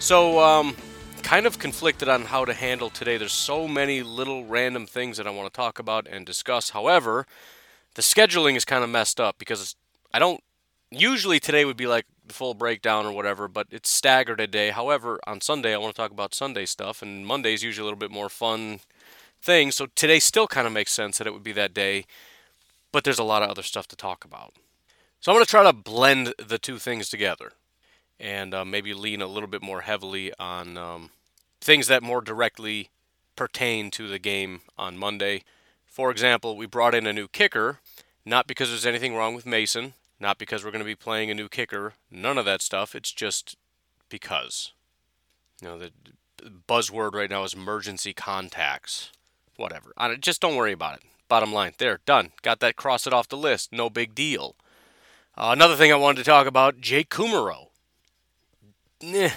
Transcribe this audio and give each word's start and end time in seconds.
So, 0.00 0.40
um, 0.40 0.74
kind 1.22 1.44
of 1.44 1.58
conflicted 1.58 2.08
on 2.08 2.22
how 2.22 2.46
to 2.46 2.54
handle 2.54 2.88
today. 2.88 3.18
There's 3.18 3.34
so 3.34 3.68
many 3.68 4.02
little 4.02 4.46
random 4.46 4.86
things 4.86 5.18
that 5.18 5.26
I 5.26 5.30
want 5.30 5.52
to 5.52 5.54
talk 5.54 5.78
about 5.78 6.08
and 6.08 6.24
discuss. 6.24 6.70
However, 6.70 7.26
the 7.96 8.02
scheduling 8.02 8.56
is 8.56 8.64
kind 8.64 8.82
of 8.82 8.88
messed 8.88 9.20
up 9.20 9.38
because 9.38 9.76
I 10.12 10.18
don't. 10.18 10.42
Usually 10.90 11.38
today 11.38 11.66
would 11.66 11.76
be 11.76 11.86
like 11.86 12.06
the 12.26 12.32
full 12.32 12.54
breakdown 12.54 13.04
or 13.04 13.12
whatever, 13.12 13.46
but 13.46 13.66
it's 13.70 13.90
staggered 13.90 14.40
a 14.40 14.46
day. 14.46 14.70
However, 14.70 15.20
on 15.26 15.42
Sunday 15.42 15.74
I 15.74 15.76
want 15.76 15.94
to 15.94 16.00
talk 16.00 16.12
about 16.12 16.34
Sunday 16.34 16.64
stuff, 16.64 17.02
and 17.02 17.26
Monday 17.26 17.52
is 17.52 17.62
usually 17.62 17.82
a 17.82 17.84
little 17.84 17.98
bit 17.98 18.10
more 18.10 18.30
fun 18.30 18.80
thing. 19.42 19.70
So 19.70 19.86
today 19.94 20.18
still 20.18 20.46
kind 20.46 20.66
of 20.66 20.72
makes 20.72 20.92
sense 20.92 21.18
that 21.18 21.26
it 21.26 21.34
would 21.34 21.44
be 21.44 21.52
that 21.52 21.74
day, 21.74 22.06
but 22.90 23.04
there's 23.04 23.18
a 23.18 23.22
lot 23.24 23.42
of 23.42 23.50
other 23.50 23.62
stuff 23.62 23.86
to 23.88 23.96
talk 23.96 24.24
about. 24.24 24.54
So 25.20 25.30
I'm 25.30 25.36
going 25.36 25.44
to 25.44 25.50
try 25.50 25.62
to 25.62 25.74
blend 25.74 26.32
the 26.38 26.58
two 26.58 26.78
things 26.78 27.10
together 27.10 27.52
and 28.20 28.52
uh, 28.52 28.64
maybe 28.64 28.92
lean 28.92 29.22
a 29.22 29.26
little 29.26 29.48
bit 29.48 29.62
more 29.62 29.80
heavily 29.80 30.32
on 30.38 30.76
um, 30.76 31.10
things 31.60 31.86
that 31.88 32.02
more 32.02 32.20
directly 32.20 32.90
pertain 33.34 33.90
to 33.92 34.06
the 34.06 34.18
game 34.18 34.60
on 34.78 34.98
Monday. 34.98 35.42
For 35.86 36.10
example, 36.10 36.56
we 36.56 36.66
brought 36.66 36.94
in 36.94 37.06
a 37.06 37.12
new 37.12 37.26
kicker, 37.26 37.78
not 38.24 38.46
because 38.46 38.68
there's 38.68 38.86
anything 38.86 39.14
wrong 39.14 39.34
with 39.34 39.46
Mason, 39.46 39.94
not 40.20 40.38
because 40.38 40.62
we're 40.62 40.70
going 40.70 40.80
to 40.80 40.84
be 40.84 40.94
playing 40.94 41.30
a 41.30 41.34
new 41.34 41.48
kicker, 41.48 41.94
none 42.10 42.36
of 42.36 42.44
that 42.44 42.62
stuff. 42.62 42.94
It's 42.94 43.12
just 43.12 43.56
because. 44.10 44.72
You 45.62 45.68
know, 45.68 45.78
the 45.78 45.90
buzzword 46.68 47.14
right 47.14 47.30
now 47.30 47.44
is 47.44 47.54
emergency 47.54 48.12
contacts. 48.12 49.10
Whatever. 49.56 49.92
Just 50.20 50.40
don't 50.40 50.56
worry 50.56 50.72
about 50.72 50.96
it. 50.96 51.02
Bottom 51.28 51.52
line, 51.52 51.72
there, 51.78 52.00
done. 52.06 52.32
Got 52.42 52.60
that, 52.60 52.76
cross 52.76 53.06
it 53.06 53.12
off 53.12 53.28
the 53.28 53.36
list. 53.36 53.72
No 53.72 53.88
big 53.88 54.14
deal. 54.14 54.56
Uh, 55.36 55.50
another 55.52 55.76
thing 55.76 55.92
I 55.92 55.96
wanted 55.96 56.18
to 56.18 56.24
talk 56.24 56.46
about 56.46 56.80
Jake 56.80 57.08
Kumerow. 57.08 57.69
Nah. 59.02 59.30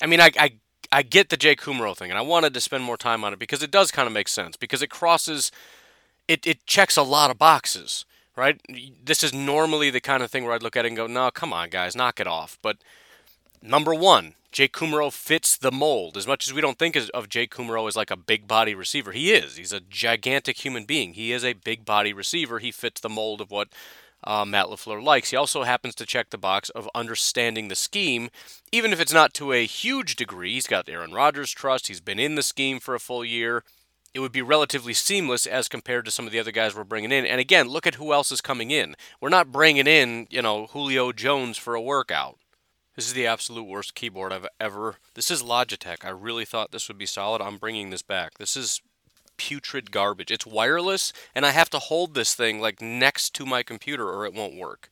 I 0.00 0.06
mean, 0.06 0.20
I, 0.20 0.30
I, 0.38 0.52
I 0.92 1.02
get 1.02 1.28
the 1.28 1.36
Jake 1.36 1.60
Kumerow 1.60 1.96
thing, 1.96 2.10
and 2.10 2.18
I 2.18 2.22
wanted 2.22 2.54
to 2.54 2.60
spend 2.60 2.84
more 2.84 2.96
time 2.96 3.24
on 3.24 3.32
it 3.32 3.38
because 3.38 3.62
it 3.62 3.70
does 3.70 3.90
kind 3.90 4.06
of 4.06 4.12
make 4.12 4.28
sense, 4.28 4.56
because 4.56 4.82
it 4.82 4.90
crosses, 4.90 5.50
it, 6.28 6.46
it 6.46 6.66
checks 6.66 6.96
a 6.96 7.02
lot 7.02 7.30
of 7.30 7.38
boxes 7.38 8.04
right? 8.38 8.60
This 9.04 9.24
is 9.24 9.34
normally 9.34 9.90
the 9.90 10.00
kind 10.00 10.22
of 10.22 10.30
thing 10.30 10.44
where 10.44 10.54
I'd 10.54 10.62
look 10.62 10.76
at 10.76 10.84
it 10.84 10.88
and 10.88 10.96
go, 10.96 11.08
no, 11.08 11.30
come 11.30 11.52
on, 11.52 11.70
guys, 11.70 11.96
knock 11.96 12.20
it 12.20 12.28
off. 12.28 12.56
But 12.62 12.78
number 13.60 13.92
one, 13.92 14.34
Jake 14.52 14.72
Kumerow 14.72 15.12
fits 15.12 15.56
the 15.56 15.72
mold. 15.72 16.16
As 16.16 16.26
much 16.26 16.46
as 16.46 16.54
we 16.54 16.60
don't 16.60 16.78
think 16.78 16.96
of 16.96 17.28
Jake 17.28 17.52
Kumerow 17.52 17.88
as 17.88 17.96
like 17.96 18.12
a 18.12 18.16
big 18.16 18.46
body 18.46 18.74
receiver, 18.74 19.10
he 19.10 19.32
is. 19.32 19.56
He's 19.56 19.72
a 19.72 19.80
gigantic 19.80 20.64
human 20.64 20.84
being. 20.84 21.14
He 21.14 21.32
is 21.32 21.44
a 21.44 21.52
big 21.52 21.84
body 21.84 22.12
receiver. 22.12 22.60
He 22.60 22.70
fits 22.70 23.00
the 23.00 23.08
mold 23.08 23.40
of 23.40 23.50
what 23.50 23.68
uh, 24.24 24.44
Matt 24.44 24.66
LaFleur 24.66 25.02
likes. 25.02 25.30
He 25.30 25.36
also 25.36 25.62
happens 25.62 25.94
to 25.96 26.06
check 26.06 26.30
the 26.30 26.38
box 26.38 26.70
of 26.70 26.88
understanding 26.94 27.68
the 27.68 27.74
scheme, 27.74 28.30
even 28.72 28.92
if 28.92 29.00
it's 29.00 29.12
not 29.12 29.34
to 29.34 29.52
a 29.52 29.66
huge 29.66 30.16
degree. 30.16 30.54
He's 30.54 30.66
got 30.66 30.88
Aaron 30.88 31.12
Rodgers' 31.12 31.52
trust. 31.52 31.88
He's 31.88 32.00
been 32.00 32.18
in 32.18 32.34
the 32.34 32.42
scheme 32.42 32.80
for 32.80 32.94
a 32.94 33.00
full 33.00 33.24
year 33.24 33.62
it 34.14 34.20
would 34.20 34.32
be 34.32 34.42
relatively 34.42 34.94
seamless 34.94 35.46
as 35.46 35.68
compared 35.68 36.04
to 36.04 36.10
some 36.10 36.26
of 36.26 36.32
the 36.32 36.40
other 36.40 36.50
guys 36.50 36.74
we're 36.74 36.84
bringing 36.84 37.12
in. 37.12 37.26
And 37.26 37.40
again, 37.40 37.68
look 37.68 37.86
at 37.86 37.96
who 37.96 38.12
else 38.12 38.32
is 38.32 38.40
coming 38.40 38.70
in. 38.70 38.96
We're 39.20 39.28
not 39.28 39.52
bringing 39.52 39.86
in, 39.86 40.26
you 40.30 40.42
know, 40.42 40.66
Julio 40.68 41.12
Jones 41.12 41.56
for 41.56 41.74
a 41.74 41.80
workout. 41.80 42.38
This 42.96 43.06
is 43.06 43.12
the 43.12 43.26
absolute 43.26 43.64
worst 43.64 43.94
keyboard 43.94 44.32
I've 44.32 44.48
ever. 44.58 44.96
This 45.14 45.30
is 45.30 45.42
Logitech. 45.42 46.04
I 46.04 46.08
really 46.08 46.44
thought 46.44 46.72
this 46.72 46.88
would 46.88 46.98
be 46.98 47.06
solid. 47.06 47.40
I'm 47.40 47.58
bringing 47.58 47.90
this 47.90 48.02
back. 48.02 48.38
This 48.38 48.56
is 48.56 48.80
putrid 49.38 49.90
garbage. 49.90 50.30
It's 50.30 50.46
wireless, 50.46 51.12
and 51.34 51.46
I 51.46 51.52
have 51.52 51.70
to 51.70 51.78
hold 51.78 52.14
this 52.14 52.34
thing 52.34 52.60
like 52.60 52.82
next 52.82 53.34
to 53.36 53.46
my 53.46 53.62
computer 53.62 54.08
or 54.10 54.26
it 54.26 54.34
won't 54.34 54.58
work. 54.58 54.90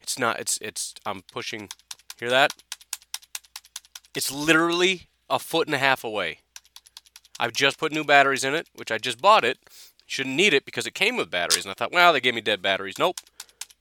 It's 0.00 0.18
not. 0.18 0.40
It's. 0.40 0.58
It's. 0.62 0.94
I'm 1.04 1.20
pushing. 1.30 1.68
Hear 2.18 2.30
that? 2.30 2.54
It's 4.14 4.32
literally 4.32 5.08
a 5.28 5.38
foot 5.38 5.68
and 5.68 5.74
a 5.74 5.78
half 5.78 6.02
away. 6.02 6.38
I've 7.38 7.52
just 7.52 7.78
put 7.78 7.92
new 7.92 8.04
batteries 8.04 8.42
in 8.42 8.54
it, 8.54 8.68
which 8.74 8.90
I 8.90 8.96
just 8.96 9.20
bought 9.20 9.44
it. 9.44 9.58
Shouldn't 10.06 10.34
need 10.34 10.54
it 10.54 10.64
because 10.64 10.86
it 10.86 10.94
came 10.94 11.16
with 11.16 11.30
batteries. 11.30 11.64
And 11.64 11.70
I 11.70 11.74
thought, 11.74 11.92
well, 11.92 12.12
they 12.12 12.20
gave 12.20 12.34
me 12.34 12.40
dead 12.40 12.62
batteries. 12.62 12.98
Nope. 12.98 13.18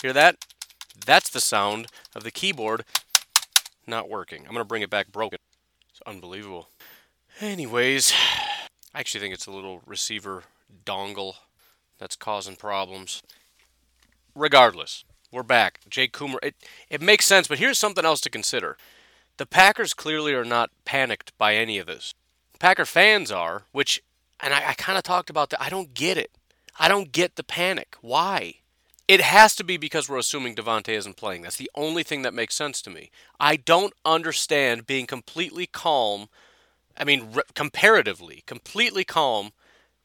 Hear 0.02 0.12
that? 0.14 0.46
That's 1.06 1.30
the 1.30 1.40
sound 1.40 1.88
of 2.14 2.24
the 2.24 2.32
keyboard 2.32 2.84
not 3.88 4.10
working. 4.10 4.46
I'm 4.48 4.56
to 4.56 4.66
bring 4.66 4.82
it 4.82 4.90
back 4.90 5.12
broken. 5.12 5.40
It's 5.90 6.02
unbelievable. 6.06 6.70
Anyways, 7.40 8.14
I 8.98 9.00
actually 9.02 9.22
think 9.22 9.36
it's 9.36 9.46
a 9.46 9.52
little 9.52 9.84
receiver 9.86 10.42
dongle 10.84 11.36
that's 12.00 12.16
causing 12.16 12.56
problems. 12.56 13.22
Regardless, 14.34 15.04
we're 15.32 15.44
back. 15.44 15.82
Jake 15.88 16.14
Coomer, 16.14 16.40
it, 16.42 16.56
it 16.90 17.00
makes 17.00 17.28
sense, 17.28 17.48
but 17.48 17.60
here's 17.60 17.78
something 17.78 18.06
else 18.06 18.22
to 18.22 18.32
consider. 18.32 18.76
The 19.38 19.46
Packers 19.46 19.94
clearly 19.94 20.34
are 20.34 20.44
not 20.44 20.72
panicked 20.84 21.38
by 21.38 21.54
any 21.54 21.78
of 21.78 21.86
this. 21.86 22.16
Packer 22.58 22.86
fans 22.86 23.32
are, 23.32 23.66
which, 23.72 24.02
and 24.40 24.52
I, 24.52 24.70
I 24.70 24.74
kind 24.74 24.98
of 24.98 25.04
talked 25.04 25.30
about 25.30 25.52
that. 25.52 25.62
I 25.62 25.70
don't 25.70 25.94
get 25.94 26.18
it. 26.18 26.32
I 26.80 26.88
don't 26.88 27.12
get 27.12 27.36
the 27.36 27.44
panic. 27.44 27.98
Why? 28.02 28.56
It 29.08 29.22
has 29.22 29.56
to 29.58 29.64
be 29.64 29.78
because 29.78 30.10
we're 30.10 30.18
assuming 30.18 30.56
Davante 30.56 30.90
isn't 30.90 31.18
playing. 31.18 31.44
That's 31.44 31.58
the 31.58 31.70
only 31.76 32.02
thing 32.02 32.24
that 32.24 32.34
makes 32.34 32.56
sense 32.56 32.82
to 32.82 32.90
me. 32.90 33.12
I 33.40 33.58
don't 33.58 33.94
understand 34.04 34.88
being 34.88 35.06
completely 35.06 35.68
calm. 35.68 36.30
I 36.98 37.04
mean, 37.04 37.32
re- 37.34 37.44
comparatively, 37.54 38.44
completely 38.46 39.04
calm 39.04 39.52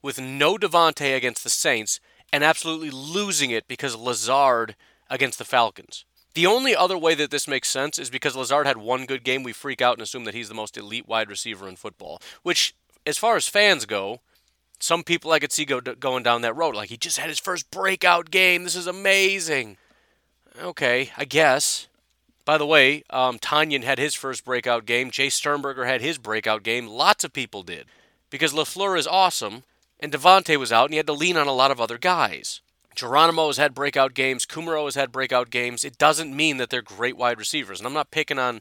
with 0.03 0.21
no 0.21 0.57
Davante 0.57 1.17
against 1.17 1.45
the 1.45 1.51
Saints 1.51 2.01
and 2.33 2.45
absolutely 2.45 2.91
losing 2.91 3.51
it 3.51 3.69
because 3.69 3.97
Lazard 3.97 4.77
against 5.09 5.39
the 5.39 5.45
Falcons. 5.45 6.05
The 6.35 6.47
only 6.47 6.75
other 6.75 6.97
way 6.97 7.15
that 7.15 7.31
this 7.31 7.47
makes 7.47 7.69
sense 7.69 7.99
is 7.99 8.09
because 8.09 8.35
Lazard 8.35 8.67
had 8.67 8.79
one 8.79 9.05
good 9.05 9.23
game, 9.23 9.43
we 9.43 9.53
freak 9.53 9.83
out 9.83 9.95
and 9.95 10.03
assume 10.03 10.25
that 10.25 10.35
he's 10.35 10.49
the 10.49 10.55
most 10.55 10.77
elite 10.77 11.07
wide 11.07 11.29
receiver 11.29 11.69
in 11.69 11.77
football. 11.77 12.21
Which, 12.43 12.75
as 13.07 13.19
far 13.19 13.37
as 13.37 13.49
fans 13.49 13.85
go, 13.85 14.21
some 14.81 15.05
people 15.05 15.31
I 15.31 15.39
could 15.39 15.53
see 15.53 15.65
go 15.65 15.81
going 15.81 16.23
down 16.23 16.41
that 16.43 16.57
road. 16.57 16.75
Like 16.75 16.89
he 16.89 16.97
just 16.97 17.19
had 17.19 17.29
his 17.29 17.39
first 17.39 17.71
breakout 17.71 18.31
game. 18.31 18.65
This 18.65 18.77
is 18.77 18.87
amazing. 18.87 19.77
Okay, 20.61 21.11
I 21.17 21.25
guess. 21.25 21.87
By 22.45 22.59
the 22.59 22.67
way, 22.67 23.05
um, 23.11 23.39
Tonyan 23.39 23.85
had 23.85 23.99
his 23.99 24.15
first 24.15 24.45
breakout 24.45 24.85
game. 24.85 25.11
Jace 25.11 25.33
Sternberger 25.33 25.85
had 25.85 26.01
his 26.01 26.19
breakout 26.19 26.63
game. 26.63 26.87
Lots 26.87 27.25
of 27.25 27.33
people 27.33 27.63
did 27.63 27.87
because 28.31 28.53
LaFleur 28.53 28.99
is 28.99 29.07
awesome, 29.07 29.63
and 30.01 30.13
Davante 30.13 30.57
was 30.57 30.73
out, 30.73 30.87
and 30.87 30.95
he 30.95 30.97
had 30.97 31.07
to 31.07 31.13
lean 31.13 31.37
on 31.37 31.47
a 31.47 31.53
lot 31.53 31.71
of 31.71 31.81
other 31.81 31.99
guys. 31.99 32.61
Geronimo 32.95 33.47
has 33.47 33.57
had 33.57 33.75
breakout 33.75 34.15
games. 34.15 34.45
Kumerow 34.45 34.85
has 34.85 34.97
had 34.97 35.13
breakout 35.13 35.51
games. 35.51 35.85
It 35.85 35.99
doesn't 35.99 36.37
mean 36.37 36.57
that 36.59 36.71
they're 36.71 36.83
great 36.83 37.17
wide 37.17 37.39
receivers. 37.39 37.81
And 37.81 37.87
I'm 37.87 37.95
not 37.95 38.11
picking 38.11 38.39
on 38.39 38.61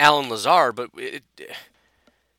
Allen 0.00 0.30
Lazard, 0.30 0.76
but 0.76 0.90
it, 0.96 1.24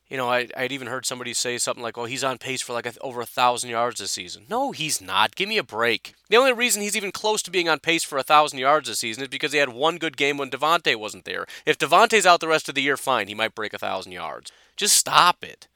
you 0.09 0.17
know, 0.17 0.29
I, 0.29 0.47
I'd 0.57 0.71
even 0.71 0.87
heard 0.87 1.05
somebody 1.05 1.33
say 1.33 1.57
something 1.57 1.83
like, 1.83 1.97
"Oh, 1.97 2.05
he's 2.05 2.23
on 2.23 2.39
pace 2.39 2.61
for 2.61 2.73
like 2.73 2.87
a, 2.87 2.93
over 2.99 3.21
a 3.21 3.25
thousand 3.25 3.69
yards 3.69 3.99
this 3.99 4.11
season." 4.11 4.45
No, 4.49 4.71
he's 4.71 5.01
not. 5.01 5.35
Give 5.35 5.47
me 5.47 5.57
a 5.57 5.63
break. 5.63 6.15
The 6.29 6.37
only 6.37 6.51
reason 6.53 6.81
he's 6.81 6.97
even 6.97 7.11
close 7.11 7.41
to 7.43 7.51
being 7.51 7.69
on 7.69 7.79
pace 7.79 8.03
for 8.03 8.17
a 8.17 8.23
thousand 8.23 8.59
yards 8.59 8.89
this 8.89 8.99
season 8.99 9.23
is 9.23 9.29
because 9.29 9.51
he 9.51 9.59
had 9.59 9.69
one 9.69 9.97
good 9.97 10.17
game 10.17 10.37
when 10.37 10.49
Davante 10.49 10.95
wasn't 10.95 11.25
there. 11.25 11.45
If 11.65 11.77
Davante's 11.77 12.25
out 12.25 12.39
the 12.39 12.47
rest 12.47 12.67
of 12.67 12.75
the 12.75 12.81
year, 12.81 12.97
fine, 12.97 13.27
he 13.27 13.35
might 13.35 13.55
break 13.55 13.73
a 13.73 13.77
thousand 13.77 14.11
yards. 14.11 14.51
Just 14.75 14.97
stop 14.97 15.43
it. 15.43 15.67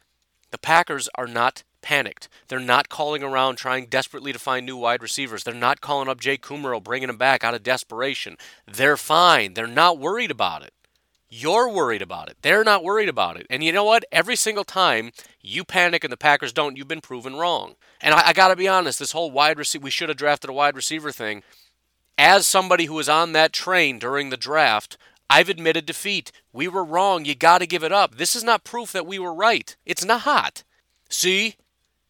The 0.50 0.58
Packers 0.58 1.10
are 1.16 1.28
not 1.28 1.63
panicked. 1.84 2.30
They're 2.48 2.60
not 2.60 2.90
calling 2.90 3.22
around 3.22 3.58
trying 3.58 3.86
desperately 3.86 4.34
to 4.34 4.40
find 4.40 4.66
new 4.66 4.78
wide 4.78 5.04
receivers. 5.04 5.44
They're 5.44 5.54
not 5.54 5.81
calling 5.81 6.10
up 6.10 6.19
Jay 6.19 6.38
Kumerow, 6.38 6.84
bringing 6.84 7.10
him 7.10 7.18
back 7.18 7.44
out 7.44 7.54
of 7.54 7.62
desperation. 7.62 8.38
They're 8.66 8.98
fine. 8.98 9.54
They're 9.54 9.68
not 9.68 10.00
worried 10.00 10.31
about 10.31 10.63
it. 10.63 10.73
You're 11.36 11.68
worried 11.68 12.04
about 12.04 12.30
it. 12.30 12.38
They're 12.44 12.64
not 12.64 12.84
worried 12.84 13.10
about 13.10 13.38
it. 13.38 13.48
And 13.50 13.64
you 13.64 13.72
know 13.72 13.84
what? 13.84 14.06
Every 14.12 14.36
single 14.36 14.64
time 14.64 15.12
you 15.42 15.64
panic 15.64 16.04
and 16.04 16.14
the 16.14 16.18
Packers 16.18 16.54
don't, 16.54 16.78
you've 16.78 16.88
been 16.88 17.02
proven 17.02 17.36
wrong. 17.36 17.74
And 18.02 18.14
I, 18.14 18.28
I 18.28 18.34
got 18.34 18.50
to 18.50 18.56
be 18.56 18.68
honest, 18.68 19.00
this 19.00 19.14
whole 19.14 19.32
wide 19.32 19.58
receiver, 19.58 19.84
we 19.84 19.90
should 19.90 20.10
have 20.10 20.18
drafted 20.18 20.52
a 20.52 20.54
wide 20.54 20.76
receiver 20.76 21.12
thing. 21.12 21.42
As 22.20 22.46
somebody 22.46 22.86
who 22.86 22.94
was 22.94 23.10
on 23.10 23.32
that 23.32 23.52
train 23.52 23.98
during 23.98 24.30
the 24.30 24.38
draft, 24.38 24.96
I've 25.28 25.50
admitted 25.50 25.88
defeat. 25.88 26.32
We 26.54 26.68
were 26.68 26.86
wrong. 26.86 27.26
You 27.26 27.34
got 27.34 27.58
to 27.60 27.66
give 27.66 27.84
it 27.84 27.92
up. 27.92 28.16
This 28.16 28.36
is 28.36 28.44
not 28.44 28.64
proof 28.64 28.92
that 28.92 29.08
we 29.08 29.18
were 29.18 29.34
right. 29.34 29.76
It's 29.88 30.06
not. 30.06 30.22
hot. 30.22 30.62
See, 31.10 31.56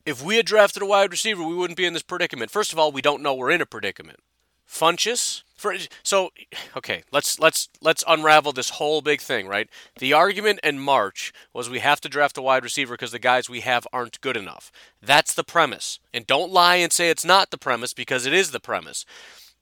if 0.06 0.22
we 0.22 0.36
had 0.36 0.46
drafted 0.46 0.84
a 0.84 0.86
wide 0.86 1.12
receiver, 1.12 1.44
we 1.44 1.56
wouldn't 1.56 1.78
be 1.78 1.86
in 1.86 1.94
this 1.94 2.04
predicament. 2.04 2.52
First 2.52 2.74
of 2.74 2.78
all, 2.78 2.92
we 2.92 3.02
don't 3.02 3.24
know 3.24 3.34
we're 3.34 3.52
in 3.52 3.62
a 3.62 3.66
predicament. 3.66 4.20
Funchess. 4.68 5.44
For, 5.64 5.74
so 6.04 6.34
okay, 6.76 7.04
let's 7.14 7.40
let's 7.40 7.70
let's 7.80 8.04
unravel 8.06 8.52
this 8.52 8.72
whole 8.72 9.02
big 9.02 9.22
thing, 9.22 9.48
right? 9.48 9.70
The 9.98 10.12
argument 10.12 10.60
in 10.62 10.78
March 10.78 11.32
was 11.54 11.70
we 11.70 11.80
have 11.80 12.02
to 12.02 12.10
draft 12.10 12.38
a 12.38 12.42
wide 12.42 12.66
receiver 12.66 12.96
because 12.96 13.14
the 13.14 13.18
guys 13.18 13.50
we 13.50 13.62
have 13.62 13.88
aren't 13.94 14.20
good 14.20 14.36
enough. 14.36 14.74
That's 15.02 15.34
the 15.34 15.46
premise. 15.46 16.00
And 16.14 16.28
don't 16.28 16.52
lie 16.52 16.76
and 16.76 16.92
say 16.92 17.10
it's 17.10 17.24
not 17.24 17.50
the 17.50 17.58
premise 17.58 17.94
because 17.94 18.26
it 18.26 18.34
is 18.34 18.52
the 18.52 18.60
premise. 18.60 19.06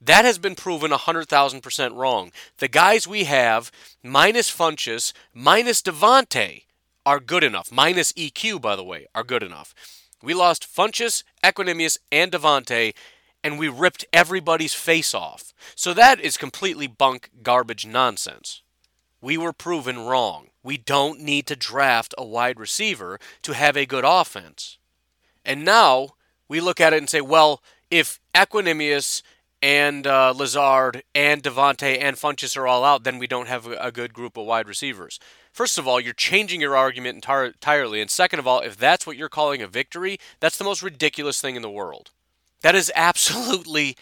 That 0.02 0.26
has 0.26 0.40
been 0.40 0.56
proven 0.56 0.90
100,000% 0.90 1.96
wrong. 1.96 2.32
The 2.58 2.68
guys 2.68 3.08
we 3.08 3.26
have, 3.26 3.72
minus 4.02 4.50
Funchess, 4.50 5.14
minus 5.36 5.84
Davante, 5.84 6.64
are 7.06 7.20
good 7.20 7.44
enough. 7.44 7.72
Minus 7.72 8.12
EQ, 8.14 8.60
by 8.60 8.76
the 8.76 8.84
way, 8.84 9.06
are 9.14 9.24
good 9.24 9.44
enough. 9.44 9.76
We 10.24 10.34
lost 10.34 10.68
Funchess, 10.68 11.24
Equanimeous, 11.44 12.00
and 12.12 12.32
Davante, 12.32 12.96
and 13.44 13.58
we 13.58 13.68
ripped 13.68 14.06
everybody's 14.14 14.74
face 14.74 15.14
off. 15.14 15.54
So 15.76 15.94
that 15.94 16.20
is 16.20 16.38
completely 16.38 16.88
bunk, 16.88 17.30
garbage 17.44 17.86
nonsense. 17.86 18.62
We 19.22 19.38
were 19.38 19.54
proven 19.54 20.00
wrong. 20.00 20.48
We 20.64 20.78
don't 20.78 21.22
need 21.22 21.48
to 21.48 21.56
draft 21.56 22.14
a 22.18 22.26
wide 22.26 22.60
receiver 22.60 23.20
to 23.44 23.54
have 23.54 23.76
a 23.76 23.86
good 23.86 24.04
offense. 24.06 24.78
And 25.44 25.66
now 25.66 26.10
we 26.48 26.60
look 26.60 26.80
at 26.80 26.94
it 26.94 26.98
and 26.98 27.10
say, 27.10 27.22
well, 27.22 27.62
if 27.90 28.20
Equanimeous 28.34 29.22
and 29.62 30.08
uh, 30.08 30.34
Lazard 30.36 31.04
and 31.14 31.44
Davante 31.44 32.00
and 32.02 32.18
Funchess 32.18 32.58
are 32.58 32.68
all 32.68 32.84
out, 32.84 33.04
then 33.04 33.20
we 33.20 33.28
don't 33.28 33.48
have 33.48 33.68
a 33.68 33.92
good 33.92 34.14
group 34.14 34.38
of 34.38 34.46
wide 34.46 34.68
receivers. 34.68 35.20
First 35.52 35.78
of 35.78 35.88
all, 35.88 36.00
you're 36.00 36.14
changing 36.14 36.62
your 36.62 36.76
argument 36.76 37.24
entir- 37.24 37.54
entirely. 37.54 38.02
And 38.02 38.10
second 38.10 38.40
of 38.40 38.48
all, 38.48 38.62
if 38.62 38.78
that's 38.78 39.06
what 39.06 39.18
you're 39.18 39.30
calling 39.30 39.62
a 39.62 39.68
victory, 39.68 40.18
that's 40.40 40.58
the 40.58 40.64
most 40.64 40.82
ridiculous 40.82 41.42
thing 41.42 41.56
in 41.56 41.62
the 41.62 41.70
world. 41.70 42.12
That 42.62 42.76
is 42.76 42.92
absolutely 42.96 43.96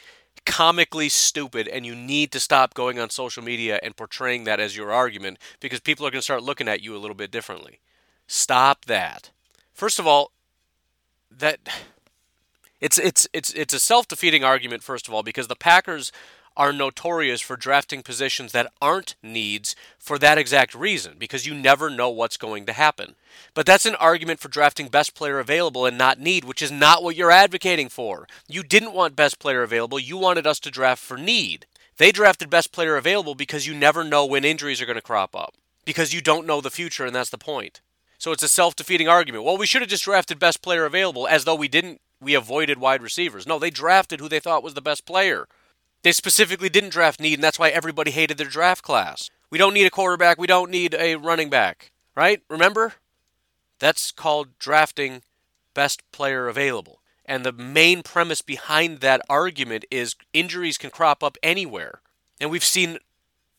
comically 0.46 1.10
stupid, 1.10 1.68
and 1.68 1.86
you 1.86 1.96
need 1.96 2.32
to 2.32 2.40
stop 2.40 2.74
going 2.74 3.00
on 3.00 3.10
social 3.10 3.44
media 3.44 3.80
and 3.84 3.96
portraying 3.96 4.46
that 4.46 4.60
as 4.60 4.76
your 4.76 4.92
argument 4.92 5.38
because 5.60 5.80
people 5.80 6.06
are 6.06 6.12
going 6.12 6.20
to 6.20 6.24
start 6.24 6.44
looking 6.44 6.68
at 6.68 6.82
you 6.82 6.96
a 6.96 7.00
little 7.00 7.16
bit 7.16 7.32
differently. 7.32 7.80
Stop 8.28 8.86
that. 8.86 9.32
First 9.74 10.00
of 10.00 10.08
all, 10.08 10.32
that 11.32 11.60
it's 12.82 12.98
it's 12.98 13.28
it's 13.34 13.52
it's 13.54 13.74
a 13.74 13.80
self-defeating 13.80 14.44
argument 14.44 14.84
first 14.84 15.08
of 15.08 15.14
all 15.14 15.24
because 15.24 15.48
the 15.48 15.56
Packers 15.56 16.12
are 16.60 16.74
notorious 16.74 17.40
for 17.40 17.56
drafting 17.56 18.04
positions 18.04 18.52
that 18.52 18.70
aren't 18.82 19.16
needs 19.24 19.78
for 19.98 20.20
that 20.20 20.38
exact 20.38 20.76
reason, 20.76 21.16
because 21.18 21.48
you 21.48 21.56
never 21.56 21.90
know 21.90 22.10
what's 22.10 22.36
going 22.36 22.66
to 22.66 22.74
happen. 22.74 23.16
But 23.54 23.66
that's 23.66 23.86
an 23.86 23.96
argument 23.96 24.42
for 24.42 24.50
drafting 24.50 24.90
best 24.90 25.16
player 25.16 25.40
available 25.40 25.86
and 25.86 25.98
not 25.98 26.20
need, 26.20 26.44
which 26.44 26.62
is 26.62 26.70
not 26.70 27.02
what 27.02 27.16
you're 27.16 27.32
advocating 27.32 27.88
for. 27.88 28.28
You 28.50 28.62
didn't 28.62 28.94
want 28.94 29.16
best 29.16 29.40
player 29.40 29.64
available, 29.64 30.00
you 30.00 30.18
wanted 30.18 30.46
us 30.46 30.60
to 30.60 30.70
draft 30.70 31.02
for 31.02 31.18
need. 31.18 31.66
They 31.96 32.12
drafted 32.12 32.50
best 32.50 32.74
player 32.74 32.98
available 32.98 33.36
because 33.36 33.66
you 33.66 33.74
never 33.74 34.04
know 34.04 34.26
when 34.26 34.44
injuries 34.44 34.82
are 34.82 34.86
going 34.86 34.98
to 34.98 35.02
crop 35.02 35.36
up, 35.36 35.54
because 35.86 36.14
you 36.14 36.20
don't 36.20 36.46
know 36.46 36.60
the 36.60 36.70
future, 36.70 37.06
and 37.06 37.16
that's 37.16 37.30
the 37.30 37.38
point. 37.38 37.80
So 38.18 38.34
it's 38.34 38.44
a 38.44 38.50
self 38.50 38.76
defeating 38.76 39.08
argument. 39.08 39.46
Well, 39.46 39.58
we 39.58 39.66
should 39.66 39.82
have 39.82 39.90
just 39.90 40.04
drafted 40.04 40.40
best 40.40 40.62
player 40.62 40.84
available 40.84 41.26
as 41.26 41.46
though 41.46 41.56
we 41.56 41.70
didn't 41.70 42.02
we 42.22 42.34
avoided 42.34 42.80
wide 42.80 43.02
receivers. 43.02 43.48
No, 43.48 43.60
they 43.60 43.70
drafted 43.70 44.20
who 44.20 44.28
they 44.28 44.42
thought 44.42 44.62
was 44.62 44.74
the 44.74 44.82
best 44.82 45.06
player. 45.06 45.48
They 46.04 46.12
specifically 46.12 46.70
didn't 46.70 46.92
draft 46.92 47.20
need, 47.20 47.36
and 47.36 47.44
that's 47.44 47.60
why 47.60 47.70
everybody 47.70 48.12
hated 48.12 48.38
their 48.38 48.48
draft 48.48 48.84
class. 48.84 49.30
We 49.50 49.58
don't 49.58 49.74
need 49.74 49.86
a 49.86 49.92
quarterback. 49.92 50.38
We 50.38 50.48
don't 50.48 50.72
need 50.72 50.94
a 50.94 51.16
running 51.16 51.50
back. 51.50 51.92
Right? 52.16 52.42
Remember? 52.50 52.94
That's 53.80 54.12
called 54.12 54.58
drafting 54.60 55.22
best 55.74 56.10
player 56.12 56.48
available. 56.48 57.02
And 57.26 57.46
the 57.46 57.52
main 57.52 58.02
premise 58.02 58.42
behind 58.42 59.00
that 59.00 59.22
argument 59.30 59.86
is 59.92 60.16
injuries 60.34 60.78
can 60.78 60.90
crop 60.90 61.24
up 61.24 61.38
anywhere. 61.44 62.02
And 62.42 62.50
we've 62.50 62.64
seen 62.64 62.98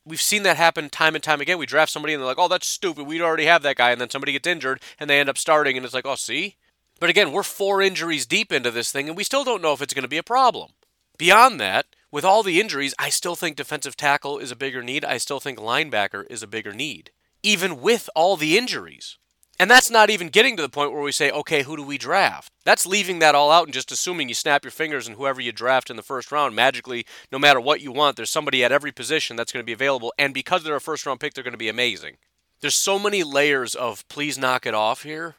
we've 0.04 0.20
seen 0.20 0.42
that 0.42 0.56
happen 0.56 0.90
time 0.90 1.14
and 1.14 1.22
time 1.22 1.40
again. 1.40 1.58
We 1.58 1.66
draft 1.66 1.92
somebody 1.92 2.12
and 2.12 2.20
they're 2.20 2.26
like, 2.26 2.38
"Oh, 2.38 2.48
that's 2.48 2.66
stupid. 2.66 3.06
We 3.06 3.22
already 3.22 3.44
have 3.44 3.62
that 3.62 3.76
guy." 3.76 3.92
And 3.92 4.00
then 4.00 4.10
somebody 4.10 4.32
gets 4.32 4.48
injured 4.48 4.80
and 4.98 5.08
they 5.08 5.20
end 5.20 5.28
up 5.28 5.38
starting 5.38 5.76
and 5.76 5.84
it's 5.84 5.94
like, 5.94 6.06
"Oh, 6.06 6.16
see?" 6.16 6.56
But 6.98 7.10
again, 7.10 7.32
we're 7.32 7.44
four 7.44 7.80
injuries 7.80 8.26
deep 8.26 8.50
into 8.52 8.70
this 8.70 8.90
thing 8.90 9.08
and 9.08 9.16
we 9.16 9.24
still 9.24 9.44
don't 9.44 9.62
know 9.62 9.72
if 9.72 9.80
it's 9.80 9.94
going 9.94 10.02
to 10.02 10.08
be 10.08 10.18
a 10.18 10.22
problem. 10.22 10.72
Beyond 11.16 11.60
that, 11.60 11.86
with 12.12 12.24
all 12.24 12.42
the 12.42 12.60
injuries, 12.60 12.94
I 12.98 13.08
still 13.08 13.36
think 13.36 13.56
defensive 13.56 13.96
tackle 13.96 14.38
is 14.38 14.50
a 14.50 14.56
bigger 14.56 14.82
need. 14.82 15.04
I 15.04 15.18
still 15.18 15.40
think 15.40 15.58
linebacker 15.58 16.24
is 16.28 16.42
a 16.42 16.48
bigger 16.48 16.72
need, 16.72 17.10
even 17.42 17.80
with 17.80 18.10
all 18.16 18.36
the 18.36 18.58
injuries. 18.58 19.16
And 19.60 19.70
that's 19.70 19.90
not 19.90 20.08
even 20.08 20.30
getting 20.30 20.56
to 20.56 20.62
the 20.62 20.70
point 20.70 20.90
where 20.90 21.02
we 21.02 21.12
say, 21.12 21.30
okay, 21.30 21.62
who 21.62 21.76
do 21.76 21.82
we 21.82 21.98
draft? 21.98 22.50
That's 22.64 22.86
leaving 22.86 23.18
that 23.18 23.34
all 23.34 23.50
out 23.50 23.66
and 23.66 23.74
just 23.74 23.92
assuming 23.92 24.28
you 24.28 24.34
snap 24.34 24.64
your 24.64 24.70
fingers 24.70 25.06
and 25.06 25.16
whoever 25.16 25.40
you 25.40 25.52
draft 25.52 25.90
in 25.90 25.96
the 25.96 26.02
first 26.02 26.32
round, 26.32 26.56
magically, 26.56 27.04
no 27.30 27.38
matter 27.38 27.60
what 27.60 27.82
you 27.82 27.92
want, 27.92 28.16
there's 28.16 28.30
somebody 28.30 28.64
at 28.64 28.72
every 28.72 28.90
position 28.90 29.36
that's 29.36 29.52
going 29.52 29.62
to 29.62 29.66
be 29.66 29.74
available. 29.74 30.14
And 30.18 30.32
because 30.32 30.64
they're 30.64 30.76
a 30.76 30.80
first 30.80 31.04
round 31.04 31.20
pick, 31.20 31.34
they're 31.34 31.44
going 31.44 31.52
to 31.52 31.58
be 31.58 31.68
amazing. 31.68 32.16
There's 32.60 32.74
so 32.74 32.98
many 32.98 33.22
layers 33.22 33.74
of 33.74 34.08
please 34.08 34.38
knock 34.38 34.64
it 34.64 34.74
off 34.74 35.02
here 35.02 35.36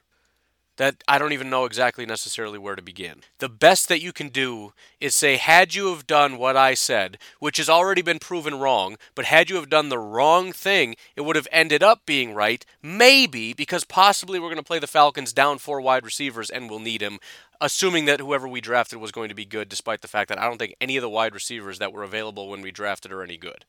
that 0.82 1.04
I 1.08 1.20
don't 1.20 1.32
even 1.32 1.52
know 1.52 1.66
exactly 1.66 2.08
necessarily 2.08 2.58
where 2.58 2.76
to 2.76 2.82
begin. 2.82 3.22
The 3.38 3.50
best 3.50 3.88
that 3.88 4.02
you 4.02 4.12
can 4.12 4.30
do 4.30 4.74
is 5.00 5.16
say, 5.16 5.38
had 5.38 5.76
you 5.76 5.90
have 5.90 6.08
done 6.08 6.40
what 6.40 6.58
I 6.58 6.74
said, 6.74 7.20
which 7.38 7.58
has 7.58 7.70
already 7.70 8.02
been 8.02 8.18
proven 8.18 8.56
wrong, 8.56 8.98
but 9.14 9.26
had 9.26 9.48
you 9.48 9.58
have 9.58 9.70
done 9.70 9.90
the 9.90 10.00
wrong 10.00 10.52
thing, 10.52 10.96
it 11.16 11.22
would 11.22 11.36
have 11.36 11.48
ended 11.52 11.84
up 11.84 12.08
being 12.08 12.34
right, 12.34 12.66
maybe 12.82 13.54
because 13.54 13.84
possibly 13.84 14.40
we're 14.40 14.48
going 14.48 14.56
to 14.56 14.64
play 14.64 14.80
the 14.80 14.88
Falcons 14.88 15.32
down 15.34 15.60
four 15.60 15.80
wide 15.82 16.04
receivers 16.04 16.50
and 16.50 16.68
we'll 16.68 16.80
need 16.80 17.04
him, 17.04 17.20
assuming 17.62 18.06
that 18.06 18.20
whoever 18.20 18.48
we 18.48 18.60
drafted 18.60 18.98
was 18.98 19.12
going 19.12 19.30
to 19.30 19.36
be 19.36 19.46
good, 19.46 19.70
despite 19.70 20.02
the 20.02 20.08
fact 20.08 20.30
that 20.30 20.40
I 20.40 20.48
don't 20.48 20.58
think 20.58 20.74
any 20.82 20.98
of 20.98 21.04
the 21.04 21.10
wide 21.10 21.36
receivers 21.36 21.78
that 21.78 21.94
were 21.94 22.02
available 22.02 22.50
when 22.50 22.64
we 22.64 22.72
drafted 22.72 23.12
are 23.12 23.22
any 23.22 23.38
good. 23.38 23.66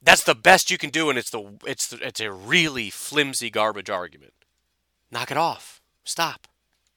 That's 0.00 0.22
the 0.22 0.36
best 0.36 0.70
you 0.70 0.78
can 0.78 0.90
do, 0.90 1.10
and 1.10 1.18
it's 1.18 1.30
the 1.30 1.58
it's 1.66 1.88
the, 1.88 2.06
it's 2.06 2.20
a 2.20 2.30
really 2.30 2.88
flimsy 2.88 3.50
garbage 3.50 3.90
argument. 3.90 4.34
Knock 5.10 5.32
it 5.32 5.36
off. 5.36 5.80
Stop. 6.04 6.46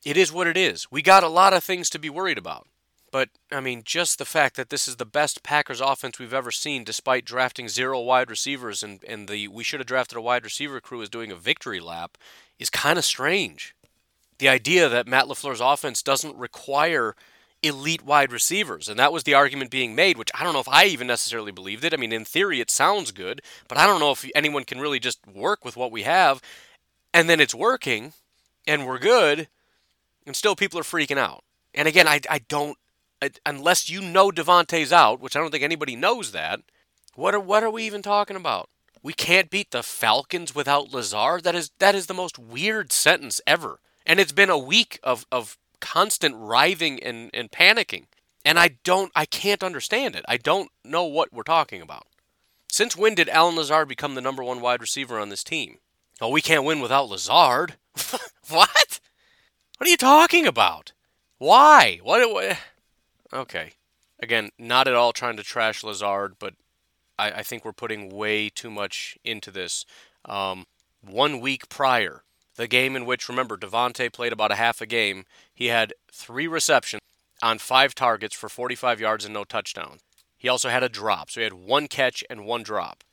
It 0.05 0.17
is 0.17 0.31
what 0.31 0.47
it 0.47 0.57
is. 0.57 0.91
We 0.91 1.01
got 1.01 1.23
a 1.23 1.29
lot 1.29 1.53
of 1.53 1.63
things 1.63 1.89
to 1.89 1.99
be 1.99 2.09
worried 2.09 2.37
about. 2.37 2.67
But, 3.11 3.29
I 3.51 3.61
mean, 3.61 3.83
just 3.85 4.19
the 4.19 4.25
fact 4.25 4.57
that 4.57 4.69
this 4.69 4.87
is 4.87 4.97
the 4.97 5.05
best 5.05 5.41
Packers 5.41 5.79
offense 5.79 6.19
we've 6.19 6.33
ever 6.33 6.51
seen, 6.51 6.83
despite 6.83 7.25
drafting 7.25 7.69
zero 7.69 8.01
wide 8.01 8.29
receivers 8.29 8.83
and, 8.83 9.01
and 9.05 9.27
the 9.29 9.47
we 9.47 9.63
should 9.63 9.79
have 9.79 9.87
drafted 9.87 10.17
a 10.17 10.21
wide 10.21 10.43
receiver 10.43 10.81
crew 10.81 11.01
is 11.01 11.09
doing 11.09 11.31
a 11.31 11.35
victory 11.35 11.79
lap, 11.79 12.17
is 12.59 12.69
kind 12.69 12.99
of 12.99 13.05
strange. 13.05 13.75
The 14.39 14.49
idea 14.49 14.89
that 14.89 15.07
Matt 15.07 15.25
LaFleur's 15.25 15.61
offense 15.61 16.03
doesn't 16.03 16.35
require 16.35 17.15
elite 17.63 18.03
wide 18.03 18.31
receivers. 18.31 18.87
And 18.87 18.99
that 18.99 19.13
was 19.13 19.23
the 19.23 19.33
argument 19.33 19.71
being 19.71 19.95
made, 19.95 20.17
which 20.17 20.29
I 20.35 20.43
don't 20.43 20.53
know 20.53 20.59
if 20.59 20.69
I 20.69 20.85
even 20.85 21.07
necessarily 21.07 21.51
believed 21.51 21.83
it. 21.83 21.93
I 21.93 21.97
mean, 21.97 22.11
in 22.11 22.25
theory, 22.25 22.61
it 22.61 22.69
sounds 22.69 23.11
good, 23.11 23.41
but 23.67 23.77
I 23.77 23.87
don't 23.87 23.99
know 23.99 24.11
if 24.11 24.29
anyone 24.35 24.63
can 24.63 24.79
really 24.79 24.99
just 24.99 25.25
work 25.25 25.65
with 25.65 25.75
what 25.75 25.91
we 25.91 26.03
have. 26.03 26.41
And 27.13 27.29
then 27.29 27.39
it's 27.39 27.55
working 27.55 28.13
and 28.67 28.85
we're 28.85 28.99
good, 28.99 29.47
and 30.25 30.35
still 30.35 30.55
people 30.55 30.79
are 30.79 30.83
freaking 30.83 31.17
out. 31.17 31.43
And 31.73 31.87
again, 31.87 32.07
I, 32.07 32.19
I 32.29 32.39
don't, 32.39 32.77
I, 33.21 33.31
unless 33.45 33.89
you 33.89 34.01
know 34.01 34.29
Davante's 34.29 34.91
out, 34.91 35.21
which 35.21 35.35
I 35.35 35.39
don't 35.39 35.51
think 35.51 35.63
anybody 35.63 35.95
knows 35.95 36.33
that, 36.33 36.59
what 37.15 37.33
are, 37.33 37.39
what 37.39 37.63
are 37.63 37.71
we 37.71 37.83
even 37.83 38.01
talking 38.01 38.35
about? 38.35 38.69
We 39.01 39.13
can't 39.13 39.49
beat 39.49 39.71
the 39.71 39.83
Falcons 39.83 40.53
without 40.53 40.91
Lazard? 40.91 41.43
That 41.43 41.55
is, 41.55 41.71
that 41.79 41.95
is 41.95 42.07
the 42.07 42.13
most 42.13 42.37
weird 42.37 42.91
sentence 42.91 43.39
ever. 43.47 43.79
And 44.05 44.19
it's 44.19 44.31
been 44.31 44.49
a 44.49 44.57
week 44.57 44.99
of, 45.03 45.25
of 45.31 45.57
constant 45.79 46.35
writhing 46.35 47.01
and, 47.01 47.29
and 47.33 47.49
panicking. 47.49 48.05
And 48.43 48.59
I 48.59 48.77
don't, 48.83 49.11
I 49.15 49.25
can't 49.25 49.63
understand 49.63 50.15
it. 50.15 50.25
I 50.27 50.37
don't 50.37 50.69
know 50.83 51.05
what 51.05 51.33
we're 51.33 51.43
talking 51.43 51.81
about. 51.81 52.07
Since 52.69 52.97
when 52.97 53.15
did 53.15 53.29
Allen 53.29 53.55
Lazard 53.55 53.87
become 53.87 54.15
the 54.15 54.21
number 54.21 54.43
one 54.43 54.61
wide 54.61 54.81
receiver 54.81 55.19
on 55.19 55.29
this 55.29 55.43
team? 55.43 55.77
Oh, 56.19 56.29
we 56.29 56.41
can't 56.41 56.63
win 56.63 56.79
without 56.79 57.09
Lazard. 57.09 57.75
what? 58.49 58.99
What 59.77 59.87
are 59.87 59.89
you 59.89 59.97
talking 59.97 60.47
about? 60.47 60.93
Why? 61.37 61.99
What, 62.01 62.31
what? 62.31 62.57
Okay. 63.31 63.73
Again, 64.19 64.49
not 64.57 64.87
at 64.87 64.95
all 64.95 65.13
trying 65.13 65.37
to 65.37 65.43
trash 65.43 65.83
Lazard, 65.83 66.35
but 66.39 66.55
I, 67.19 67.31
I 67.31 67.43
think 67.43 67.63
we're 67.63 67.73
putting 67.73 68.09
way 68.09 68.49
too 68.49 68.71
much 68.71 69.17
into 69.23 69.51
this. 69.51 69.85
Um, 70.25 70.65
one 71.01 71.39
week 71.39 71.69
prior, 71.69 72.23
the 72.55 72.67
game 72.67 72.95
in 72.95 73.05
which, 73.05 73.29
remember, 73.29 73.55
Davante 73.55 74.11
played 74.11 74.33
about 74.33 74.51
a 74.51 74.55
half 74.55 74.81
a 74.81 74.87
game, 74.87 75.25
he 75.53 75.67
had 75.67 75.93
three 76.11 76.47
receptions 76.47 77.01
on 77.43 77.59
five 77.59 77.93
targets 77.93 78.35
for 78.35 78.49
45 78.49 78.99
yards 78.99 79.25
and 79.25 79.33
no 79.33 79.43
touchdowns. 79.43 80.01
He 80.35 80.49
also 80.49 80.69
had 80.69 80.83
a 80.83 80.89
drop, 80.89 81.29
so 81.29 81.39
he 81.39 81.43
had 81.43 81.53
one 81.53 81.87
catch 81.87 82.23
and 82.29 82.45
one 82.45 82.63
drop. 82.63 83.03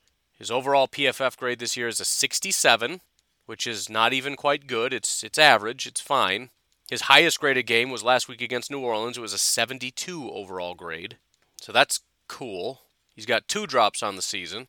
His 0.45 0.51
overall 0.51 0.87
PFF 0.87 1.39
grade 1.39 1.59
this 1.59 1.75
year 1.75 1.89
is 1.89 2.01
a 2.01 2.05
67, 2.05 3.01
which 3.47 3.67
is 3.67 3.89
not 3.89 4.13
even 4.13 4.37
quite 4.37 4.67
good. 4.67 4.93
It's 4.93 5.25
it's 5.25 5.39
average. 5.39 5.87
It's 5.87 6.03
fine. 6.03 6.51
His 6.91 7.09
highest 7.09 7.41
graded 7.41 7.65
game 7.65 7.89
was 7.89 8.03
last 8.03 8.29
week 8.29 8.43
against 8.43 8.71
New 8.71 8.81
Orleans. 8.81 9.17
It 9.17 9.23
was 9.23 9.33
a 9.33 9.39
72 9.39 10.31
overall 10.31 10.75
grade. 10.75 11.17
So 11.63 11.73
that's 11.73 12.01
cool. 12.29 12.83
He's 13.17 13.25
got 13.25 13.49
two 13.49 13.67
drops 13.67 14.03
on 14.03 14.17
the 14.17 14.21
season 14.21 14.69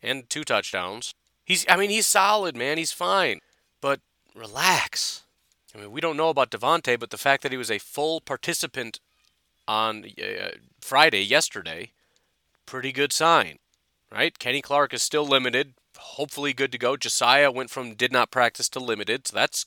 and 0.00 0.30
two 0.30 0.44
touchdowns. 0.44 1.12
He's 1.44 1.66
I 1.68 1.76
mean, 1.76 1.90
he's 1.90 2.06
solid, 2.06 2.54
man. 2.54 2.78
He's 2.78 2.92
fine. 2.92 3.40
But 3.80 3.98
relax. 4.32 5.24
I 5.74 5.78
mean, 5.78 5.90
we 5.90 6.00
don't 6.00 6.16
know 6.16 6.28
about 6.28 6.52
Davante, 6.52 7.00
but 7.00 7.10
the 7.10 7.18
fact 7.18 7.42
that 7.42 7.50
he 7.50 7.58
was 7.58 7.72
a 7.72 7.80
full 7.80 8.20
participant 8.20 9.00
on 9.66 10.04
uh, 10.22 10.50
Friday, 10.80 11.22
yesterday, 11.22 11.90
pretty 12.64 12.92
good 12.92 13.12
sign, 13.12 13.58
right? 14.12 14.38
Kenny 14.38 14.62
Clark 14.62 14.94
is 14.94 15.02
still 15.02 15.26
limited, 15.26 15.74
hopefully 15.96 16.52
good 16.52 16.72
to 16.72 16.78
go. 16.78 16.96
Josiah 16.96 17.50
went 17.50 17.70
from 17.70 17.94
did 17.94 18.12
not 18.12 18.30
practice 18.30 18.68
to 18.70 18.80
limited, 18.80 19.26
so 19.26 19.36
that's 19.36 19.66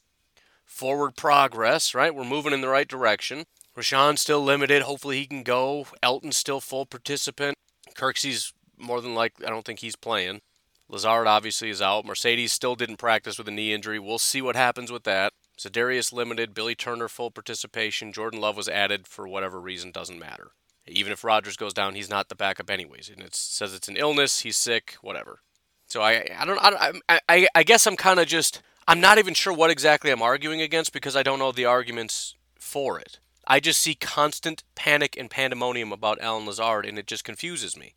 forward 0.66 1.16
progress, 1.16 1.94
right? 1.94 2.14
We're 2.14 2.24
moving 2.24 2.54
in 2.54 2.62
the 2.62 2.68
right 2.68 2.88
direction. 2.88 3.46
Rashan's 3.76 4.22
still 4.22 4.44
limited. 4.44 4.84
Hopefully 4.84 5.20
he 5.20 5.26
can 5.26 5.44
go. 5.44 5.88
Elgton's 6.02 6.38
still 6.38 6.60
full 6.60 6.86
participant. 6.86 7.58
Kirksey's 7.96 8.54
more 8.78 9.02
than 9.02 9.16
likely, 9.16 9.46
I 9.46 9.50
don't 9.50 9.66
think 9.66 9.80
he's 9.80 9.96
playing. 9.96 10.42
Lazard 10.90 11.28
obviously 11.28 11.70
is 11.70 11.82
out. 11.82 12.06
Marcedes 12.06 12.50
still 12.50 12.76
didn't 12.76 12.98
practice 12.98 13.38
with 13.38 13.48
a 13.48 13.52
knee 13.52 13.74
injury. 13.74 13.98
We'll 13.98 14.20
see 14.20 14.42
what 14.42 14.56
happens 14.56 14.92
with 14.92 15.04
that. 15.04 15.34
Za'Darius 15.58 16.14
limited. 16.14 16.54
Billy 16.54 16.76
Turner 16.76 17.08
full 17.08 17.32
participation. 17.32 18.14
Jordan 18.14 18.42
Love 18.42 18.58
was 18.58 18.70
added 18.70 19.08
for 19.08 19.28
whatever 19.28 19.60
reason, 19.60 19.92
doesn't 19.92 20.20
matter. 20.20 20.52
Even 20.88 21.14
if 21.14 21.24
Rodgers 21.24 21.58
goes 21.58 21.74
down, 21.74 21.96
he's 21.96 22.10
not 22.10 22.30
the 22.30 22.36
backup 22.36 22.70
anyways. 22.70 23.10
And 23.10 23.22
it 23.22 23.36
says 23.36 23.74
it's 23.74 23.88
an 23.88 23.98
illness, 23.98 24.42
he's 24.42 24.58
sick, 24.58 24.96
whatever. 25.02 25.40
So 25.88 26.02
I, 26.02 26.30
I 26.38 26.46
don't, 26.46 26.60
I, 26.62 27.20
I, 27.30 27.48
I 27.56 27.64
guess 27.64 27.86
I'm 27.88 27.96
kind 27.96 28.20
of 28.20 28.28
just, 28.28 28.62
I'm 28.88 29.00
not 29.00 29.18
even 29.18 29.34
sure 29.34 29.54
what 29.54 29.70
exactly 29.70 30.12
I'm 30.12 30.22
arguing 30.22 30.62
against 30.62 30.92
because 30.92 31.16
I 31.16 31.24
don't 31.24 31.40
know 31.40 31.52
the 31.52 31.66
arguments 31.66 32.36
for 32.58 33.00
it. 33.00 33.20
I 33.46 33.60
just 33.60 33.82
see 33.82 33.96
constant 33.96 34.64
panic 34.76 35.16
and 35.18 35.30
pandemonium 35.30 35.92
about 35.92 36.22
Allen 36.22 36.46
Lazard, 36.46 36.86
and 36.86 36.98
it 36.98 37.08
just 37.08 37.26
confuses 37.26 37.78
me. 37.78 37.96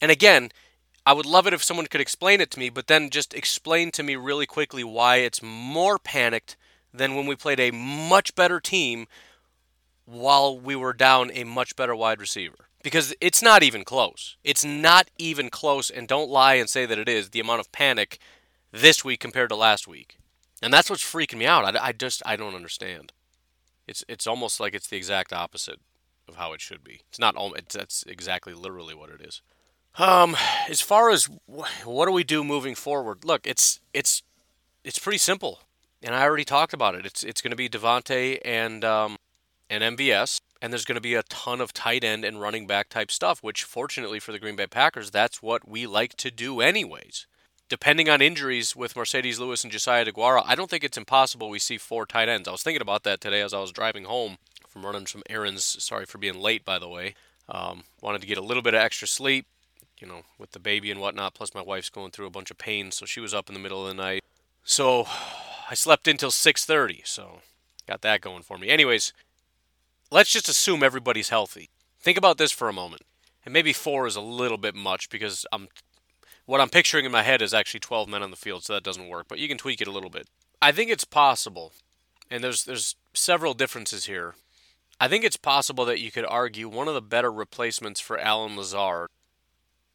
And 0.00 0.10
again, 0.10 0.50
I 1.04 1.12
would 1.12 1.26
love 1.26 1.46
it 1.46 1.52
if 1.52 1.62
someone 1.62 1.86
could 1.86 2.00
explain 2.00 2.40
it 2.40 2.50
to 2.52 2.58
me, 2.58 2.70
but 2.70 2.86
then 2.86 3.10
just 3.10 3.34
explain 3.34 3.90
to 3.92 4.02
me 4.02 4.16
really 4.16 4.46
quickly 4.46 4.82
why 4.82 5.16
it's 5.16 5.42
more 5.42 5.98
panicked 5.98 6.56
than 6.92 7.14
when 7.14 7.26
we 7.26 7.36
played 7.36 7.60
a 7.60 7.70
much 7.70 8.34
better 8.34 8.58
team 8.58 9.06
while 10.06 10.58
we 10.58 10.74
were 10.74 10.92
down 10.92 11.30
a 11.34 11.44
much 11.44 11.76
better 11.76 11.94
wide 11.94 12.20
receiver. 12.20 12.68
Because 12.82 13.14
it's 13.20 13.42
not 13.42 13.62
even 13.62 13.84
close. 13.84 14.36
It's 14.44 14.64
not 14.64 15.10
even 15.18 15.50
close, 15.50 15.90
and 15.90 16.06
don't 16.06 16.30
lie 16.30 16.54
and 16.54 16.70
say 16.70 16.86
that 16.86 16.98
it 16.98 17.08
is 17.08 17.30
the 17.30 17.40
amount 17.40 17.60
of 17.60 17.72
panic 17.72 18.18
this 18.72 19.04
week 19.04 19.20
compared 19.20 19.48
to 19.50 19.56
last 19.56 19.88
week. 19.88 20.18
And 20.62 20.72
that's 20.72 20.88
what's 20.88 21.04
freaking 21.04 21.38
me 21.38 21.46
out. 21.46 21.76
I, 21.76 21.88
I 21.88 21.92
just, 21.92 22.22
I 22.24 22.36
don't 22.36 22.54
understand. 22.54 23.12
It's, 23.86 24.04
it's 24.08 24.26
almost 24.26 24.60
like 24.60 24.74
it's 24.74 24.88
the 24.88 24.96
exact 24.96 25.32
opposite 25.32 25.80
of 26.28 26.36
how 26.36 26.52
it 26.52 26.60
should 26.60 26.84
be. 26.84 27.00
It's 27.08 27.18
not, 27.18 27.34
it's, 27.56 27.74
that's 27.74 28.04
exactly 28.06 28.54
literally 28.54 28.94
what 28.94 29.10
it 29.10 29.20
is. 29.20 29.42
Um, 29.98 30.36
as 30.68 30.80
far 30.80 31.10
as 31.10 31.28
what 31.46 32.06
do 32.06 32.12
we 32.12 32.24
do 32.24 32.44
moving 32.44 32.74
forward? 32.74 33.24
Look, 33.24 33.46
it's, 33.46 33.80
it's, 33.92 34.22
it's 34.84 34.98
pretty 34.98 35.18
simple 35.18 35.60
and 36.02 36.14
I 36.14 36.22
already 36.22 36.44
talked 36.44 36.72
about 36.72 36.94
it. 36.94 37.04
It's 37.04 37.22
it's 37.24 37.40
going 37.40 37.50
to 37.50 37.56
be 37.56 37.68
Davante 37.68 38.38
and 38.44 38.84
um, 38.84 39.16
and 39.68 39.96
MVS, 39.96 40.40
and 40.60 40.72
there's 40.72 40.84
going 40.84 40.96
to 40.96 41.00
be 41.00 41.14
a 41.14 41.22
ton 41.24 41.60
of 41.60 41.72
tight 41.72 42.04
end 42.04 42.24
and 42.24 42.40
running 42.40 42.66
back 42.66 42.88
type 42.88 43.10
stuff. 43.10 43.42
Which, 43.42 43.64
fortunately 43.64 44.20
for 44.20 44.32
the 44.32 44.38
Green 44.38 44.56
Bay 44.56 44.66
Packers, 44.66 45.10
that's 45.10 45.42
what 45.42 45.68
we 45.68 45.86
like 45.86 46.14
to 46.16 46.30
do, 46.30 46.60
anyways. 46.60 47.26
Depending 47.68 48.08
on 48.08 48.22
injuries 48.22 48.76
with 48.76 48.94
Marcedes 48.94 49.40
Lewis 49.40 49.64
and 49.64 49.72
Josiah 49.72 50.04
DeGuara, 50.04 50.42
I 50.46 50.54
don't 50.54 50.70
think 50.70 50.84
it's 50.84 50.96
impossible 50.96 51.48
we 51.50 51.58
see 51.58 51.78
four 51.78 52.06
tight 52.06 52.28
ends. 52.28 52.46
I 52.46 52.52
was 52.52 52.62
thinking 52.62 52.82
about 52.82 53.02
that 53.02 53.20
today 53.20 53.40
as 53.40 53.52
I 53.52 53.60
was 53.60 53.72
driving 53.72 54.04
home 54.04 54.38
from 54.68 54.86
running 54.86 55.06
some 55.06 55.24
errands. 55.28 55.64
Sorry 55.82 56.06
for 56.06 56.18
being 56.18 56.38
late, 56.38 56.64
by 56.64 56.78
the 56.78 56.88
way. 56.88 57.14
Um, 57.48 57.84
wanted 58.00 58.20
to 58.20 58.26
get 58.26 58.38
a 58.38 58.42
little 58.42 58.62
bit 58.62 58.74
of 58.74 58.80
extra 58.80 59.08
sleep, 59.08 59.46
you 59.98 60.06
know, 60.06 60.22
with 60.38 60.52
the 60.52 60.60
baby 60.60 60.90
and 60.92 61.00
whatnot. 61.00 61.34
Plus, 61.34 61.54
my 61.54 61.62
wife's 61.62 61.90
going 61.90 62.12
through 62.12 62.26
a 62.26 62.30
bunch 62.30 62.50
of 62.50 62.58
pain, 62.58 62.92
so 62.92 63.04
she 63.04 63.20
was 63.20 63.34
up 63.34 63.48
in 63.48 63.54
the 63.54 63.60
middle 63.60 63.82
of 63.82 63.88
the 63.88 64.00
night. 64.00 64.22
So 64.62 65.06
I 65.70 65.74
slept 65.74 66.06
until 66.06 66.30
6:30, 66.30 67.04
so 67.04 67.40
got 67.88 68.02
that 68.02 68.20
going 68.20 68.42
for 68.42 68.58
me. 68.58 68.68
Anyways, 68.68 69.12
let's 70.10 70.30
just 70.30 70.48
assume 70.48 70.82
everybody's 70.82 71.28
healthy. 71.28 71.70
Think 72.00 72.18
about 72.18 72.38
this 72.38 72.52
for 72.52 72.68
a 72.68 72.72
moment. 72.72 73.02
And 73.44 73.52
maybe 73.52 73.72
4 73.72 74.06
is 74.06 74.16
a 74.16 74.20
little 74.20 74.58
bit 74.58 74.74
much 74.74 75.08
because 75.08 75.46
I'm 75.52 75.68
what 76.46 76.60
I'm 76.60 76.68
picturing 76.68 77.04
in 77.04 77.12
my 77.12 77.22
head 77.22 77.42
is 77.42 77.52
actually 77.52 77.80
12 77.80 78.08
men 78.08 78.22
on 78.22 78.30
the 78.30 78.36
field, 78.36 78.64
so 78.64 78.72
that 78.72 78.84
doesn't 78.84 79.08
work, 79.08 79.26
but 79.28 79.38
you 79.38 79.48
can 79.48 79.58
tweak 79.58 79.80
it 79.80 79.88
a 79.88 79.92
little 79.92 80.10
bit. 80.10 80.28
I 80.62 80.70
think 80.70 80.90
it's 80.90 81.04
possible. 81.04 81.72
And 82.30 82.42
there's 82.42 82.64
there's 82.64 82.96
several 83.14 83.54
differences 83.54 84.06
here. 84.06 84.34
I 85.00 85.08
think 85.08 85.24
it's 85.24 85.36
possible 85.36 85.84
that 85.84 86.00
you 86.00 86.10
could 86.10 86.24
argue 86.24 86.68
one 86.68 86.88
of 86.88 86.94
the 86.94 87.02
better 87.02 87.30
replacements 87.30 88.00
for 88.00 88.18
Allen 88.18 88.56
Lazard 88.56 89.08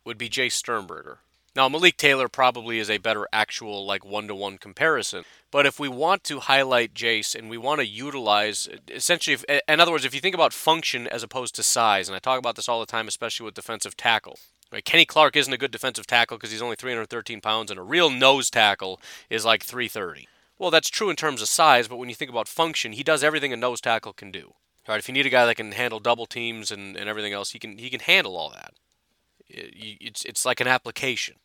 would 0.06 0.18
be 0.18 0.30
Jace 0.30 0.54
Sternberger. 0.54 1.20
Now, 1.56 1.68
Malik 1.68 1.98
Taylor 1.98 2.30
probably 2.30 2.80
is 2.80 2.90
a 2.90 2.98
better 2.98 3.28
actual, 3.34 3.86
like, 3.86 4.06
one 4.06 4.28
to 4.28 4.36
one 4.36 4.58
comparison. 4.58 5.26
But 5.52 5.66
if 5.66 5.80
we 5.80 5.90
want 5.90 6.24
to 6.26 6.40
highlight 6.40 6.94
Jace 6.94 7.36
and 7.36 7.50
we 7.50 7.58
want 7.58 7.82
to 7.82 7.86
utilize, 7.86 8.70
essentially, 8.88 9.34
if, 9.34 9.44
in 9.68 9.80
other 9.82 9.92
words, 9.92 10.06
if 10.06 10.16
you 10.16 10.22
think 10.22 10.36
about 10.36 10.54
function 10.54 11.08
as 11.08 11.24
opposed 11.24 11.56
to 11.56 11.64
size, 11.64 12.08
and 12.08 12.16
I 12.16 12.20
talk 12.20 12.40
about 12.40 12.56
this 12.56 12.70
all 12.70 12.80
the 12.80 12.86
time, 12.86 13.08
especially 13.10 13.44
with 13.44 13.54
defensive 13.54 13.98
tackle. 13.98 14.40
Right? 14.72 14.86
Kenny 14.86 15.06
Clark 15.06 15.36
isn't 15.36 15.52
a 15.52 15.58
good 15.58 15.72
defensive 15.72 16.08
tackle 16.08 16.38
because 16.38 16.52
he's 16.52 16.62
only 16.62 16.78
313 16.78 17.42
pounds, 17.42 17.70
and 17.70 17.80
a 17.80 17.84
real 17.84 18.10
nose 18.10 18.50
tackle 18.50 19.02
is 19.30 19.44
like 19.44 19.64
330. 19.64 20.30
Well, 20.58 20.72
that's 20.72 20.90
true 20.90 21.10
in 21.10 21.18
terms 21.18 21.42
of 21.42 21.50
size, 21.50 21.90
but 21.90 21.98
when 21.98 22.08
you 22.08 22.16
think 22.16 22.32
about 22.32 22.48
function, 22.48 22.94
he 22.94 23.04
does 23.04 23.24
everything 23.24 23.52
a 23.52 23.58
nose 23.58 23.82
tackle 23.82 24.14
can 24.14 24.32
do. 24.32 24.54
All 24.88 24.94
right, 24.94 25.00
if 25.00 25.10
you 25.10 25.14
need 25.14 25.26
a 25.26 25.30
guy 25.30 25.46
that 25.46 25.56
can 25.56 25.74
handle 25.74 26.00
double 26.00 26.26
teams 26.26 26.72
and, 26.72 26.96
and 26.96 27.10
everything 27.10 27.34
else, 27.34 27.52
he 27.52 27.60
can 27.60 27.78
he 27.78 27.90
can 27.90 28.00
handle 28.00 28.38
all 28.38 28.50
that. 28.52 28.74
It's 29.54 30.26
it's 30.26 30.46
like 30.46 30.60
an 30.60 30.68
application. 30.68 31.36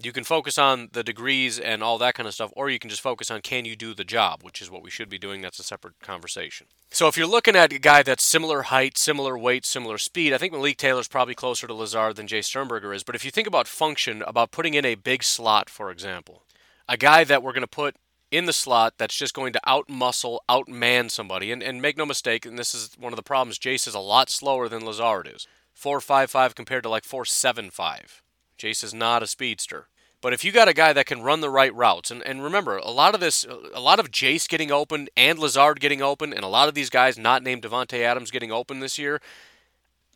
You 0.00 0.12
can 0.12 0.22
focus 0.22 0.58
on 0.58 0.90
the 0.92 1.02
degrees 1.02 1.58
and 1.58 1.82
all 1.82 1.98
that 1.98 2.14
kind 2.14 2.28
of 2.28 2.34
stuff, 2.34 2.52
or 2.54 2.70
you 2.70 2.78
can 2.78 2.88
just 2.88 3.02
focus 3.02 3.32
on 3.32 3.40
can 3.40 3.64
you 3.64 3.74
do 3.74 3.94
the 3.94 4.04
job, 4.04 4.44
which 4.44 4.62
is 4.62 4.70
what 4.70 4.82
we 4.82 4.90
should 4.90 5.08
be 5.08 5.18
doing. 5.18 5.40
That's 5.40 5.58
a 5.58 5.64
separate 5.64 5.98
conversation. 6.00 6.68
So 6.90 7.08
if 7.08 7.16
you're 7.16 7.26
looking 7.26 7.56
at 7.56 7.72
a 7.72 7.80
guy 7.80 8.04
that's 8.04 8.22
similar 8.22 8.62
height, 8.62 8.96
similar 8.96 9.36
weight, 9.36 9.66
similar 9.66 9.98
speed, 9.98 10.32
I 10.32 10.38
think 10.38 10.52
Malik 10.52 10.76
Taylor's 10.76 11.08
probably 11.08 11.34
closer 11.34 11.66
to 11.66 11.74
Lazard 11.74 12.14
than 12.14 12.28
Jace 12.28 12.44
Sternberger 12.44 12.92
is. 12.92 13.02
But 13.02 13.16
if 13.16 13.24
you 13.24 13.32
think 13.32 13.48
about 13.48 13.66
function, 13.66 14.22
about 14.22 14.52
putting 14.52 14.74
in 14.74 14.84
a 14.84 14.94
big 14.94 15.24
slot, 15.24 15.68
for 15.68 15.90
example, 15.90 16.44
a 16.88 16.96
guy 16.96 17.24
that 17.24 17.42
we're 17.42 17.52
going 17.52 17.62
to 17.62 17.66
put 17.66 17.96
in 18.30 18.44
the 18.44 18.52
slot 18.52 18.94
that's 18.98 19.16
just 19.16 19.34
going 19.34 19.52
to 19.52 19.60
out 19.64 19.88
muscle, 19.88 20.42
outman 20.48 21.10
somebody, 21.10 21.50
and, 21.50 21.62
and 21.62 21.82
make 21.82 21.96
no 21.96 22.06
mistake, 22.06 22.46
and 22.46 22.58
this 22.58 22.74
is 22.74 22.90
one 22.98 23.12
of 23.12 23.16
the 23.16 23.22
problems, 23.22 23.58
Jace 23.58 23.88
is 23.88 23.94
a 23.94 24.00
lot 24.00 24.30
slower 24.30 24.68
than 24.68 24.84
Lazard 24.84 25.28
is. 25.34 25.46
4.55 25.80 26.54
compared 26.54 26.82
to 26.82 26.88
like 26.88 27.04
4.75. 27.04 28.22
Jace 28.58 28.82
is 28.82 28.92
not 28.92 29.22
a 29.22 29.26
speedster. 29.26 29.88
But 30.20 30.32
if 30.32 30.44
you 30.44 30.50
got 30.50 30.66
a 30.66 30.74
guy 30.74 30.92
that 30.92 31.06
can 31.06 31.22
run 31.22 31.40
the 31.40 31.50
right 31.50 31.72
routes, 31.72 32.10
and, 32.10 32.22
and 32.26 32.42
remember, 32.42 32.76
a 32.78 32.90
lot 32.90 33.14
of 33.14 33.20
this, 33.20 33.46
a 33.72 33.80
lot 33.80 34.00
of 34.00 34.10
Jace 34.10 34.48
getting 34.48 34.72
open 34.72 35.08
and 35.16 35.38
Lazard 35.38 35.78
getting 35.78 36.02
open, 36.02 36.32
and 36.32 36.42
a 36.42 36.48
lot 36.48 36.66
of 36.66 36.74
these 36.74 36.90
guys 36.90 37.16
not 37.16 37.44
named 37.44 37.62
Davante 37.62 38.00
Adams 38.00 38.32
getting 38.32 38.50
open 38.50 38.80
this 38.80 38.98
year, 38.98 39.20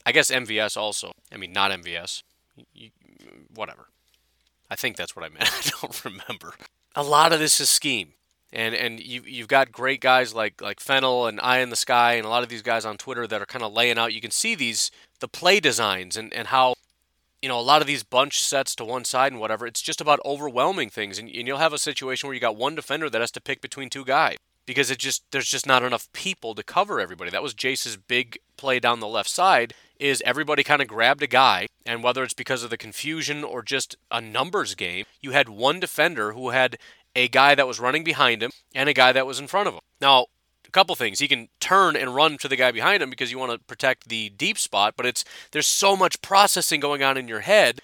I 0.04 0.10
guess 0.10 0.30
MVS 0.30 0.76
also. 0.76 1.12
I 1.32 1.36
mean, 1.36 1.52
not 1.52 1.70
MVS. 1.70 2.24
You, 2.74 2.90
whatever. 3.54 3.86
I 4.68 4.74
think 4.74 4.96
that's 4.96 5.14
what 5.14 5.24
I 5.24 5.28
meant. 5.28 5.48
I 5.52 5.70
don't 5.80 6.04
remember. 6.04 6.54
A 6.96 7.04
lot 7.04 7.32
of 7.32 7.38
this 7.38 7.60
is 7.60 7.68
scheme. 7.68 8.14
And 8.54 8.74
and 8.74 9.00
you 9.00 9.22
you've 9.24 9.48
got 9.48 9.72
great 9.72 10.02
guys 10.02 10.34
like 10.34 10.60
like 10.60 10.78
Fennel 10.78 11.26
and 11.26 11.40
Eye 11.40 11.60
in 11.60 11.70
the 11.70 11.76
Sky 11.76 12.14
and 12.14 12.26
a 12.26 12.28
lot 12.28 12.42
of 12.42 12.50
these 12.50 12.60
guys 12.60 12.84
on 12.84 12.98
Twitter 12.98 13.26
that 13.26 13.40
are 13.40 13.46
kind 13.46 13.64
of 13.64 13.72
laying 13.72 13.96
out. 13.96 14.12
You 14.12 14.20
can 14.20 14.30
see 14.30 14.54
these 14.54 14.90
the 15.22 15.28
play 15.28 15.58
designs 15.60 16.18
and, 16.18 16.34
and 16.34 16.48
how 16.48 16.74
you 17.40 17.48
know, 17.48 17.58
a 17.58 17.60
lot 17.60 17.80
of 17.80 17.88
these 17.88 18.04
bunch 18.04 18.40
sets 18.40 18.74
to 18.76 18.84
one 18.84 19.04
side 19.04 19.32
and 19.32 19.40
whatever, 19.40 19.66
it's 19.66 19.82
just 19.82 20.00
about 20.00 20.20
overwhelming 20.24 20.88
things. 20.88 21.18
And, 21.18 21.28
and, 21.28 21.48
you'll 21.48 21.58
have 21.58 21.72
a 21.72 21.78
situation 21.78 22.28
where 22.28 22.34
you 22.34 22.40
got 22.40 22.54
one 22.54 22.76
defender 22.76 23.10
that 23.10 23.20
has 23.20 23.32
to 23.32 23.40
pick 23.40 23.60
between 23.60 23.90
two 23.90 24.04
guys 24.04 24.36
because 24.64 24.92
it 24.92 24.98
just 24.98 25.24
there's 25.32 25.48
just 25.48 25.66
not 25.66 25.82
enough 25.82 26.12
people 26.12 26.54
to 26.54 26.62
cover 26.62 27.00
everybody. 27.00 27.30
That 27.30 27.42
was 27.42 27.52
Jace's 27.54 27.96
big 27.96 28.38
play 28.56 28.78
down 28.78 29.00
the 29.00 29.08
left 29.08 29.28
side 29.28 29.74
is 29.98 30.22
everybody 30.24 30.62
kind 30.62 30.80
of 30.80 30.86
grabbed 30.86 31.22
a 31.22 31.26
guy 31.26 31.66
and 31.84 32.02
whether 32.02 32.22
it's 32.22 32.34
because 32.34 32.62
of 32.62 32.70
the 32.70 32.76
confusion 32.76 33.42
or 33.42 33.62
just 33.62 33.96
a 34.10 34.20
numbers 34.20 34.76
game, 34.76 35.04
you 35.20 35.32
had 35.32 35.48
one 35.48 35.80
defender 35.80 36.32
who 36.32 36.50
had 36.50 36.78
a 37.16 37.26
guy 37.28 37.56
that 37.56 37.66
was 37.66 37.80
running 37.80 38.04
behind 38.04 38.42
him 38.42 38.52
and 38.74 38.88
a 38.88 38.94
guy 38.94 39.12
that 39.12 39.26
was 39.26 39.40
in 39.40 39.48
front 39.48 39.68
of 39.68 39.74
him. 39.74 39.80
Now, 40.00 40.26
couple 40.72 40.94
things. 40.94 41.18
He 41.18 41.28
can 41.28 41.48
turn 41.60 41.96
and 41.96 42.14
run 42.14 42.38
to 42.38 42.48
the 42.48 42.56
guy 42.56 42.72
behind 42.72 43.02
him 43.02 43.10
because 43.10 43.30
you 43.30 43.38
want 43.38 43.52
to 43.52 43.58
protect 43.58 44.08
the 44.08 44.30
deep 44.30 44.58
spot, 44.58 44.94
but 44.96 45.06
it's 45.06 45.24
there's 45.52 45.66
so 45.66 45.96
much 45.96 46.22
processing 46.22 46.80
going 46.80 47.02
on 47.02 47.16
in 47.16 47.28
your 47.28 47.40
head. 47.40 47.80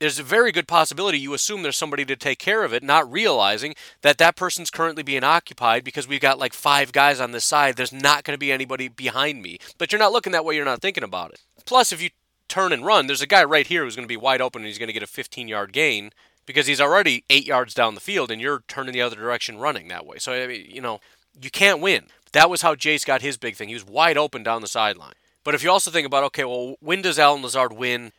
There's 0.00 0.18
a 0.18 0.24
very 0.24 0.50
good 0.50 0.66
possibility 0.66 1.18
you 1.18 1.34
assume 1.34 1.62
there's 1.62 1.76
somebody 1.76 2.04
to 2.06 2.16
take 2.16 2.38
care 2.38 2.64
of 2.64 2.72
it, 2.72 2.82
not 2.82 3.10
realizing 3.10 3.74
that 4.02 4.18
that 4.18 4.36
person's 4.36 4.70
currently 4.70 5.02
being 5.02 5.22
occupied 5.22 5.84
because 5.84 6.08
we've 6.08 6.20
got 6.20 6.38
like 6.38 6.52
five 6.52 6.92
guys 6.92 7.20
on 7.20 7.30
this 7.30 7.44
side. 7.44 7.76
There's 7.76 7.92
not 7.92 8.24
going 8.24 8.34
to 8.34 8.38
be 8.38 8.50
anybody 8.50 8.88
behind 8.88 9.40
me. 9.40 9.58
But 9.78 9.92
you're 9.92 10.00
not 10.00 10.12
looking 10.12 10.32
that 10.32 10.44
way, 10.44 10.56
you're 10.56 10.64
not 10.64 10.82
thinking 10.82 11.04
about 11.04 11.30
it. 11.30 11.40
Plus, 11.64 11.92
if 11.92 12.02
you 12.02 12.10
turn 12.48 12.72
and 12.72 12.84
run, 12.84 13.06
there's 13.06 13.22
a 13.22 13.26
guy 13.26 13.44
right 13.44 13.66
here 13.66 13.84
who's 13.84 13.96
going 13.96 14.06
to 14.06 14.12
be 14.12 14.16
wide 14.16 14.40
open 14.40 14.62
and 14.62 14.66
he's 14.66 14.78
going 14.78 14.88
to 14.88 14.92
get 14.92 15.02
a 15.02 15.06
15 15.06 15.48
yard 15.48 15.72
gain 15.72 16.10
because 16.46 16.66
he's 16.66 16.80
already 16.80 17.24
eight 17.30 17.46
yards 17.46 17.72
down 17.72 17.94
the 17.94 18.00
field 18.00 18.30
and 18.30 18.40
you're 18.40 18.62
turning 18.68 18.92
the 18.92 19.00
other 19.00 19.16
direction 19.16 19.58
running 19.58 19.88
that 19.88 20.06
way. 20.06 20.18
So, 20.18 20.32
I 20.32 20.46
mean, 20.46 20.66
you 20.68 20.80
know, 20.80 21.00
you 21.40 21.50
can't 21.50 21.80
win. 21.80 22.04
That 22.32 22.50
was 22.50 22.62
how 22.62 22.74
Jace 22.74 23.06
got 23.06 23.22
his 23.22 23.36
big 23.36 23.56
thing. 23.56 23.68
He 23.68 23.74
was 23.74 23.86
wide 23.86 24.18
open 24.18 24.42
down 24.42 24.60
the 24.60 24.66
sideline. 24.68 25.14
But 25.44 25.54
if 25.54 25.62
you 25.62 25.70
also 25.70 25.90
think 25.90 26.06
about, 26.06 26.24
okay, 26.24 26.44
well, 26.44 26.76
when 26.80 27.02
does 27.02 27.18
Allen 27.18 27.42
Lazard 27.42 27.72
win 27.72 28.12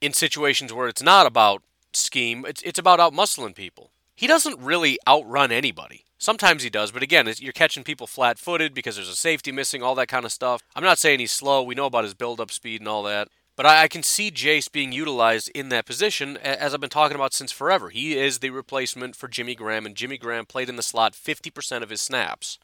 in 0.00 0.12
situations 0.12 0.72
where 0.72 0.88
it's 0.88 1.02
not 1.02 1.26
about 1.26 1.62
scheme, 1.92 2.44
it's, 2.46 2.62
it's 2.62 2.78
about 2.78 2.98
outmuscling 2.98 3.54
people. 3.54 3.90
He 4.14 4.26
doesn't 4.26 4.58
really 4.58 4.98
outrun 5.06 5.52
anybody. 5.52 6.04
Sometimes 6.18 6.62
he 6.62 6.70
does, 6.70 6.90
but 6.90 7.02
again, 7.02 7.30
you're 7.38 7.52
catching 7.52 7.84
people 7.84 8.06
flat 8.06 8.38
footed 8.38 8.72
because 8.72 8.96
there's 8.96 9.08
a 9.08 9.16
safety 9.16 9.52
missing, 9.52 9.82
all 9.82 9.94
that 9.96 10.08
kind 10.08 10.24
of 10.24 10.32
stuff. 10.32 10.62
I'm 10.74 10.82
not 10.82 10.98
saying 10.98 11.20
he's 11.20 11.32
slow. 11.32 11.62
We 11.62 11.74
know 11.74 11.86
about 11.86 12.04
his 12.04 12.14
build 12.14 12.40
up 12.40 12.50
speed 12.50 12.80
and 12.80 12.88
all 12.88 13.02
that. 13.02 13.28
But 13.56 13.66
I, 13.66 13.84
I, 13.84 13.88
can 13.88 14.02
see 14.02 14.30
Jace 14.30 14.70
being 14.70 14.92
utilized 14.92 15.50
in 15.54 15.70
that 15.70 15.86
position, 15.86 16.36
as 16.36 16.74
I've 16.74 16.80
been 16.80 16.90
talking 16.90 17.14
about 17.14 17.32
since 17.32 17.50
forever. 17.50 17.88
He 17.88 18.16
is 18.16 18.38
the 18.38 18.50
replacement 18.50 19.16
for 19.16 19.28
Jimmy 19.28 19.54
Graham, 19.54 19.86
and 19.86 19.96
Jimmy 19.96 20.18
Graham 20.18 20.44
played 20.44 20.68
in 20.68 20.76
the 20.76 20.82
slot 20.82 21.14
50% 21.14 21.82
of 21.82 21.88
his 21.88 22.02
snaps. 22.02 22.58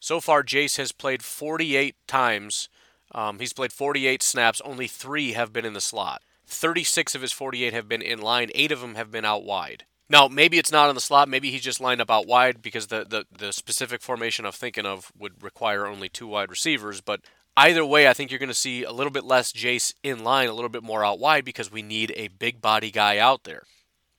So 0.00 0.20
far, 0.20 0.44
Jace 0.44 0.76
has 0.76 0.92
played 0.92 1.24
48 1.24 1.96
times. 2.06 2.68
Um, 3.12 3.40
he's 3.40 3.52
played 3.52 3.72
48 3.72 4.22
snaps. 4.22 4.62
Only 4.64 4.86
three 4.86 5.32
have 5.32 5.52
been 5.52 5.64
in 5.64 5.72
the 5.72 5.80
slot. 5.80 6.22
36 6.46 7.14
of 7.14 7.22
his 7.22 7.32
48 7.32 7.72
have 7.72 7.88
been 7.88 8.02
in 8.02 8.20
line. 8.20 8.50
Eight 8.54 8.70
of 8.70 8.80
them 8.80 8.94
have 8.94 9.10
been 9.10 9.24
out 9.24 9.44
wide. 9.44 9.84
Now, 10.08 10.28
maybe 10.28 10.58
it's 10.58 10.72
not 10.72 10.88
on 10.88 10.94
the 10.94 11.00
slot. 11.00 11.28
Maybe 11.28 11.50
he's 11.50 11.62
just 11.62 11.80
lined 11.80 12.00
up 12.00 12.10
out 12.10 12.26
wide 12.26 12.62
because 12.62 12.86
the, 12.86 13.04
the, 13.04 13.26
the 13.36 13.52
specific 13.52 14.00
formation 14.00 14.46
I'm 14.46 14.52
thinking 14.52 14.86
of 14.86 15.12
would 15.18 15.42
require 15.42 15.86
only 15.86 16.08
two 16.08 16.26
wide 16.26 16.50
receivers. 16.50 17.00
But 17.02 17.20
either 17.58 17.84
way, 17.84 18.06
I 18.06 18.14
think 18.14 18.30
you're 18.30 18.38
going 18.38 18.48
to 18.48 18.54
see 18.54 18.84
a 18.84 18.92
little 18.92 19.10
bit 19.10 19.24
less 19.24 19.52
Jace 19.52 19.92
in 20.04 20.22
line, 20.22 20.48
a 20.48 20.52
little 20.52 20.68
bit 20.68 20.84
more 20.84 21.04
out 21.04 21.18
wide 21.18 21.44
because 21.44 21.72
we 21.72 21.82
need 21.82 22.12
a 22.16 22.28
big 22.28 22.60
body 22.60 22.90
guy 22.90 23.18
out 23.18 23.42
there. 23.44 23.64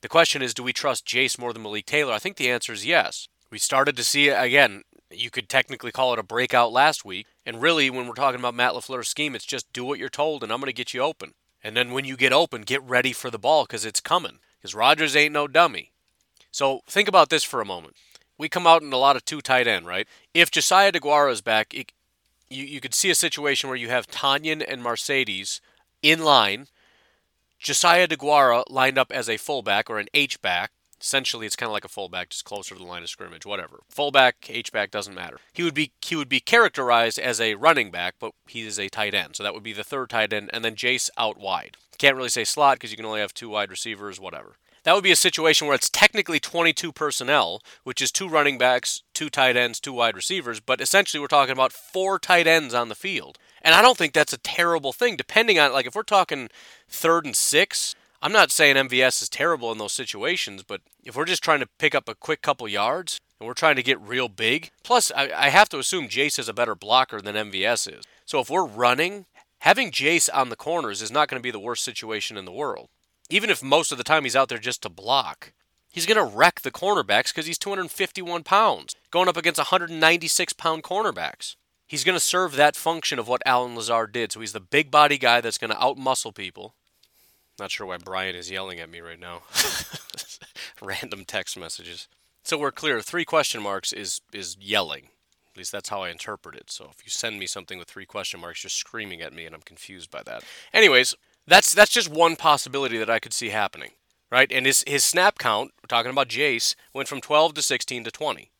The 0.02 0.10
question 0.10 0.42
is, 0.42 0.54
do 0.54 0.62
we 0.62 0.74
trust 0.74 1.06
Jace 1.06 1.40
more 1.40 1.54
than 1.54 1.64
Malik 1.64 1.86
Taylor? 1.86 2.14
I 2.14 2.20
think 2.20 2.36
the 2.36 2.50
answer 2.50 2.74
is 2.74 2.86
yes. 2.86 3.28
We 3.50 3.58
started 3.58 3.96
to 3.98 4.04
see, 4.04 4.28
again, 4.30 4.84
you 5.10 5.30
could 5.30 5.48
technically 5.48 5.92
call 5.92 6.14
it 6.14 6.20
a 6.20 6.24
breakout 6.24 6.72
last 6.72 7.06
week. 7.06 7.28
And 7.46 7.62
really, 7.62 7.90
when 7.90 8.08
we're 8.08 8.14
talking 8.14 8.40
about 8.40 8.56
Matt 8.56 8.74
LaFleur's 8.74 9.08
scheme, 9.08 9.36
it's 9.36 9.46
just 9.46 9.72
do 9.74 9.84
what 9.86 10.00
you're 10.00 10.10
told, 10.10 10.44
and 10.44 10.52
I'm 10.52 10.60
going 10.60 10.68
to 10.68 10.74
get 10.74 10.94
you 10.94 11.02
open. 11.02 11.34
And 11.64 11.76
then 11.76 11.92
when 11.92 12.06
you 12.06 12.16
get 12.16 12.34
open, 12.34 12.62
get 12.62 12.84
ready 12.84 13.14
for 13.14 13.30
the 13.30 13.40
ball 13.40 13.64
because 13.64 13.86
it's 13.86 14.02
coming 14.02 14.40
because 14.58 14.76
Rodgers 14.76 15.16
ain't 15.16 15.34
no 15.34 15.48
dummy. 15.48 15.92
So 16.52 16.82
think 16.88 17.08
about 17.08 17.30
this 17.30 17.44
for 17.44 17.62
a 17.62 17.66
moment. 17.66 17.96
We 18.38 18.50
come 18.50 18.68
out 18.68 18.82
in 18.82 18.94
a 18.94 18.98
lot 18.98 19.16
of 19.16 19.26
two 19.26 19.42
tight 19.42 19.68
end, 19.68 19.86
right? 19.86 20.08
If 20.34 20.52
Josiah 20.52 20.92
DeGuara 20.92 21.32
is 21.32 21.42
back, 21.42 21.74
it, 21.74 21.92
you, 22.50 22.64
you 22.64 22.82
could 22.82 22.94
see 22.94 23.10
a 23.10 23.16
situation 23.16 23.70
where 23.70 23.78
you 23.78 23.90
have 23.90 24.08
Tonyan 24.08 24.64
and 24.68 24.84
Marcedes 24.84 25.60
in 26.02 26.24
line, 26.24 26.68
Josiah 27.60 28.08
DeGuara 28.08 28.64
lined 28.70 28.98
up 28.98 29.12
as 29.12 29.30
a 29.30 29.38
fullback 29.38 29.90
or 29.90 30.00
an 30.00 30.08
H 30.14 30.42
back. 30.42 30.72
Essentially, 31.02 31.46
it's 31.46 31.56
kind 31.56 31.70
of 31.70 31.74
like 31.74 31.86
a 31.86 31.90
fullback, 31.90 32.30
just 32.30 32.44
closer 32.44 32.76
to 32.76 32.82
the 32.82 32.88
line 32.88 33.04
of 33.04 33.10
scrimmage. 33.10 33.46
Whatever, 33.46 33.80
fullback, 33.88 34.48
H 34.50 34.72
back 34.74 34.92
doesn't 34.92 35.16
matter. 35.16 35.38
He 35.54 35.64
would 35.64 35.74
be 35.74 35.94
he 36.02 36.16
would 36.18 36.28
be 36.28 36.42
characterized 36.42 37.18
as 37.18 37.40
a 37.40 37.56
running 37.56 37.90
back, 37.90 38.16
but 38.20 38.34
he 38.48 38.68
is 38.68 38.78
a 38.78 38.90
tight 38.90 39.14
end, 39.14 39.38
so 39.38 39.44
that 39.44 39.54
would 39.54 39.64
be 39.64 39.72
the 39.72 39.84
third 39.86 40.10
tight 40.10 40.34
end, 40.34 40.50
and 40.52 40.66
then 40.66 40.76
Jace 40.76 41.10
out 41.18 41.40
wide. 41.40 41.78
Can't 41.98 42.18
really 42.18 42.30
say 42.30 42.44
slot 42.44 42.76
because 42.76 42.92
you 42.92 42.98
can 42.98 43.06
only 43.06 43.22
have 43.22 43.34
two 43.34 43.50
wide 43.50 43.72
receivers, 43.72 44.20
whatever. 44.20 44.58
That 44.90 44.96
would 44.96 45.04
be 45.04 45.12
a 45.12 45.16
situation 45.16 45.68
where 45.68 45.76
it's 45.76 45.88
technically 45.88 46.40
22 46.40 46.92
personnel, 46.92 47.62
which 47.84 48.02
is 48.02 48.12
two 48.12 48.28
running 48.28 48.58
backs, 48.58 49.04
two 49.14 49.30
tight 49.30 49.56
ends, 49.56 49.80
two 49.80 49.94
wide 49.94 50.16
receivers, 50.16 50.60
but 50.60 50.82
essentially 50.82 51.22
we're 51.22 51.28
talking 51.28 51.52
about 51.52 51.72
four 51.72 52.18
tight 52.18 52.48
ends 52.48 52.74
on 52.74 52.90
the 52.90 52.96
field. 52.96 53.38
And 53.62 53.76
I 53.76 53.84
don't 53.84 54.00
think 54.00 54.14
that's 54.14 54.34
a 54.34 54.40
terrible 54.40 54.92
thing, 54.92 55.16
depending 55.16 55.60
on, 55.60 55.72
like, 55.72 55.86
if 55.86 55.94
we're 55.94 56.02
talking 56.02 56.50
third 56.88 57.28
and 57.28 57.36
six, 57.36 57.94
I'm 58.20 58.32
not 58.32 58.50
saying 58.50 58.78
MVS 58.78 59.22
is 59.22 59.30
terrible 59.30 59.72
in 59.72 59.78
those 59.78 59.94
situations, 59.94 60.64
but 60.64 60.82
if 61.04 61.16
we're 61.16 61.26
just 61.26 61.44
trying 61.44 61.60
to 61.60 61.70
pick 61.78 61.94
up 61.94 62.10
a 62.10 62.16
quick 62.16 62.42
couple 62.42 62.68
yards 62.68 63.20
and 63.40 63.46
we're 63.46 63.54
trying 63.54 63.76
to 63.76 63.84
get 63.84 64.02
real 64.02 64.28
big, 64.28 64.72
plus 64.82 65.12
I, 65.16 65.30
I 65.36 65.50
have 65.50 65.70
to 65.70 65.78
assume 65.78 66.08
Jace 66.08 66.40
is 66.40 66.50
a 66.50 66.52
better 66.52 66.74
blocker 66.74 67.22
than 67.22 67.36
MVS 67.36 68.00
is. 68.00 68.06
So 68.26 68.40
if 68.40 68.50
we're 68.50 68.66
running, 68.66 69.28
having 69.60 69.92
Jace 69.92 70.30
on 70.34 70.50
the 70.50 70.56
corners 70.56 71.04
is 71.04 71.12
not 71.12 71.28
going 71.28 71.40
to 71.40 71.46
be 71.46 71.52
the 71.52 71.60
worst 71.60 71.84
situation 71.84 72.38
in 72.38 72.46
the 72.46 72.52
world. 72.52 72.90
Even 73.30 73.50
if 73.50 73.64
most 73.64 73.92
of 73.92 73.98
the 73.98 74.04
time 74.04 74.24
he's 74.24 74.36
out 74.36 74.50
there 74.50 74.58
just 74.58 74.82
to 74.82 74.90
block, 74.90 75.54
he's 75.92 76.06
going 76.06 76.18
to 76.18 76.36
wreck 76.36 76.62
the 76.62 76.72
cornerbacks 76.72 77.28
because 77.28 77.46
he's 77.46 77.60
251 77.60 78.44
pounds, 78.44 78.96
going 79.12 79.28
up 79.28 79.38
against 79.38 79.60
196 79.60 80.54
pound 80.54 80.84
cornerbacks. 80.84 81.56
He's 81.86 82.04
going 82.04 82.16
to 82.16 82.20
serve 82.20 82.56
that 82.56 82.76
function 82.76 83.18
of 83.18 83.28
what 83.28 83.42
Allen 83.46 83.76
Lazard 83.76 84.12
did. 84.12 84.32
So 84.32 84.42
he's 84.42 84.54
the 84.54 84.60
big 84.60 84.92
body 84.92 85.18
guy 85.18 85.42
that's 85.42 85.58
going 85.58 85.72
to 85.72 85.78
outmuscle 85.78 86.36
people. 86.36 86.76
Not 87.60 87.72
sure 87.72 87.88
why 87.88 87.98
Brian 87.98 88.36
is 88.36 88.52
yelling 88.52 88.80
at 88.80 88.90
me 88.90 89.02
right 89.02 89.20
now. 89.20 89.42
Random 90.82 91.26
text 91.26 91.58
messages. 91.58 92.08
So 92.44 92.58
we're 92.58 92.72
clear. 92.72 93.02
Three 93.02 93.26
question 93.26 93.62
marks 93.62 93.92
is 93.92 94.22
is 94.32 94.56
yelling. 94.62 95.10
At 95.52 95.58
least 95.58 95.72
that's 95.72 95.90
how 95.90 96.04
I 96.04 96.10
interpret 96.10 96.56
it. 96.56 96.72
So 96.72 96.90
if 96.92 97.04
you 97.04 97.10
send 97.10 97.38
me 97.38 97.48
something 97.48 97.78
with 97.78 97.90
three 97.90 98.06
question 98.06 98.40
marks, 98.40 98.64
you're 98.64 98.70
screaming 98.70 99.22
at 99.22 99.34
me, 99.34 99.46
and 99.46 99.54
I'm 99.54 99.62
confused 99.62 100.10
by 100.10 100.24
that. 100.24 100.44
Anyways, 100.74 101.16
that's 101.50 101.74
that's 101.74 101.92
just 101.92 102.10
one 102.10 102.36
possibility 102.36 102.98
that 102.98 103.10
I 103.10 103.20
could 103.20 103.34
see 103.34 103.50
happening, 103.50 103.92
right? 104.32 104.52
And 104.52 104.66
his 104.66 104.84
his 104.88 105.04
snap 105.04 105.40
count, 105.40 105.72
we're 105.82 105.88
talking 105.88 106.12
about 106.12 106.30
Jace, 106.30 106.76
went 106.94 107.10
from 107.10 107.22
12 107.22 107.56
to 107.56 107.62
16 107.62 108.04
to 108.06 108.12
20. 108.12 108.52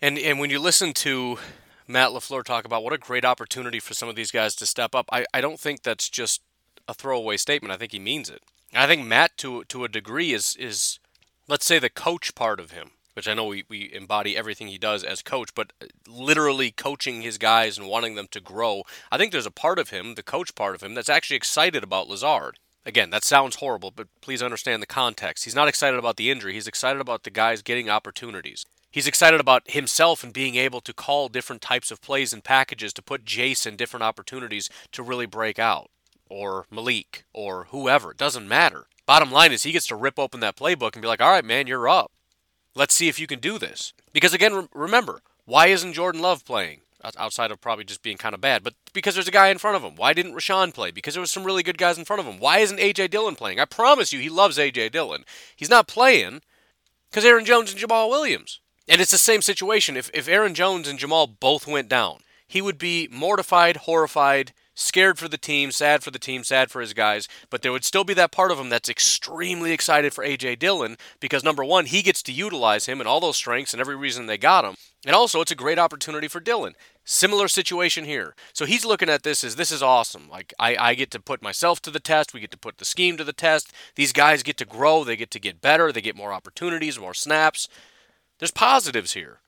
And 0.00 0.18
and 0.18 0.40
when 0.40 0.50
you 0.50 0.58
listen 0.58 0.92
to 0.94 1.38
Matt 1.86 2.10
LaFleur 2.10 2.42
talk 2.42 2.64
about 2.64 2.82
what 2.82 2.92
a 2.92 2.98
great 2.98 3.24
opportunity 3.24 3.78
for 3.78 3.94
some 3.94 4.08
of 4.08 4.16
these 4.16 4.30
guys 4.30 4.54
to 4.56 4.66
step 4.66 4.94
up, 4.94 5.06
I, 5.12 5.26
I 5.34 5.40
don't 5.40 5.60
think 5.60 5.82
that's 5.82 6.08
just 6.08 6.40
a 6.88 6.94
throwaway 6.94 7.36
statement. 7.36 7.72
I 7.72 7.76
think 7.76 7.92
he 7.92 7.98
means 7.98 8.30
it. 8.30 8.42
I 8.74 8.86
think 8.86 9.06
Matt 9.06 9.36
to 9.38 9.64
to 9.64 9.84
a 9.84 9.88
degree 9.88 10.32
is 10.32 10.56
is 10.56 10.98
let's 11.48 11.66
say 11.66 11.78
the 11.78 11.90
coach 11.90 12.34
part 12.34 12.58
of 12.58 12.70
him 12.70 12.92
which 13.14 13.28
I 13.28 13.34
know 13.34 13.46
we, 13.46 13.64
we 13.68 13.92
embody 13.92 14.36
everything 14.36 14.68
he 14.68 14.78
does 14.78 15.04
as 15.04 15.22
coach, 15.22 15.54
but 15.54 15.72
uh, 15.82 15.86
literally 16.08 16.70
coaching 16.70 17.22
his 17.22 17.38
guys 17.38 17.78
and 17.78 17.88
wanting 17.88 18.14
them 18.14 18.28
to 18.30 18.40
grow. 18.40 18.82
I 19.10 19.18
think 19.18 19.32
there's 19.32 19.46
a 19.46 19.50
part 19.50 19.78
of 19.78 19.90
him, 19.90 20.14
the 20.14 20.22
coach 20.22 20.54
part 20.54 20.74
of 20.74 20.82
him, 20.82 20.94
that's 20.94 21.08
actually 21.08 21.36
excited 21.36 21.82
about 21.82 22.08
Lazard. 22.08 22.58
Again, 22.84 23.10
that 23.10 23.24
sounds 23.24 23.56
horrible, 23.56 23.92
but 23.92 24.08
please 24.20 24.42
understand 24.42 24.82
the 24.82 24.86
context. 24.86 25.44
He's 25.44 25.54
not 25.54 25.68
excited 25.68 25.98
about 25.98 26.16
the 26.16 26.30
injury, 26.30 26.54
he's 26.54 26.66
excited 26.66 27.00
about 27.00 27.22
the 27.22 27.30
guys 27.30 27.62
getting 27.62 27.88
opportunities. 27.88 28.66
He's 28.90 29.06
excited 29.06 29.40
about 29.40 29.70
himself 29.70 30.22
and 30.22 30.34
being 30.34 30.56
able 30.56 30.82
to 30.82 30.92
call 30.92 31.28
different 31.28 31.62
types 31.62 31.90
of 31.90 32.02
plays 32.02 32.32
and 32.32 32.44
packages 32.44 32.92
to 32.92 33.02
put 33.02 33.24
Jason 33.24 33.74
different 33.74 34.04
opportunities 34.04 34.68
to 34.92 35.02
really 35.02 35.24
break 35.24 35.58
out, 35.58 35.90
or 36.28 36.66
Malik, 36.70 37.24
or 37.32 37.68
whoever. 37.70 38.10
It 38.10 38.18
doesn't 38.18 38.46
matter. 38.46 38.84
Bottom 39.06 39.32
line 39.32 39.50
is 39.50 39.62
he 39.62 39.72
gets 39.72 39.86
to 39.86 39.96
rip 39.96 40.18
open 40.18 40.40
that 40.40 40.56
playbook 40.56 40.92
and 40.92 41.02
be 41.02 41.08
like, 41.08 41.22
all 41.22 41.30
right, 41.30 41.44
man, 41.44 41.66
you're 41.66 41.88
up. 41.88 42.12
Let's 42.74 42.94
see 42.94 43.08
if 43.08 43.18
you 43.18 43.26
can 43.26 43.38
do 43.38 43.58
this. 43.58 43.92
Because 44.12 44.32
again, 44.32 44.68
remember, 44.74 45.20
why 45.44 45.66
isn't 45.68 45.92
Jordan 45.92 46.20
Love 46.20 46.44
playing? 46.44 46.80
Outside 47.18 47.50
of 47.50 47.60
probably 47.60 47.84
just 47.84 48.02
being 48.02 48.16
kind 48.16 48.32
of 48.32 48.40
bad, 48.40 48.62
but 48.62 48.74
because 48.92 49.14
there's 49.14 49.26
a 49.26 49.32
guy 49.32 49.48
in 49.48 49.58
front 49.58 49.76
of 49.76 49.82
him. 49.82 49.96
Why 49.96 50.12
didn't 50.12 50.34
Rashan 50.34 50.72
play? 50.72 50.92
Because 50.92 51.14
there 51.14 51.20
was 51.20 51.32
some 51.32 51.42
really 51.42 51.64
good 51.64 51.76
guys 51.76 51.98
in 51.98 52.04
front 52.04 52.20
of 52.20 52.26
him. 52.26 52.38
Why 52.38 52.58
isn't 52.58 52.78
AJ 52.78 53.10
Dillon 53.10 53.34
playing? 53.34 53.58
I 53.58 53.64
promise 53.64 54.12
you, 54.12 54.20
he 54.20 54.28
loves 54.28 54.56
AJ 54.56 54.92
Dillon. 54.92 55.24
He's 55.56 55.68
not 55.68 55.88
playing 55.88 56.42
because 57.10 57.24
Aaron 57.24 57.44
Jones 57.44 57.72
and 57.72 57.80
Jamaal 57.80 58.08
Williams. 58.08 58.60
And 58.88 59.00
it's 59.00 59.10
the 59.10 59.18
same 59.18 59.42
situation. 59.42 59.96
If, 59.96 60.10
if 60.14 60.28
Aaron 60.28 60.54
Jones 60.54 60.86
and 60.86 60.96
Jamaal 60.96 61.40
both 61.40 61.66
went 61.66 61.88
down, 61.88 62.20
he 62.46 62.62
would 62.62 62.78
be 62.78 63.08
mortified, 63.10 63.78
horrified, 63.78 64.52
scared 64.74 65.18
for 65.18 65.28
the 65.28 65.38
team, 65.38 65.70
sad 65.70 66.02
for 66.02 66.10
the 66.10 66.18
team, 66.18 66.44
sad 66.44 66.70
for 66.70 66.80
his 66.80 66.92
guys, 66.94 67.28
but 67.50 67.62
there 67.62 67.72
would 67.72 67.84
still 67.84 68.04
be 68.04 68.14
that 68.14 68.32
part 68.32 68.50
of 68.50 68.58
him 68.58 68.68
that's 68.68 68.88
extremely 68.88 69.72
excited 69.72 70.12
for 70.12 70.24
AJ 70.24 70.58
Dillon 70.58 70.96
because 71.20 71.44
number 71.44 71.64
one, 71.64 71.86
he 71.86 72.02
gets 72.02 72.22
to 72.24 72.32
utilize 72.32 72.86
him 72.86 73.00
and 73.00 73.08
all 73.08 73.20
those 73.20 73.36
strengths 73.36 73.72
and 73.72 73.80
every 73.80 73.96
reason 73.96 74.26
they 74.26 74.38
got 74.38 74.64
him. 74.64 74.76
And 75.04 75.16
also, 75.16 75.40
it's 75.40 75.50
a 75.50 75.56
great 75.56 75.80
opportunity 75.80 76.28
for 76.28 76.38
Dillon. 76.38 76.74
Similar 77.04 77.48
situation 77.48 78.04
here. 78.04 78.36
So 78.52 78.64
he's 78.64 78.84
looking 78.84 79.08
at 79.08 79.24
this 79.24 79.42
as 79.42 79.56
this 79.56 79.72
is 79.72 79.82
awesome. 79.82 80.28
Like, 80.30 80.54
I, 80.60 80.76
I 80.76 80.94
get 80.94 81.10
to 81.10 81.20
put 81.20 81.42
myself 81.42 81.82
to 81.82 81.90
the 81.90 81.98
test. 81.98 82.32
We 82.32 82.38
get 82.38 82.52
to 82.52 82.58
put 82.58 82.78
the 82.78 82.84
scheme 82.84 83.16
to 83.16 83.24
the 83.24 83.32
test. 83.32 83.72
These 83.96 84.12
guys 84.12 84.44
get 84.44 84.56
to 84.58 84.64
grow. 84.64 85.02
They 85.02 85.16
get 85.16 85.32
to 85.32 85.40
get 85.40 85.60
better. 85.60 85.90
They 85.90 86.00
get 86.00 86.14
more 86.16 86.32
opportunities, 86.32 87.00
more 87.00 87.14
snaps. 87.14 87.68
There's 88.38 88.52
positives 88.52 89.14
here. 89.14 89.41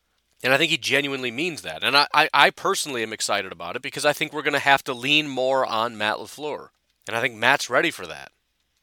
And 0.44 0.52
I 0.52 0.58
think 0.58 0.70
he 0.70 0.76
genuinely 0.76 1.30
means 1.30 1.62
that. 1.62 1.82
And 1.82 1.96
I, 1.96 2.06
I, 2.12 2.28
I 2.34 2.50
personally 2.50 3.02
am 3.02 3.14
excited 3.14 3.50
about 3.50 3.76
it 3.76 3.82
because 3.82 4.04
I 4.04 4.12
think 4.12 4.30
we're 4.30 4.42
going 4.42 4.52
to 4.52 4.58
have 4.58 4.84
to 4.84 4.92
lean 4.92 5.26
more 5.26 5.64
on 5.64 5.96
Matt 5.96 6.18
LaFleur. 6.18 6.68
And 7.08 7.16
I 7.16 7.22
think 7.22 7.34
Matt's 7.34 7.70
ready 7.70 7.90
for 7.90 8.06
that. 8.06 8.30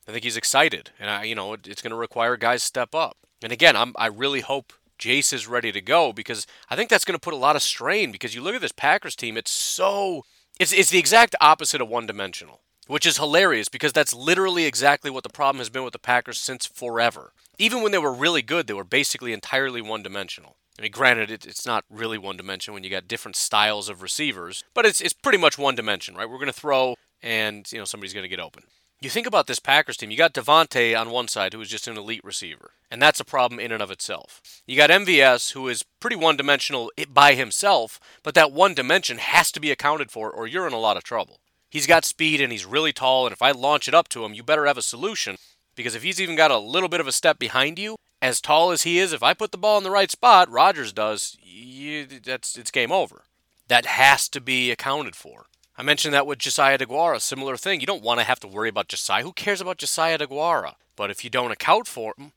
I 0.08 0.12
think 0.12 0.24
he's 0.24 0.38
excited. 0.38 0.90
And, 1.00 1.08
I, 1.08 1.24
you 1.24 1.36
know, 1.36 1.54
it, 1.54 1.68
it's 1.68 1.84
going 1.84 1.92
to 1.92 1.98
require 1.98 2.36
guys 2.36 2.64
step 2.64 2.96
up. 2.96 3.16
And 3.44 3.54
again, 3.54 3.76
I'm, 3.76 3.94
I 3.96 4.08
really 4.08 4.42
hope 4.42 4.74
Jace 4.98 5.34
is 5.34 5.48
ready 5.48 5.72
to 5.72 5.82
go 5.82 6.12
because 6.12 6.48
I 6.68 6.76
think 6.76 6.90
that's 6.90 7.06
going 7.06 7.16
to 7.16 7.22
put 7.22 7.36
a 7.36 7.38
lot 7.38 7.56
of 7.56 7.62
strain 7.62 8.12
because 8.12 8.34
you 8.34 8.42
look 8.42 8.56
at 8.56 8.62
this 8.62 8.72
Packers 8.72 9.16
team, 9.16 9.38
it's 9.38 9.52
so. 9.52 10.26
It's, 10.60 10.74
it's 10.74 10.90
the 10.90 11.00
exact 11.00 11.36
opposite 11.40 11.82
of 11.82 11.90
one 11.90 12.08
dimensional, 12.08 12.62
which 12.88 13.06
is 13.06 13.18
hilarious 13.18 13.70
because 13.70 13.94
that's 13.94 14.14
literally 14.14 14.66
exactly 14.66 15.12
what 15.12 15.24
the 15.24 15.30
problem 15.30 15.60
has 15.60 15.70
been 15.70 15.84
with 15.84 15.94
the 15.94 16.00
Packers 16.00 16.40
since 16.40 16.66
forever. 16.66 17.34
Even 17.60 17.84
when 17.84 17.92
they 17.92 17.98
were 18.00 18.14
really 18.14 18.42
good, 18.42 18.66
they 18.66 18.74
were 18.74 18.84
basically 18.84 19.34
entirely 19.34 19.82
one 19.82 20.04
dimensional. 20.04 20.56
I 20.78 20.84
mean, 20.84 20.92
granted, 20.92 21.30
it, 21.30 21.46
it's 21.46 21.66
not 21.66 21.86
really 21.90 22.18
one 22.18 22.38
dimension 22.38 22.74
when 22.74 22.84
you 22.84 22.90
got 22.90 23.08
different 23.08 23.36
styles 23.36 23.90
of 23.90 24.02
receivers, 24.02 24.64
but 24.74 24.86
it's, 24.86 25.02
it's 25.02 25.14
pretty 25.14 25.38
much 25.38 25.58
one 25.58 25.76
dimension, 25.76 26.16
right? 26.16 26.30
We're 26.30 26.38
going 26.38 26.48
to 26.48 26.54
throw, 26.54 26.96
and 27.22 27.70
you 27.72 27.78
know 27.78 27.86
somebody's 27.86 28.14
going 28.14 28.24
to 28.24 28.30
get 28.30 28.40
open. 28.40 28.64
You 29.02 29.10
think 29.10 29.26
about 29.26 29.48
this 29.48 29.58
Packers 29.58 29.98
team. 29.98 30.12
You 30.12 30.18
got 30.18 30.34
Davante 30.34 31.00
on 31.00 31.10
one 31.10 31.28
side, 31.28 31.54
who 31.54 31.62
is 31.62 31.70
just 31.70 31.88
an 31.88 31.98
elite 31.98 32.24
receiver, 32.24 32.72
and 32.92 33.02
that's 33.02 33.20
a 33.20 33.26
problem 33.26 33.60
in 33.60 33.72
and 33.72 33.82
of 33.82 33.90
itself. 33.90 34.62
You 34.68 34.78
got 34.78 34.92
MVS, 34.92 35.54
who 35.54 35.68
is 35.68 35.84
pretty 36.00 36.16
one-dimensional 36.16 36.92
by 37.10 37.34
himself, 37.34 38.00
but 38.22 38.36
that 38.36 38.52
one 38.52 38.76
dimension 38.76 39.18
has 39.18 39.52
to 39.54 39.60
be 39.60 39.72
accounted 39.72 40.12
for, 40.12 40.30
or 40.30 40.46
you're 40.46 40.68
in 40.68 40.74
a 40.74 40.80
lot 40.80 40.98
of 40.98 41.04
trouble. 41.04 41.40
He's 41.70 41.88
got 41.88 42.06
speed 42.06 42.42
and 42.42 42.52
he's 42.52 42.66
really 42.66 42.94
tall, 42.94 43.26
and 43.26 43.34
if 43.34 43.42
I 43.42 43.52
launch 43.52 43.88
it 43.88 43.96
up 43.96 44.08
to 44.10 44.24
him, 44.24 44.34
you 44.36 44.44
better 44.44 44.68
have 44.68 44.78
a 44.78 44.84
solution 44.84 45.38
because 45.76 45.96
if 45.96 46.04
he's 46.04 46.22
even 46.22 46.36
got 46.36 46.52
a 46.52 46.60
little 46.60 46.90
bit 46.90 47.00
of 47.00 47.08
a 47.08 47.12
step 47.12 47.40
behind 47.40 47.80
you, 47.80 47.96
as 48.22 48.42
tall 48.42 48.72
as 48.72 48.84
he 48.84 49.00
is, 49.00 49.14
if 49.14 49.24
I 49.24 49.34
put 49.34 49.52
the 49.52 49.58
ball 49.58 49.78
in 49.78 49.84
the 49.84 49.92
right 49.92 50.12
spot, 50.12 50.50
Rodgers 50.50 50.94
does, 50.94 51.38
you, 51.42 52.06
that's 52.06 52.58
it's 52.58 52.72
game 52.72 52.92
over. 52.92 53.24
That 53.68 53.86
has 53.86 54.30
to 54.30 54.42
be 54.42 54.70
accounted 54.72 55.16
for. 55.16 55.46
I 55.78 55.84
mentioned 55.84 56.14
that 56.14 56.28
with 56.28 56.40
Josiah 56.40 56.78
DeGuara, 56.78 57.22
similar 57.22 57.58
thing. 57.58 57.80
You 57.80 57.88
don't 57.88 58.04
want 58.04 58.20
to 58.20 58.26
have 58.26 58.40
to 58.42 58.48
worry 58.48 58.70
about 58.70 58.90
Josiah. 58.90 59.24
Who 59.24 59.34
cares 59.34 59.62
about 59.62 59.78
Josiah 59.78 60.20
DeGuara? 60.20 60.76
But 60.96 61.10
if 61.10 61.24
you 61.24 61.30
don't 61.30 61.52
account 61.52 61.88
for 61.88 62.14
him, 62.18 62.34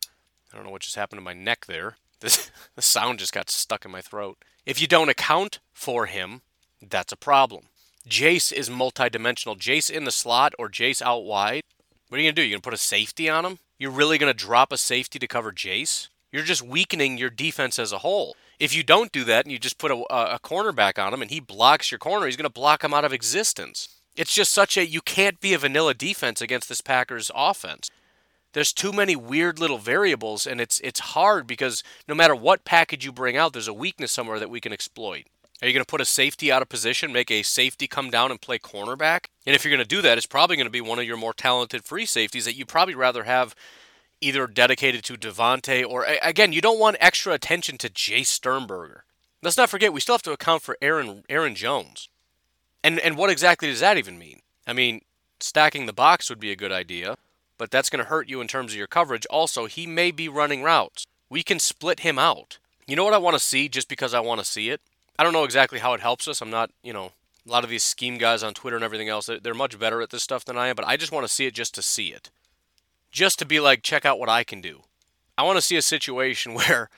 I 0.53 0.57
don't 0.57 0.65
know 0.65 0.71
what 0.71 0.83
just 0.83 0.97
happened 0.97 1.19
to 1.19 1.25
my 1.25 1.35
neck 1.35 1.67
there. 1.67 1.97
This 2.21 2.51
the 2.77 2.83
sound 2.83 3.19
just 3.19 3.33
got 3.33 3.51
stuck 3.51 3.85
in 3.85 3.91
my 3.91 4.01
throat. 4.01 4.39
If 4.65 4.81
you 4.81 4.87
don't 4.87 5.11
account 5.11 5.59
for 5.73 6.07
him, 6.07 6.41
that's 6.81 7.13
a 7.13 7.17
problem. 7.17 7.65
Jace 8.09 8.53
is 8.53 8.71
multidimensional. 8.71 9.59
Jace 9.59 9.91
in 9.91 10.05
the 10.05 10.11
slot 10.11 10.55
or 10.59 10.69
Jace 10.69 11.03
out 11.03 11.25
wide. 11.25 11.63
What 12.09 12.19
are 12.19 12.23
you 12.23 12.29
gonna 12.29 12.37
do? 12.37 12.43
You 12.43 12.55
gonna 12.55 12.61
put 12.61 12.73
a 12.75 12.79
safety 12.79 13.29
on 13.29 13.45
him? 13.45 13.59
You're 13.79 13.91
really 13.91 14.19
gonna 14.19 14.35
drop 14.35 14.73
a 14.73 14.77
safety 14.77 15.19
to 15.19 15.27
cover 15.27 15.53
Jace? 15.53 16.09
You're 16.33 16.43
just 16.43 16.63
weakening 16.63 17.19
your 17.19 17.31
defense 17.31 17.79
as 17.79 17.93
a 17.93 17.99
whole. 17.99 18.37
If 18.59 18.75
you 18.75 18.83
don't 18.83 19.13
do 19.13 19.25
that 19.25 19.45
and 19.45 19.53
you 19.53 19.59
just 19.59 19.79
put 19.79 19.91
a, 19.91 19.97
a 20.11 20.39
cornerback 20.41 20.99
on 20.99 21.15
him 21.15 21.23
and 21.23 21.31
he 21.31 21.41
blocks 21.41 21.91
your 21.91 21.99
corner, 21.99 22.27
he's 22.27 22.37
gonna 22.37 22.51
block 22.51 22.85
him 22.85 22.95
out 22.95 23.05
of 23.05 23.13
existence. 23.13 23.89
It's 24.17 24.35
just 24.35 24.53
such 24.53 24.77
a 24.77 24.87
you 24.87 25.01
can't 25.01 25.41
be 25.41 25.55
a 25.55 25.59
vanilla 25.59 25.95
defense 25.95 26.41
against 26.41 26.69
this 26.69 26.81
Packers 26.81 27.31
offense 27.35 27.91
there's 28.55 28.73
too 28.73 28.93
many 28.93 29.15
weird 29.15 29.59
little 29.59 29.79
variables 29.79 30.47
and 30.47 30.61
it's 30.61 30.81
it's 30.81 31.01
hard 31.01 31.47
because 31.47 31.83
no 32.09 32.15
matter 32.15 32.35
what 32.35 32.65
package 32.65 33.05
you 33.05 33.13
bring 33.13 33.37
out 33.37 33.53
there's 33.53 33.69
a 33.69 33.75
weakness 33.75 34.11
somewhere 34.11 34.39
that 34.39 34.51
we 34.51 34.61
can 34.61 34.73
exploit 34.73 35.25
are 35.65 35.69
you 35.69 35.73
going 35.73 35.85
to 35.85 35.91
put 35.91 36.01
a 36.01 36.05
safety 36.05 36.53
out 36.53 36.63
of 36.63 36.69
position 36.69 37.13
make 37.13 37.31
a 37.31 37.43
safety 37.43 37.87
come 37.87 38.11
down 38.11 38.31
and 38.31 38.41
play 38.41 38.59
cornerback 38.59 39.27
and 39.47 39.55
if 39.55 39.65
you're 39.65 39.75
going 39.75 39.83
to 39.83 39.97
do 39.97 40.03
that 40.03 40.19
it's 40.19 40.27
probably 40.27 40.57
going 40.57 40.67
to 40.67 40.71
be 40.71 40.81
one 40.81 40.99
of 40.99 41.05
your 41.05 41.17
more 41.17 41.33
talented 41.33 41.85
free 41.85 42.07
safeties 42.07 42.45
that 42.45 42.57
you 42.57 42.67
probably 42.67 42.95
rather 42.95 43.25
have 43.25 43.55
either 44.21 44.47
dedicated 44.47 45.03
to 45.05 45.15
Davante 45.15 45.87
or 45.89 46.07
again 46.23 46.53
you 46.53 46.61
don't 46.61 46.79
want 46.79 46.97
extra 47.01 47.33
attention 47.33 47.79
to 47.79 47.89
Jace 47.89 48.27
Sternberger 48.27 49.05
let's 49.43 49.57
not 49.57 49.71
forget 49.71 49.93
we 49.93 50.01
still 50.01 50.15
have 50.15 50.23
to 50.23 50.33
account 50.33 50.63
for 50.63 50.77
Aaron 50.83 51.25
Aaron 51.29 51.55
Jones 51.55 52.09
and 52.83 52.99
and 53.01 53.17
what 53.17 53.31
exactly 53.31 53.69
does 53.69 53.81
that 53.81 53.99
even 53.99 54.19
mean 54.19 54.41
I 54.67 54.73
mean 54.73 55.01
stacking 55.41 55.87
the 55.87 55.93
box 55.93 56.29
would 56.29 56.41
be 56.41 56.53
a 56.53 56.57
good 56.57 56.73
idea 56.73 57.17
but 57.59 57.71
that's 57.71 57.91
going 57.91 58.03
to 58.03 58.11
hurt 58.11 58.29
you 58.29 58.41
in 58.41 58.49
terms 58.49 58.73
of 58.73 58.79
your 58.79 58.87
coverage. 58.87 59.27
Also, 59.27 59.67
he 59.67 59.87
may 59.87 60.11
be 60.11 60.29
running 60.29 60.63
routes. 60.63 61.07
We 61.31 61.43
can 61.43 61.59
split 61.59 62.01
him 62.01 62.19
out. 62.19 62.59
You 62.87 62.97
know 62.97 63.05
what 63.05 63.15
I 63.15 63.19
want 63.19 63.35
to 63.35 63.41
see 63.41 63.69
just 63.69 63.89
because 63.89 64.13
I 64.13 64.21
want 64.21 64.41
to 64.41 64.45
see 64.45 64.71
it? 64.71 64.81
I 65.19 65.23
don't 65.23 65.33
know 65.33 65.45
exactly 65.45 65.79
how 65.79 65.95
it 65.95 66.01
helps 66.01 66.27
us. 66.27 66.41
I'm 66.41 66.51
not, 66.51 66.71
you 66.83 66.93
know, 66.93 67.13
a 67.47 67.51
lot 67.51 67.65
of 67.65 67.71
these 67.71 67.85
scheme 67.85 68.19
guys 68.19 68.43
on 68.43 68.55
Twitter 68.55 68.77
and 68.77 68.85
everything 68.85 69.09
else, 69.09 69.29
they're 69.43 69.55
much 69.55 69.79
better 69.79 70.01
at 70.01 70.11
this 70.11 70.23
stuff 70.23 70.45
than 70.45 70.57
I 70.57 70.69
am, 70.69 70.77
but 70.77 70.87
I 70.87 70.97
just 70.97 71.13
want 71.13 71.27
to 71.27 71.33
see 71.33 71.47
it 71.47 71.55
just 71.55 71.75
to 71.75 71.83
see 71.83 72.09
it. 72.09 72.31
Just 73.13 73.39
to 73.39 73.45
be 73.45 73.61
like, 73.61 73.83
check 73.83 74.05
out 74.05 74.19
what 74.19 74.29
I 74.29 74.45
can 74.45 74.61
do. 74.61 74.83
I 75.37 75.43
want 75.43 75.57
to 75.57 75.63
see 75.63 75.77
a 75.77 75.83
situation 75.83 76.55
where 76.55 76.89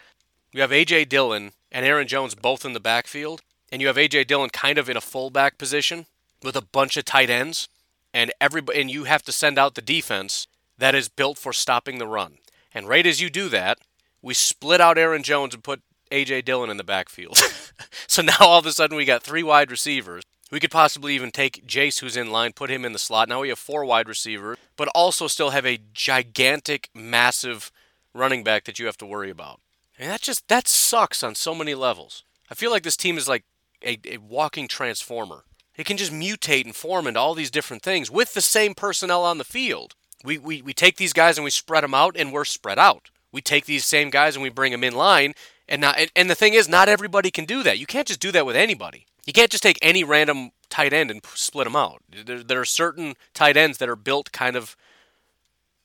you 0.53 0.61
have 0.61 0.73
A.J. 0.73 1.07
Dillon 1.07 1.53
and 1.73 1.85
Aaron 1.85 2.07
Jones 2.07 2.35
both 2.35 2.65
in 2.65 2.73
the 2.73 2.81
backfield, 2.81 3.43
and 3.71 3.83
you 3.83 3.89
have 3.89 3.99
A.J. 3.99 4.25
Dillon 4.25 4.51
kind 4.51 4.79
of 4.79 4.89
in 4.89 4.97
a 4.97 5.03
fullback 5.03 5.59
position 5.59 6.07
with 6.43 6.57
a 6.57 6.63
bunch 6.63 6.97
of 6.97 7.05
tight 7.05 7.29
ends, 7.29 7.69
and 8.15 8.33
everybody 8.41 8.81
and 8.81 8.91
you 8.91 9.05
have 9.05 9.23
to 9.25 9.33
send 9.33 9.59
out 9.59 9.75
the 9.75 9.83
defense 9.83 10.47
that 10.79 10.95
is 10.95 11.09
built 11.09 11.39
for 11.39 11.53
stopping 11.53 11.99
the 11.99 12.07
run. 12.07 12.39
And 12.73 12.89
right 12.89 13.07
as 13.07 13.21
you 13.21 13.31
do 13.31 13.49
that, 13.49 13.79
we 14.23 14.35
split 14.35 14.81
out 14.81 14.99
Aaron 14.99 15.23
Jones 15.23 15.55
and 15.55 15.65
put 15.65 15.83
AJ 16.11 16.45
Dillon 16.45 16.71
in 16.71 16.77
the 16.77 16.85
backfield. 16.85 17.37
so 18.07 18.23
now 18.23 18.37
all 18.41 18.59
of 18.59 18.67
a 18.67 18.73
sudden 18.73 18.97
we 18.97 19.05
got 19.05 19.23
three 19.23 19.43
wide 19.43 19.71
receivers. 19.71 20.23
We 20.51 20.61
could 20.61 20.71
possibly 20.71 21.15
even 21.15 21.33
take 21.33 21.67
Jace, 21.67 22.01
who's 22.01 22.17
in 22.17 22.31
line, 22.31 22.53
put 22.53 22.71
him 22.71 22.85
in 22.85 22.93
the 22.93 22.99
slot. 22.99 23.29
Now 23.29 23.41
we 23.41 23.49
have 23.49 23.59
four 23.59 23.85
wide 23.85 24.09
receivers, 24.09 24.57
but 24.77 24.89
also 24.95 25.27
still 25.27 25.51
have 25.51 25.67
a 25.67 25.81
gigantic, 25.93 26.89
massive 26.95 27.73
running 28.15 28.45
back 28.45 28.65
that 28.65 28.79
you 28.79 28.87
have 28.87 28.97
to 28.99 29.07
worry 29.07 29.31
about. 29.31 29.61
And 29.99 30.11
that 30.11 30.21
just 30.21 30.47
that 30.49 30.69
sucks 30.69 31.23
on 31.23 31.35
so 31.35 31.55
many 31.55 31.75
levels. 31.75 32.23
I 32.51 32.55
feel 32.55 32.71
like 32.71 32.85
this 32.85 32.97
team 32.97 33.19
is 33.19 33.29
like 33.29 33.45
a, 33.85 33.99
a 34.05 34.19
walking 34.19 34.69
transformer. 34.69 35.45
It 35.77 35.85
can 35.85 35.97
just 35.97 36.13
mutate 36.13 36.65
and 36.65 36.75
form 36.75 37.07
into 37.07 37.21
all 37.21 37.35
these 37.35 37.51
different 37.51 37.83
things 37.83 38.11
with 38.11 38.35
the 38.35 38.41
same 38.41 38.75
personnel 38.75 39.25
on 39.25 39.39
the 39.39 39.45
field. 39.45 39.95
We, 40.25 40.39
we, 40.39 40.63
we 40.63 40.73
take 40.73 40.97
these 40.97 41.13
guys 41.13 41.37
and 41.37 41.45
we 41.45 41.51
spread 41.51 41.85
them 41.85 41.95
out, 41.95 42.17
and 42.17 42.33
we're 42.33 42.45
spread 42.45 42.79
out. 42.79 43.11
We 43.33 43.43
take 43.43 43.67
these 43.67 43.85
same 43.85 44.09
guys 44.09 44.35
and 44.35 44.43
we 44.43 44.49
bring 44.49 44.73
them 44.73 44.85
in 44.85 44.95
line, 44.95 45.35
and 45.69 45.81
not, 45.81 45.99
and, 45.99 46.11
and 46.15 46.31
the 46.31 46.35
thing 46.35 46.55
is, 46.55 46.69
not 46.69 46.89
everybody 46.89 47.31
can 47.31 47.45
do 47.45 47.63
that. 47.63 47.79
You 47.79 47.87
can't 47.87 48.07
just 48.07 48.21
do 48.21 48.33
that 48.33 48.47
with 48.47 48.57
anybody. 48.57 49.07
You 49.27 49.33
can't 49.33 49.51
just 49.51 49.63
take 49.63 49.79
any 49.83 50.05
random 50.05 50.51
tight 50.71 50.93
end 50.93 51.11
and 51.11 51.21
split 51.35 51.65
them 51.65 51.77
out. 51.77 52.03
There, 52.25 52.43
there 52.43 52.61
are 52.61 52.65
certain 52.65 53.15
tight 53.35 53.57
ends 53.57 53.79
that 53.79 53.89
are 53.89 53.97
built 53.97 54.33
kind 54.33 54.57
of 54.57 54.77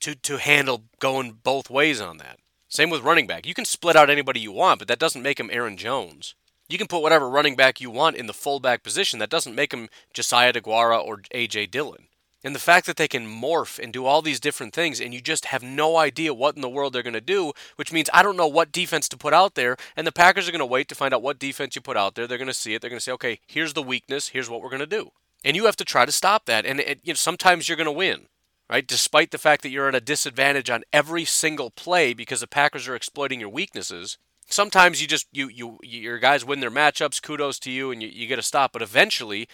to 0.02 0.16
to 0.16 0.38
handle 0.38 0.84
going 1.00 1.38
both 1.44 1.70
ways 1.70 2.02
on 2.02 2.18
that. 2.18 2.40
Same 2.68 2.90
with 2.90 3.02
running 3.02 3.28
back. 3.28 3.46
You 3.46 3.54
can 3.54 3.66
split 3.66 3.96
out 3.96 4.10
anybody 4.10 4.40
you 4.40 4.52
want, 4.52 4.80
but 4.80 4.88
that 4.88 5.00
doesn't 5.00 5.22
make 5.22 5.40
him 5.40 5.50
Aaron 5.52 5.78
Jones. 5.78 6.36
You 6.70 6.78
can 6.78 6.88
put 6.88 7.02
whatever 7.02 7.30
running 7.30 7.58
back 7.58 7.82
you 7.82 7.90
want 7.90 8.16
in 8.16 8.28
the 8.28 8.34
fullback 8.34 8.82
position. 8.82 9.20
That 9.20 9.30
doesn't 9.30 9.56
make 9.56 9.74
him 9.74 9.90
Josiah 10.14 10.54
DeGuara 10.54 11.04
or 11.04 11.22
A.J. 11.32 11.66
Dillon. 11.66 12.08
And 12.44 12.56
the 12.56 12.60
fact 12.60 12.88
that 12.88 12.98
they 12.98 13.08
can 13.08 13.28
morph 13.28 13.78
and 13.78 13.94
do 13.94 14.06
all 14.06 14.22
these 14.22 14.40
different 14.40 14.74
things, 14.74 15.00
and 15.00 15.14
you 15.14 15.22
just 15.22 15.46
have 15.46 15.62
no 15.62 15.98
idea 15.98 16.34
what 16.34 16.56
in 16.56 16.62
the 16.62 16.70
world 16.70 16.94
they're 16.94 17.04
going 17.04 17.14
to 17.14 17.22
do, 17.22 17.54
which 17.76 17.92
means 17.92 18.10
I 18.14 18.24
don't 18.24 18.38
know 18.38 18.48
what 18.48 18.72
defense 18.72 19.08
to 19.10 19.18
put 19.18 19.34
out 19.34 19.56
there. 19.56 19.78
And 19.96 20.08
the 20.08 20.12
Packers 20.12 20.48
are 20.48 20.52
going 20.52 20.60
to 20.60 20.66
wait 20.66 20.88
to 20.88 20.96
find 20.96 21.14
out 21.14 21.22
what 21.22 21.38
defense 21.38 21.76
you 21.76 21.82
put 21.82 21.98
out 21.98 22.16
there. 22.16 22.26
They're 22.26 22.40
going 22.40 22.48
to 22.48 22.54
see 22.54 22.74
it. 22.74 22.82
They're 22.82 22.90
going 22.90 23.00
to 23.00 23.04
say, 23.04 23.12
okay, 23.12 23.40
here's 23.46 23.74
the 23.74 23.84
weakness. 23.84 24.30
Here's 24.30 24.50
what 24.50 24.62
we're 24.62 24.70
going 24.70 24.80
to 24.80 24.88
do. 24.88 25.12
And 25.44 25.56
you 25.56 25.66
have 25.66 25.76
to 25.78 25.86
try 25.86 26.06
to 26.06 26.12
stop 26.12 26.46
that. 26.46 26.66
And 26.66 26.80
it, 26.80 27.00
you 27.04 27.14
know, 27.14 27.18
sometimes 27.18 27.70
you're 27.70 27.78
going 27.78 27.86
to 27.86 27.92
win, 27.92 28.28
right? 28.70 28.88
Despite 28.88 29.32
the 29.32 29.38
fact 29.38 29.62
that 29.62 29.70
you're 29.70 29.88
at 29.88 29.96
a 29.96 30.02
disadvantage 30.02 30.70
on 30.70 30.84
every 30.92 31.26
single 31.26 31.70
play 31.70 32.14
because 32.14 32.42
the 32.42 32.48
Packers 32.48 32.88
are 32.88 32.96
exploiting 32.96 33.40
your 33.40 33.50
weaknesses 33.50 34.18
sometimes 34.54 35.02
you 35.02 35.08
just 35.08 35.28
you 35.32 35.50
you 35.50 35.80
your 35.82 36.20
guys 36.20 36.46
win 36.46 36.60
their 36.60 36.72
matchups. 36.72 37.22
Kudos 37.22 37.60
to 37.60 37.72
you, 37.72 37.92
and 37.92 38.02
you, 38.04 38.10
you 38.10 38.28
get 38.28 38.40
a 38.40 38.44
stop. 38.44 38.74
But 38.74 38.82
eventually, 38.82 39.48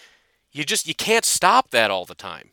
you 0.52 0.64
just 0.64 0.88
you 0.88 0.96
can't 0.96 1.26
stop 1.26 1.70
that 1.72 1.92
all 1.92 2.06
the 2.06 2.16
time. 2.16 2.52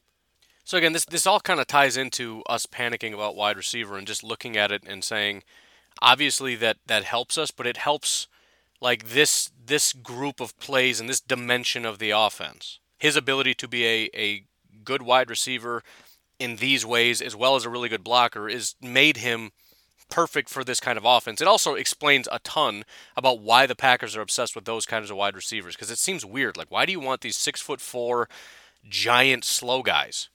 So 0.64 0.78
again, 0.78 0.94
this 0.94 1.04
this 1.04 1.26
all 1.26 1.40
kind 1.40 1.60
of 1.60 1.66
ties 1.66 1.96
into 1.96 2.42
us 2.48 2.66
panicking 2.66 3.12
about 3.12 3.36
wide 3.36 3.58
receiver 3.58 3.98
and 3.98 4.06
just 4.06 4.24
looking 4.24 4.56
at 4.56 4.72
it 4.72 4.82
and 4.86 5.04
saying, 5.04 5.42
obviously 6.00 6.54
that 6.56 6.78
that 6.86 7.04
helps 7.04 7.36
us, 7.36 7.50
but 7.50 7.66
it 7.66 7.76
helps 7.76 8.28
like 8.80 9.10
this 9.10 9.50
this 9.66 9.92
group 9.92 10.40
of 10.40 10.58
plays 10.58 11.00
and 11.00 11.08
this 11.08 11.20
dimension 11.20 11.84
of 11.84 11.98
the 11.98 12.10
offense. 12.10 12.80
His 12.98 13.14
ability 13.14 13.54
to 13.54 13.68
be 13.68 13.86
a, 13.86 14.10
a 14.14 14.44
good 14.84 15.02
wide 15.02 15.28
receiver 15.28 15.82
in 16.38 16.56
these 16.56 16.84
ways, 16.84 17.20
as 17.20 17.36
well 17.36 17.56
as 17.56 17.64
a 17.64 17.70
really 17.70 17.88
good 17.88 18.04
blocker, 18.04 18.48
is 18.48 18.74
made 18.80 19.18
him 19.18 19.52
perfect 20.10 20.48
for 20.48 20.64
this 20.64 20.80
kind 20.80 20.98
of 20.98 21.04
offense. 21.04 21.40
It 21.40 21.48
also 21.48 21.74
explains 21.74 22.28
a 22.32 22.38
ton 22.40 22.84
about 23.16 23.40
why 23.40 23.66
the 23.66 23.74
Packers 23.76 24.16
are 24.16 24.20
obsessed 24.20 24.54
with 24.54 24.64
those 24.64 24.86
kinds 24.86 25.10
of 25.10 25.16
wide 25.16 25.36
receivers 25.36 25.74
because 25.76 25.90
it 25.90 25.98
seems 25.98 26.24
weird. 26.24 26.56
Like, 26.56 26.70
why 26.70 26.86
do 26.86 26.92
you 26.92 27.00
want 27.00 27.20
these 27.20 27.36
six 27.36 27.60
foot 27.60 27.80
four 27.80 28.28
giant 28.88 29.44
slow 29.44 29.82
guys? 29.82 30.28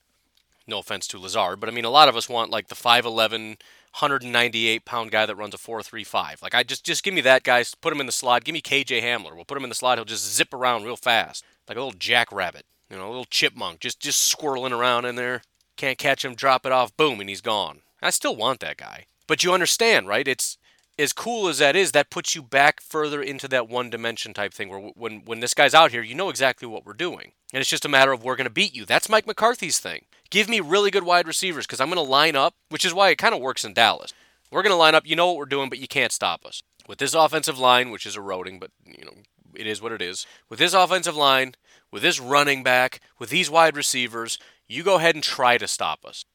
No 0.69 0.79
offense 0.79 1.07
to 1.07 1.19
Lazard, 1.19 1.59
but 1.59 1.67
I 1.67 1.71
mean, 1.71 1.85
a 1.85 1.89
lot 1.89 2.07
of 2.07 2.15
us 2.15 2.29
want 2.29 2.51
like 2.51 2.67
the 2.67 2.75
5'11, 2.75 3.57
198 3.91 4.85
pound 4.85 5.11
guy 5.11 5.25
that 5.25 5.35
runs 5.35 5.53
a 5.53 5.57
4.35. 5.57 6.41
Like, 6.41 6.53
I 6.53 6.63
just 6.63 6.85
just 6.85 7.03
give 7.03 7.13
me 7.13 7.21
that 7.21 7.43
guy. 7.43 7.63
Put 7.81 7.91
him 7.91 7.99
in 7.99 8.05
the 8.05 8.11
slot. 8.11 8.43
Give 8.43 8.53
me 8.53 8.61
KJ 8.61 9.01
Hamler. 9.01 9.35
We'll 9.35 9.45
put 9.45 9.57
him 9.57 9.63
in 9.63 9.69
the 9.69 9.75
slot. 9.75 9.97
He'll 9.97 10.05
just 10.05 10.35
zip 10.35 10.53
around 10.53 10.85
real 10.85 10.95
fast, 10.95 11.43
like 11.67 11.77
a 11.77 11.81
little 11.81 11.97
jackrabbit. 11.97 12.65
You 12.89 12.97
know, 12.97 13.07
a 13.07 13.09
little 13.09 13.25
chipmunk, 13.25 13.79
just 13.79 13.99
just 13.99 14.35
squirreling 14.35 14.77
around 14.77 15.05
in 15.05 15.15
there. 15.15 15.41
Can't 15.75 15.97
catch 15.97 16.25
him. 16.25 16.35
Drop 16.35 16.65
it 16.65 16.71
off. 16.71 16.95
Boom, 16.97 17.19
and 17.19 17.29
he's 17.29 17.41
gone. 17.41 17.81
I 18.01 18.09
still 18.09 18.35
want 18.35 18.59
that 18.61 18.77
guy. 18.77 19.05
But 19.27 19.43
you 19.43 19.53
understand, 19.53 20.07
right? 20.07 20.27
It's 20.27 20.57
as 20.97 21.13
cool 21.13 21.47
as 21.47 21.59
that 21.59 21.75
is, 21.75 21.93
that 21.93 22.09
puts 22.09 22.35
you 22.35 22.43
back 22.43 22.81
further 22.81 23.21
into 23.21 23.47
that 23.47 23.69
one 23.69 23.89
dimension 23.89 24.33
type 24.33 24.53
thing 24.53 24.69
where 24.69 24.79
when 24.79 25.21
when 25.25 25.39
this 25.39 25.53
guy's 25.53 25.73
out 25.73 25.91
here, 25.91 26.01
you 26.01 26.15
know 26.15 26.29
exactly 26.29 26.67
what 26.67 26.85
we're 26.85 26.93
doing. 26.93 27.31
And 27.53 27.61
it's 27.61 27.69
just 27.69 27.85
a 27.85 27.89
matter 27.89 28.11
of 28.11 28.23
we're 28.23 28.35
going 28.35 28.45
to 28.45 28.51
beat 28.51 28.75
you. 28.75 28.85
That's 28.85 29.09
Mike 29.09 29.25
McCarthy's 29.25 29.79
thing. 29.79 30.05
Give 30.29 30.47
me 30.47 30.59
really 30.59 30.91
good 30.91 31.03
wide 31.03 31.27
receivers 31.27 31.65
because 31.65 31.79
I'm 31.79 31.89
going 31.89 32.03
to 32.03 32.11
line 32.11 32.35
up, 32.35 32.55
which 32.69 32.85
is 32.85 32.93
why 32.93 33.09
it 33.09 33.17
kind 33.17 33.33
of 33.33 33.41
works 33.41 33.63
in 33.63 33.73
Dallas. 33.73 34.13
We're 34.51 34.61
going 34.63 34.73
to 34.73 34.77
line 34.77 34.95
up, 34.95 35.07
you 35.07 35.15
know 35.15 35.27
what 35.27 35.37
we're 35.37 35.45
doing, 35.45 35.69
but 35.69 35.79
you 35.79 35.87
can't 35.87 36.11
stop 36.11 36.45
us. 36.45 36.63
With 36.87 36.99
this 36.99 37.13
offensive 37.13 37.59
line, 37.59 37.91
which 37.91 38.05
is 38.05 38.17
eroding, 38.17 38.59
but 38.59 38.71
you 38.85 39.05
know, 39.05 39.13
it 39.55 39.67
is 39.67 39.81
what 39.81 39.91
it 39.91 40.01
is. 40.01 40.25
With 40.49 40.59
this 40.59 40.73
offensive 40.73 41.15
line, 41.15 41.53
with 41.91 42.01
this 42.01 42.19
running 42.19 42.63
back, 42.63 42.99
with 43.17 43.29
these 43.29 43.49
wide 43.49 43.75
receivers, 43.75 44.39
you 44.67 44.83
go 44.83 44.95
ahead 44.95 45.15
and 45.15 45.23
try 45.23 45.57
to 45.57 45.67
stop 45.67 46.05
us. 46.05 46.25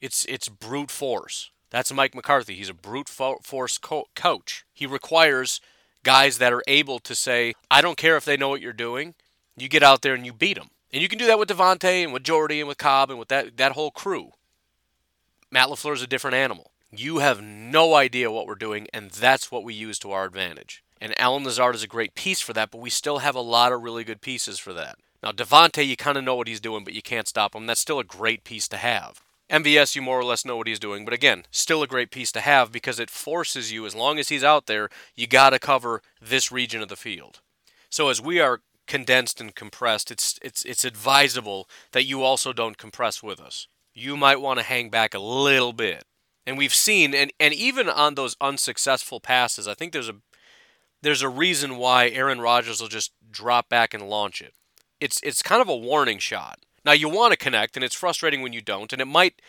It's 0.00 0.24
it's 0.26 0.48
brute 0.48 0.90
force. 0.90 1.50
That's 1.70 1.92
Mike 1.92 2.14
McCarthy. 2.14 2.54
He's 2.54 2.68
a 2.68 2.74
brute 2.74 3.08
force 3.08 3.78
co- 3.78 4.08
coach. 4.14 4.64
He 4.72 4.86
requires 4.86 5.60
guys 6.02 6.38
that 6.38 6.52
are 6.52 6.62
able 6.66 6.98
to 7.00 7.14
say, 7.14 7.54
I 7.70 7.80
don't 7.80 7.98
care 7.98 8.16
if 8.16 8.24
they 8.24 8.36
know 8.36 8.48
what 8.48 8.60
you're 8.60 8.72
doing. 8.72 9.14
You 9.56 9.68
get 9.68 9.82
out 9.82 10.02
there 10.02 10.14
and 10.14 10.24
you 10.24 10.32
beat 10.32 10.56
them. 10.56 10.70
And 10.92 11.02
you 11.02 11.08
can 11.08 11.18
do 11.18 11.26
that 11.26 11.38
with 11.38 11.48
Davante 11.48 12.02
and 12.02 12.12
with 12.12 12.22
Jordy 12.22 12.60
and 12.60 12.68
with 12.68 12.78
Cobb 12.78 13.10
and 13.10 13.18
with 13.18 13.28
that, 13.28 13.56
that 13.56 13.72
whole 13.72 13.90
crew. 13.90 14.32
Matt 15.50 15.68
LaFleur 15.68 15.94
is 15.94 16.02
a 16.02 16.06
different 16.06 16.36
animal. 16.36 16.72
You 16.90 17.18
have 17.18 17.42
no 17.42 17.94
idea 17.94 18.30
what 18.30 18.46
we're 18.46 18.54
doing, 18.54 18.86
and 18.94 19.10
that's 19.10 19.52
what 19.52 19.64
we 19.64 19.74
use 19.74 19.98
to 19.98 20.12
our 20.12 20.24
advantage. 20.24 20.82
And 21.00 21.18
Allen 21.20 21.44
Lazard 21.44 21.74
is 21.74 21.82
a 21.82 21.88
great 21.88 22.14
piece 22.14 22.40
for 22.40 22.54
that, 22.54 22.70
but 22.70 22.80
we 22.80 22.90
still 22.90 23.18
have 23.18 23.34
a 23.34 23.40
lot 23.40 23.72
of 23.72 23.82
really 23.82 24.04
good 24.04 24.22
pieces 24.22 24.58
for 24.58 24.72
that. 24.72 24.96
Now, 25.22 25.32
Davante, 25.32 25.86
you 25.86 25.96
kind 25.96 26.16
of 26.16 26.24
know 26.24 26.34
what 26.34 26.48
he's 26.48 26.60
doing, 26.60 26.84
but 26.84 26.94
you 26.94 27.02
can't 27.02 27.28
stop 27.28 27.54
him. 27.54 27.66
That's 27.66 27.80
still 27.80 27.98
a 27.98 28.04
great 28.04 28.44
piece 28.44 28.68
to 28.68 28.76
have. 28.76 29.20
MVS, 29.50 29.94
you 29.94 30.02
more 30.02 30.18
or 30.18 30.24
less 30.24 30.44
know 30.44 30.56
what 30.56 30.66
he's 30.66 30.78
doing, 30.78 31.04
but 31.04 31.14
again, 31.14 31.44
still 31.50 31.82
a 31.82 31.86
great 31.86 32.10
piece 32.10 32.30
to 32.32 32.40
have 32.40 32.70
because 32.70 33.00
it 33.00 33.10
forces 33.10 33.72
you, 33.72 33.86
as 33.86 33.94
long 33.94 34.18
as 34.18 34.28
he's 34.28 34.44
out 34.44 34.66
there, 34.66 34.88
you 35.14 35.26
got 35.26 35.50
to 35.50 35.58
cover 35.58 36.02
this 36.20 36.52
region 36.52 36.82
of 36.82 36.88
the 36.88 36.96
field. 36.96 37.40
So 37.90 38.10
as 38.10 38.20
we 38.20 38.40
are 38.40 38.60
condensed 38.88 39.40
and 39.40 39.54
compressed, 39.54 40.10
it's 40.10 40.38
it's 40.42 40.64
it's 40.64 40.84
advisable 40.84 41.68
that 41.92 42.06
you 42.06 42.22
also 42.22 42.52
don't 42.52 42.78
compress 42.78 43.22
with 43.22 43.38
us. 43.38 43.68
You 43.94 44.16
might 44.16 44.40
want 44.40 44.58
to 44.58 44.64
hang 44.64 44.90
back 44.90 45.14
a 45.14 45.20
little 45.20 45.72
bit. 45.72 46.04
And 46.46 46.56
we've 46.56 46.74
seen 46.74 47.14
and, 47.14 47.32
and 47.38 47.54
even 47.54 47.88
on 47.88 48.14
those 48.14 48.36
unsuccessful 48.40 49.20
passes, 49.20 49.68
I 49.68 49.74
think 49.74 49.92
there's 49.92 50.08
a 50.08 50.16
there's 51.02 51.22
a 51.22 51.28
reason 51.28 51.76
why 51.76 52.08
Aaron 52.08 52.40
Rodgers 52.40 52.80
will 52.80 52.88
just 52.88 53.12
drop 53.30 53.68
back 53.68 53.94
and 53.94 54.08
launch 54.08 54.40
it. 54.40 54.54
It's 54.98 55.20
it's 55.22 55.42
kind 55.42 55.62
of 55.62 55.68
a 55.68 55.76
warning 55.76 56.18
shot. 56.18 56.60
Now 56.84 56.92
you 56.92 57.08
want 57.08 57.32
to 57.32 57.36
connect 57.36 57.76
and 57.76 57.84
it's 57.84 57.94
frustrating 57.94 58.42
when 58.42 58.54
you 58.54 58.62
don't 58.62 58.92
and 58.92 59.02
it 59.02 59.06
might 59.06 59.40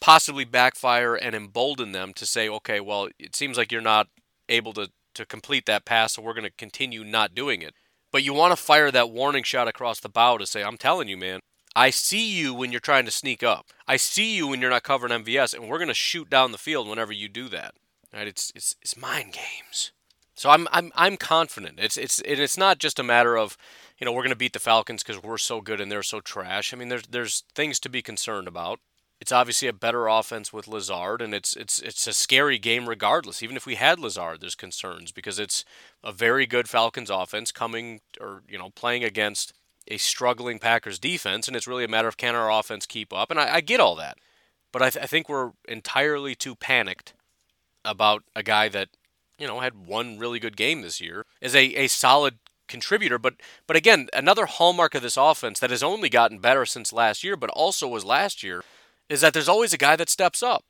possibly 0.00 0.44
backfire 0.44 1.14
and 1.14 1.34
embolden 1.34 1.92
them 1.92 2.12
to 2.14 2.26
say, 2.26 2.48
"Okay, 2.48 2.80
well, 2.80 3.08
it 3.18 3.36
seems 3.36 3.56
like 3.56 3.70
you're 3.72 3.80
not 3.80 4.08
able 4.48 4.72
to 4.74 4.90
to 5.14 5.24
complete 5.24 5.66
that 5.66 5.84
pass, 5.84 6.14
so 6.14 6.22
we're 6.22 6.34
going 6.34 6.44
to 6.44 6.50
continue 6.50 7.04
not 7.04 7.34
doing 7.34 7.62
it." 7.62 7.74
But 8.10 8.22
you 8.22 8.32
want 8.32 8.52
to 8.52 8.56
fire 8.56 8.90
that 8.90 9.10
warning 9.10 9.44
shot 9.44 9.68
across 9.68 10.00
the 10.00 10.08
bow 10.08 10.38
to 10.38 10.46
say, 10.46 10.62
I'm 10.62 10.78
telling 10.78 11.08
you, 11.08 11.16
man, 11.16 11.40
I 11.76 11.90
see 11.90 12.26
you 12.28 12.54
when 12.54 12.72
you're 12.72 12.80
trying 12.80 13.04
to 13.04 13.10
sneak 13.10 13.42
up. 13.42 13.66
I 13.86 13.96
see 13.96 14.34
you 14.34 14.48
when 14.48 14.60
you're 14.60 14.70
not 14.70 14.82
covering 14.82 15.12
MVS, 15.12 15.54
and 15.54 15.68
we're 15.68 15.78
going 15.78 15.88
to 15.88 15.94
shoot 15.94 16.30
down 16.30 16.52
the 16.52 16.58
field 16.58 16.88
whenever 16.88 17.12
you 17.12 17.28
do 17.28 17.48
that. 17.50 17.74
Right? 18.12 18.26
It's 18.26 18.50
it's 18.54 18.74
it's 18.80 18.96
mind 18.96 19.34
games. 19.34 19.92
So 20.34 20.50
I'm 20.50 20.66
I'm 20.72 20.90
I'm 20.94 21.16
confident. 21.16 21.78
It's 21.78 21.96
it's 21.96 22.20
it's 22.24 22.56
not 22.56 22.78
just 22.78 22.98
a 22.98 23.02
matter 23.02 23.36
of, 23.36 23.56
you 23.98 24.04
know, 24.04 24.12
we're 24.12 24.22
going 24.22 24.30
to 24.30 24.36
beat 24.36 24.54
the 24.54 24.58
Falcons 24.58 25.02
because 25.02 25.22
we're 25.22 25.36
so 25.36 25.60
good 25.60 25.80
and 25.80 25.92
they're 25.92 26.02
so 26.02 26.20
trash. 26.20 26.72
I 26.72 26.76
mean, 26.76 26.88
there's 26.88 27.06
there's 27.08 27.44
things 27.54 27.78
to 27.80 27.88
be 27.88 28.02
concerned 28.02 28.48
about. 28.48 28.80
It's 29.20 29.32
obviously 29.32 29.66
a 29.66 29.72
better 29.72 30.06
offense 30.06 30.52
with 30.52 30.68
Lazard, 30.68 31.20
and 31.20 31.34
it's 31.34 31.54
it's 31.54 31.80
it's 31.80 32.06
a 32.06 32.12
scary 32.12 32.58
game 32.58 32.88
regardless. 32.88 33.42
Even 33.42 33.56
if 33.56 33.66
we 33.66 33.74
had 33.74 33.98
Lazard, 33.98 34.40
there's 34.40 34.54
concerns 34.54 35.10
because 35.10 35.38
it's 35.40 35.64
a 36.04 36.12
very 36.12 36.46
good 36.46 36.68
Falcons 36.68 37.10
offense 37.10 37.50
coming 37.50 38.00
or 38.20 38.42
you 38.48 38.58
know 38.58 38.70
playing 38.70 39.02
against 39.02 39.52
a 39.88 39.96
struggling 39.96 40.58
Packers 40.58 40.98
defense, 40.98 41.48
and 41.48 41.56
it's 41.56 41.66
really 41.66 41.84
a 41.84 41.88
matter 41.88 42.08
of 42.08 42.16
can 42.16 42.36
our 42.36 42.50
offense 42.50 42.86
keep 42.86 43.12
up. 43.12 43.30
And 43.30 43.40
I, 43.40 43.56
I 43.56 43.60
get 43.60 43.80
all 43.80 43.96
that, 43.96 44.18
but 44.72 44.82
I, 44.82 44.90
th- 44.90 45.02
I 45.02 45.06
think 45.06 45.28
we're 45.28 45.52
entirely 45.66 46.34
too 46.34 46.54
panicked 46.54 47.14
about 47.84 48.22
a 48.36 48.42
guy 48.44 48.68
that 48.68 48.90
you 49.36 49.48
know 49.48 49.60
had 49.60 49.86
one 49.86 50.18
really 50.18 50.38
good 50.38 50.56
game 50.56 50.82
this 50.82 51.00
year 51.00 51.26
as 51.42 51.56
a, 51.56 51.64
a 51.74 51.88
solid 51.88 52.38
contributor. 52.68 53.18
But 53.18 53.34
but 53.66 53.76
again, 53.76 54.08
another 54.12 54.46
hallmark 54.46 54.94
of 54.94 55.02
this 55.02 55.16
offense 55.16 55.58
that 55.58 55.70
has 55.70 55.82
only 55.82 56.08
gotten 56.08 56.38
better 56.38 56.64
since 56.64 56.92
last 56.92 57.24
year, 57.24 57.36
but 57.36 57.50
also 57.50 57.88
was 57.88 58.04
last 58.04 58.44
year 58.44 58.62
is 59.08 59.20
that 59.20 59.32
there's 59.32 59.48
always 59.48 59.72
a 59.72 59.78
guy 59.78 59.96
that 59.96 60.08
steps 60.08 60.42
up. 60.42 60.64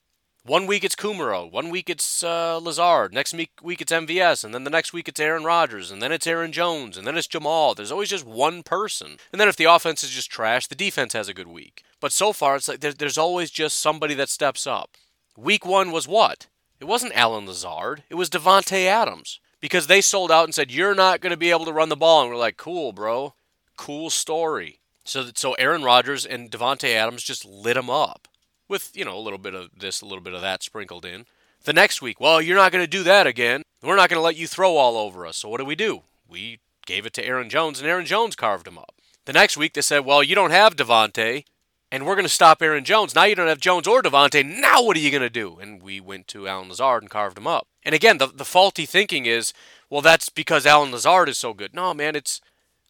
One 0.44 0.66
week 0.66 0.84
it's 0.84 0.94
Kumerow, 0.94 1.50
one 1.50 1.68
week 1.68 1.90
it's 1.90 2.22
uh, 2.22 2.58
Lazard, 2.62 3.12
next 3.12 3.34
week, 3.34 3.50
week 3.60 3.82
it's 3.82 3.92
MVS, 3.92 4.44
and 4.44 4.54
then 4.54 4.64
the 4.64 4.70
next 4.70 4.92
week 4.92 5.08
it's 5.08 5.20
Aaron 5.20 5.44
Rodgers, 5.44 5.90
and 5.90 6.00
then 6.00 6.10
it's 6.10 6.26
Aaron 6.26 6.52
Jones, 6.52 6.96
and 6.96 7.06
then 7.06 7.18
it's 7.18 7.28
Jamaal. 7.28 7.76
There's 7.76 7.92
always 7.92 8.08
just 8.08 8.24
one 8.24 8.62
person. 8.62 9.18
And 9.30 9.40
then 9.40 9.48
if 9.48 9.56
the 9.56 9.64
offense 9.64 10.02
is 10.02 10.10
just 10.10 10.30
trash, 10.30 10.66
the 10.66 10.74
defense 10.74 11.12
has 11.12 11.28
a 11.28 11.34
good 11.34 11.48
week. 11.48 11.82
But 12.00 12.12
so 12.12 12.32
far, 12.32 12.56
it's 12.56 12.68
like 12.68 12.80
there, 12.80 12.92
there's 12.92 13.18
always 13.18 13.50
just 13.50 13.78
somebody 13.78 14.14
that 14.14 14.30
steps 14.30 14.66
up. 14.66 14.96
Week 15.36 15.66
one 15.66 15.90
was 15.90 16.08
what? 16.08 16.46
It 16.80 16.86
wasn't 16.86 17.16
Allen 17.16 17.46
Lazard, 17.46 18.04
it 18.08 18.14
was 18.14 18.30
Davante 18.30 18.86
Adams. 18.86 19.40
Because 19.60 19.88
they 19.88 20.00
sold 20.00 20.30
out 20.30 20.44
and 20.44 20.54
said, 20.54 20.70
You're 20.70 20.94
not 20.94 21.20
going 21.20 21.32
to 21.32 21.36
be 21.36 21.50
able 21.50 21.64
to 21.64 21.72
run 21.72 21.88
the 21.88 21.96
ball. 21.96 22.22
And 22.22 22.30
we're 22.30 22.36
like, 22.36 22.56
Cool, 22.56 22.92
bro. 22.92 23.34
Cool 23.76 24.08
story. 24.08 24.78
So, 25.04 25.30
so 25.34 25.54
Aaron 25.54 25.82
Rodgers 25.82 26.24
and 26.24 26.50
Davante 26.50 26.94
Adams 26.94 27.24
just 27.24 27.44
lit 27.44 27.76
him 27.76 27.90
up 27.90 28.27
with, 28.68 28.90
you 28.94 29.04
know, 29.04 29.16
a 29.16 29.20
little 29.20 29.38
bit 29.38 29.54
of 29.54 29.70
this, 29.78 30.00
a 30.00 30.06
little 30.06 30.22
bit 30.22 30.34
of 30.34 30.40
that 30.42 30.62
sprinkled 30.62 31.04
in. 31.04 31.26
The 31.64 31.72
next 31.72 32.00
week, 32.00 32.20
well, 32.20 32.40
you're 32.40 32.56
not 32.56 32.72
going 32.72 32.84
to 32.84 32.90
do 32.90 33.02
that 33.02 33.26
again. 33.26 33.62
We're 33.82 33.96
not 33.96 34.08
going 34.08 34.18
to 34.18 34.24
let 34.24 34.36
you 34.36 34.46
throw 34.46 34.76
all 34.76 34.96
over 34.96 35.26
us. 35.26 35.38
So 35.38 35.48
what 35.48 35.58
do 35.58 35.64
we 35.64 35.74
do? 35.74 36.02
We 36.28 36.60
gave 36.86 37.06
it 37.06 37.12
to 37.14 37.24
Aaron 37.24 37.50
Jones, 37.50 37.80
and 37.80 37.88
Aaron 37.88 38.06
Jones 38.06 38.36
carved 38.36 38.66
him 38.66 38.78
up. 38.78 38.94
The 39.24 39.32
next 39.32 39.56
week, 39.56 39.74
they 39.74 39.82
said, 39.82 40.04
well, 40.04 40.22
you 40.22 40.34
don't 40.34 40.50
have 40.50 40.76
Davante, 40.76 41.44
and 41.90 42.06
we're 42.06 42.14
going 42.14 42.24
to 42.24 42.32
stop 42.32 42.62
Aaron 42.62 42.84
Jones. 42.84 43.14
Now 43.14 43.24
you 43.24 43.34
don't 43.34 43.48
have 43.48 43.60
Jones 43.60 43.86
or 43.86 44.02
Davante. 44.02 44.44
Now 44.44 44.82
what 44.82 44.96
are 44.96 45.00
you 45.00 45.10
going 45.10 45.22
to 45.22 45.30
do? 45.30 45.58
And 45.58 45.82
we 45.82 46.00
went 46.00 46.28
to 46.28 46.48
Allen 46.48 46.68
Lazard 46.68 47.02
and 47.02 47.10
carved 47.10 47.38
him 47.38 47.46
up. 47.46 47.66
And 47.82 47.94
again, 47.94 48.18
the, 48.18 48.26
the 48.26 48.44
faulty 48.44 48.86
thinking 48.86 49.26
is, 49.26 49.52
well, 49.90 50.02
that's 50.02 50.28
because 50.28 50.66
Allen 50.66 50.92
Lazard 50.92 51.28
is 51.28 51.38
so 51.38 51.54
good. 51.54 51.74
No, 51.74 51.94
man, 51.94 52.14
it's 52.14 52.40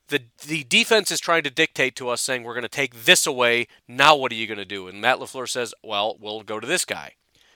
the 0.08 0.22
the 0.46 0.64
defense 0.64 1.10
is 1.10 1.20
trying 1.20 1.42
to 1.44 1.50
dictate 1.50 1.94
to 1.96 2.08
us, 2.08 2.20
saying 2.20 2.42
we're 2.42 2.54
going 2.54 2.62
to 2.62 2.68
take 2.68 3.04
this 3.04 3.26
away. 3.26 3.68
Now 3.86 4.16
what 4.16 4.32
are 4.32 4.36
you 4.36 4.46
going 4.46 4.58
to 4.58 4.64
do? 4.64 4.88
And 4.88 5.00
Matt 5.00 5.18
LaFleur 5.18 5.48
says, 5.48 5.74
well, 5.82 6.16
we'll 6.20 6.42
go 6.42 6.60
to 6.60 6.66
this 6.66 6.84
guy. 6.84 7.14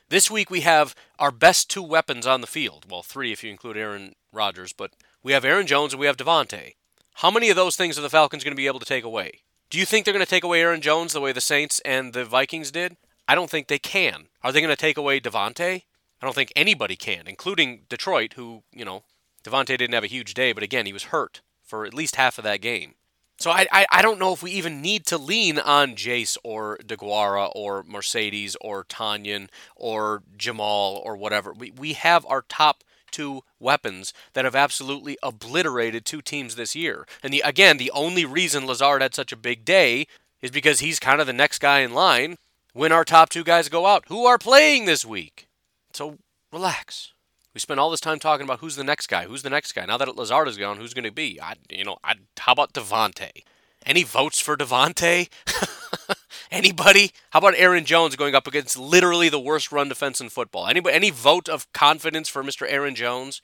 This 0.09 0.31
week 0.31 0.51
we 0.51 0.61
have 0.61 0.95
our 1.19 1.31
best 1.31 1.71
two 1.71 1.83
weapons 1.83 2.27
on 2.27 2.41
the 2.41 2.47
field. 2.47 2.87
Well, 2.91 3.03
three 3.03 3.33
if 3.33 3.43
you 3.43 3.51
include 3.51 3.77
Aaron 3.77 4.15
Rodgers, 4.33 4.73
but 4.73 4.93
we 5.23 5.33
have 5.33 5.45
Aaron 5.45 5.67
Jones 5.67 5.93
and 5.93 6.01
we 6.01 6.07
have 6.07 6.17
Davante. 6.17 6.75
How 7.17 7.31
many 7.31 7.51
of 7.51 7.57
those 7.57 7.77
things 7.77 7.99
are 7.99 8.03
the 8.03 8.11
Falcons 8.11 8.45
going 8.45 8.53
to 8.53 8.61
be 8.61 8.67
able 8.67 8.81
to 8.81 8.87
take 8.87 9.05
away? 9.05 9.41
Do 9.71 9.79
you 9.79 9.87
think 9.87 10.05
they're 10.05 10.15
going 10.15 10.25
to 10.25 10.31
take 10.31 10.45
away 10.45 10.61
Aaron 10.61 10.83
Jones 10.83 11.13
the 11.13 11.21
way 11.21 11.33
the 11.33 11.41
Saints 11.41 11.81
and 11.85 12.13
the 12.13 12.25
Vikings 12.25 12.71
did? 12.71 12.97
I 13.27 13.35
don't 13.35 13.49
think 13.49 13.69
they 13.69 13.79
can. 13.79 14.27
Are 14.43 14.53
they 14.53 14.61
going 14.61 14.75
to 14.75 14.77
take 14.77 14.99
away 14.99 15.21
Davante? 15.21 15.83
I 16.21 16.27
don't 16.27 16.35
think 16.35 16.53
anybody 16.55 16.97
can, 16.97 17.27
including 17.27 17.83
Detroit, 17.89 18.35
who, 18.35 18.63
you 18.73 18.85
know, 18.85 19.05
Davante 19.45 19.79
didn't 19.79 19.95
have 19.95 20.05
a 20.05 20.09
huge 20.09 20.35
day, 20.35 20.53
but 20.53 20.63
again, 20.63 20.87
he 20.87 20.93
was 20.93 21.05
hurt 21.05 21.41
for 21.73 21.87
at 21.87 21.95
least 21.95 22.17
half 22.17 22.37
of 22.37 22.45
that 22.45 22.61
game. 22.61 22.97
So 23.39 23.51
I, 23.51 23.67
I, 23.73 23.87
I 23.91 24.03
don't 24.03 24.19
know 24.19 24.35
if 24.35 24.43
we 24.43 24.51
even 24.51 24.83
need 24.83 25.07
to 25.07 25.17
lean 25.17 25.59
on 25.59 25.97
Jace 25.97 26.37
or 26.45 26.77
DeGuara 26.85 27.51
or 27.55 27.83
Marcedes 27.83 28.57
or 28.61 28.85
Tonyan 28.85 29.49
or 29.75 30.23
Jamaal 30.37 31.01
or 31.03 31.17
whatever. 31.17 31.55
We, 31.55 31.71
we 31.71 31.95
have 31.95 32.27
our 32.29 32.43
top 32.43 32.85
two 33.11 33.41
weapons 33.59 34.13
that 34.35 34.45
have 34.45 34.55
absolutely 34.55 35.17
obliterated 35.23 36.05
two 36.05 36.21
teams 36.21 36.57
this 36.57 36.77
year. 36.77 37.07
And 37.23 37.33
the, 37.33 37.41
again, 37.41 37.79
the 37.79 37.91
only 37.93 38.27
reason 38.27 38.67
Lazard 38.67 39.01
had 39.01 39.15
such 39.15 39.33
a 39.33 39.37
big 39.37 39.65
day 39.65 40.07
is 40.43 40.51
because 40.51 40.81
he's 40.81 41.01
kind 41.01 41.23
of 41.23 41.27
the 41.27 41.33
next 41.33 41.59
guy 41.59 41.79
in 41.79 41.95
line 41.95 42.37
when 42.75 42.93
our 42.93 43.07
top 43.07 43.31
two 43.31 43.45
guys 43.45 43.71
go 43.71 43.87
out 43.87 44.05
who 44.09 44.27
are 44.27 44.37
playing 44.37 44.85
this 44.85 45.07
week. 45.07 45.49
So 45.95 46.19
relax. 46.53 47.12
We 47.55 47.61
spent 47.61 47.81
all 47.81 47.91
this 47.91 48.01
time 48.01 48.19
talking 48.19 48.45
about 48.45 48.61
who's 48.61 48.77
the 48.77 48.85
next 48.85 49.09
guy, 49.09 49.25
who's 49.25 49.43
the 49.43 49.51
next 49.51 49.73
guy. 49.73 49.85
Now 49.85 49.99
that 49.99 50.17
Lazard 50.17 50.49
is 50.49 50.57
gone, 50.57 50.79
who's 50.79 50.95
going 50.95 51.05
to 51.05 51.13
be? 51.13 51.41
I, 51.41 51.55
you 51.71 51.85
know, 51.85 51.99
I, 52.03 52.15
how 52.39 52.53
about 52.53 52.73
Davante? 52.73 53.43
Any 53.85 54.05
votes 54.05 54.41
for 54.41 54.57
Davante? 54.57 55.29
Anybody? 56.51 57.13
How 57.31 57.41
about 57.41 57.55
Aaron 57.57 57.85
Jones 57.85 58.17
going 58.17 58.35
up 58.35 58.47
against 58.47 58.79
literally 58.79 59.29
the 59.29 59.41
worst 59.41 59.73
run 59.73 59.89
defense 59.89 60.21
in 60.21 60.29
football? 60.29 60.67
Anybody? 60.67 60.95
Any 60.95 61.11
vote 61.11 61.49
of 61.49 61.71
confidence 61.73 62.29
for 62.29 62.43
Mr. 62.43 62.67
Aaron 62.69 62.95
Jones? 62.95 63.41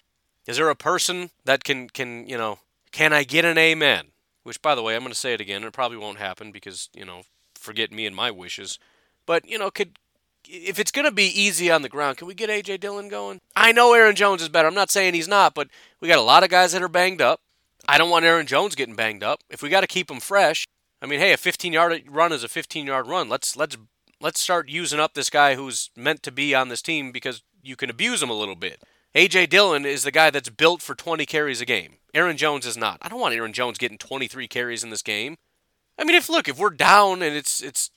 Is 0.46 0.56
there 0.56 0.70
a 0.70 0.76
person 0.76 1.30
that 1.44 1.64
can 1.64 1.88
can 1.88 2.26
you 2.26 2.38
know? 2.38 2.60
Can 2.92 3.12
I 3.12 3.24
get 3.24 3.44
an 3.44 3.58
amen? 3.58 4.08
Which, 4.44 4.62
by 4.62 4.74
the 4.74 4.82
way, 4.82 4.94
I'm 4.94 5.02
going 5.02 5.12
to 5.12 5.18
say 5.18 5.34
it 5.34 5.42
again. 5.42 5.64
It 5.64 5.72
probably 5.74 5.98
won't 5.98 6.18
happen 6.18 6.52
because 6.52 6.88
you 6.94 7.04
know, 7.04 7.22
forget 7.54 7.92
me 7.92 8.06
and 8.06 8.16
my 8.16 8.30
wishes. 8.30 8.78
But 9.26 9.46
you 9.46 9.58
know, 9.58 9.70
could 9.70 9.98
if 10.48 10.78
it's 10.78 10.90
going 10.90 11.04
to 11.04 11.12
be 11.12 11.26
easy 11.26 11.70
on 11.70 11.82
the 11.82 11.88
ground, 11.88 12.16
can 12.16 12.26
we 12.26 12.34
get 12.34 12.50
AJ 12.50 12.80
Dillon 12.80 13.08
going? 13.08 13.40
I 13.54 13.72
know 13.72 13.92
Aaron 13.92 14.16
Jones 14.16 14.42
is 14.42 14.48
better. 14.48 14.66
I'm 14.66 14.74
not 14.74 14.90
saying 14.90 15.14
he's 15.14 15.28
not, 15.28 15.54
but 15.54 15.68
we 16.00 16.08
got 16.08 16.18
a 16.18 16.22
lot 16.22 16.42
of 16.42 16.50
guys 16.50 16.72
that 16.72 16.82
are 16.82 16.88
banged 16.88 17.20
up. 17.20 17.40
I 17.87 17.98
don't 17.98 18.11
want 18.11 18.24
Aaron 18.24 18.46
Jones 18.46 18.74
getting 18.74 18.96
banged 18.96 19.22
up. 19.22 19.40
If 19.50 19.62
we 19.62 19.68
got 19.68 19.82
to 19.82 19.87
keep 19.87 20.11
him 20.11 20.20
fresh, 20.20 20.66
I 21.00 21.06
mean, 21.06 21.20
hey, 21.20 21.32
a 21.32 21.37
15-yard 21.37 22.04
run 22.08 22.32
is 22.32 22.42
a 22.42 22.48
15-yard 22.48 23.06
run. 23.06 23.28
Let's 23.28 23.56
let's 23.56 23.76
let's 24.20 24.40
start 24.40 24.68
using 24.68 24.98
up 24.98 25.14
this 25.14 25.30
guy 25.30 25.54
who's 25.54 25.90
meant 25.96 26.22
to 26.24 26.32
be 26.32 26.54
on 26.54 26.68
this 26.68 26.82
team 26.82 27.12
because 27.12 27.42
you 27.62 27.76
can 27.76 27.90
abuse 27.90 28.22
him 28.22 28.30
a 28.30 28.34
little 28.34 28.56
bit. 28.56 28.82
AJ 29.14 29.48
Dillon 29.50 29.87
is 29.87 30.02
the 30.02 30.11
guy 30.11 30.30
that's 30.30 30.50
built 30.50 30.82
for 30.82 30.94
20 30.94 31.24
carries 31.24 31.61
a 31.61 31.64
game. 31.64 31.94
Aaron 32.14 32.37
Jones 32.37 32.66
is 32.66 32.76
not. 32.76 32.98
I 33.00 33.08
don't 33.08 33.20
want 33.20 33.34
Aaron 33.34 33.52
Jones 33.52 33.78
getting 33.78 33.98
23 33.98 34.48
carries 34.48 34.84
in 34.84 34.90
this 34.90 35.02
game. 35.02 35.37
I 35.98 36.04
mean, 36.04 36.14
if 36.14 36.28
look, 36.28 36.48
if 36.48 36.58
we're 36.58 36.70
down 36.70 37.22
and 37.22 37.37
it's 37.37 37.62
it's 37.62 37.90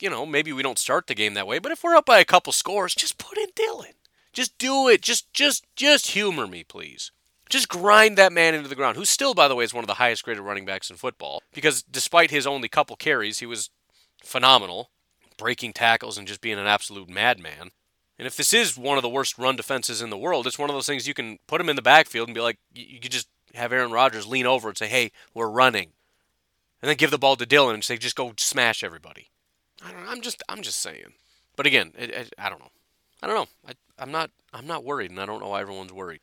you 0.00 0.10
know, 0.10 0.26
maybe 0.26 0.52
we 0.52 0.62
don't 0.62 0.78
start 0.78 1.06
the 1.06 1.14
game 1.14 1.34
that 1.34 1.46
way, 1.46 1.58
but 1.58 1.72
if 1.72 1.82
we're 1.82 1.96
up 1.96 2.06
by 2.06 2.18
a 2.18 2.24
couple 2.24 2.52
scores, 2.52 2.94
just 2.94 3.18
put 3.18 3.38
in 3.38 3.48
Dillon. 3.54 3.92
Just 4.32 4.56
do 4.58 4.88
it. 4.88 5.02
Just 5.02 5.32
just 5.32 5.64
just 5.74 6.08
humor 6.08 6.46
me, 6.46 6.64
please. 6.64 7.10
Just 7.48 7.68
grind 7.68 8.18
that 8.18 8.32
man 8.32 8.54
into 8.54 8.68
the 8.68 8.74
ground, 8.74 8.96
who 8.96 9.06
still, 9.06 9.32
by 9.32 9.48
the 9.48 9.54
way, 9.54 9.64
is 9.64 9.72
one 9.72 9.82
of 9.82 9.88
the 9.88 9.94
highest 9.94 10.22
graded 10.22 10.42
running 10.42 10.66
backs 10.66 10.90
in 10.90 10.96
football. 10.96 11.42
Because 11.54 11.82
despite 11.82 12.30
his 12.30 12.46
only 12.46 12.68
couple 12.68 12.94
carries, 12.94 13.38
he 13.38 13.46
was 13.46 13.70
phenomenal, 14.22 14.90
breaking 15.38 15.72
tackles 15.72 16.18
and 16.18 16.28
just 16.28 16.42
being 16.42 16.58
an 16.58 16.66
absolute 16.66 17.08
madman. 17.08 17.70
And 18.18 18.26
if 18.26 18.36
this 18.36 18.52
is 18.52 18.76
one 18.76 18.98
of 18.98 19.02
the 19.02 19.08
worst 19.08 19.38
run 19.38 19.56
defenses 19.56 20.02
in 20.02 20.10
the 20.10 20.18
world, 20.18 20.46
it's 20.46 20.58
one 20.58 20.68
of 20.68 20.76
those 20.76 20.86
things 20.86 21.08
you 21.08 21.14
can 21.14 21.38
put 21.46 21.60
him 21.60 21.68
in 21.68 21.76
the 21.76 21.82
backfield 21.82 22.28
and 22.28 22.34
be 22.34 22.40
like, 22.40 22.58
you 22.74 23.00
could 23.00 23.12
just 23.12 23.28
have 23.54 23.72
Aaron 23.72 23.92
Rodgers 23.92 24.26
lean 24.26 24.44
over 24.44 24.68
and 24.68 24.76
say, 24.76 24.88
hey, 24.88 25.12
we're 25.32 25.48
running. 25.48 25.92
And 26.82 26.88
then 26.88 26.96
give 26.96 27.10
the 27.10 27.18
ball 27.18 27.36
to 27.36 27.46
Dillon 27.46 27.74
and 27.74 27.84
say, 27.84 27.96
just 27.96 28.16
go 28.16 28.34
smash 28.36 28.84
everybody. 28.84 29.28
I 29.84 29.92
don't 29.92 30.04
know. 30.04 30.10
I'm 30.10 30.20
just 30.20 30.42
I'm 30.48 30.62
just 30.62 30.80
saying. 30.80 31.14
But 31.56 31.66
again, 31.66 31.92
it, 31.98 32.10
it, 32.10 32.34
I 32.38 32.48
don't 32.48 32.60
know. 32.60 32.70
I 33.22 33.26
don't 33.26 33.36
know. 33.36 33.46
I, 33.68 33.72
I'm 33.98 34.10
not 34.10 34.30
I'm 34.52 34.66
not 34.66 34.84
worried, 34.84 35.10
and 35.10 35.20
I 35.20 35.26
don't 35.26 35.40
know 35.40 35.48
why 35.48 35.60
everyone's 35.60 35.92
worried. 35.92 36.20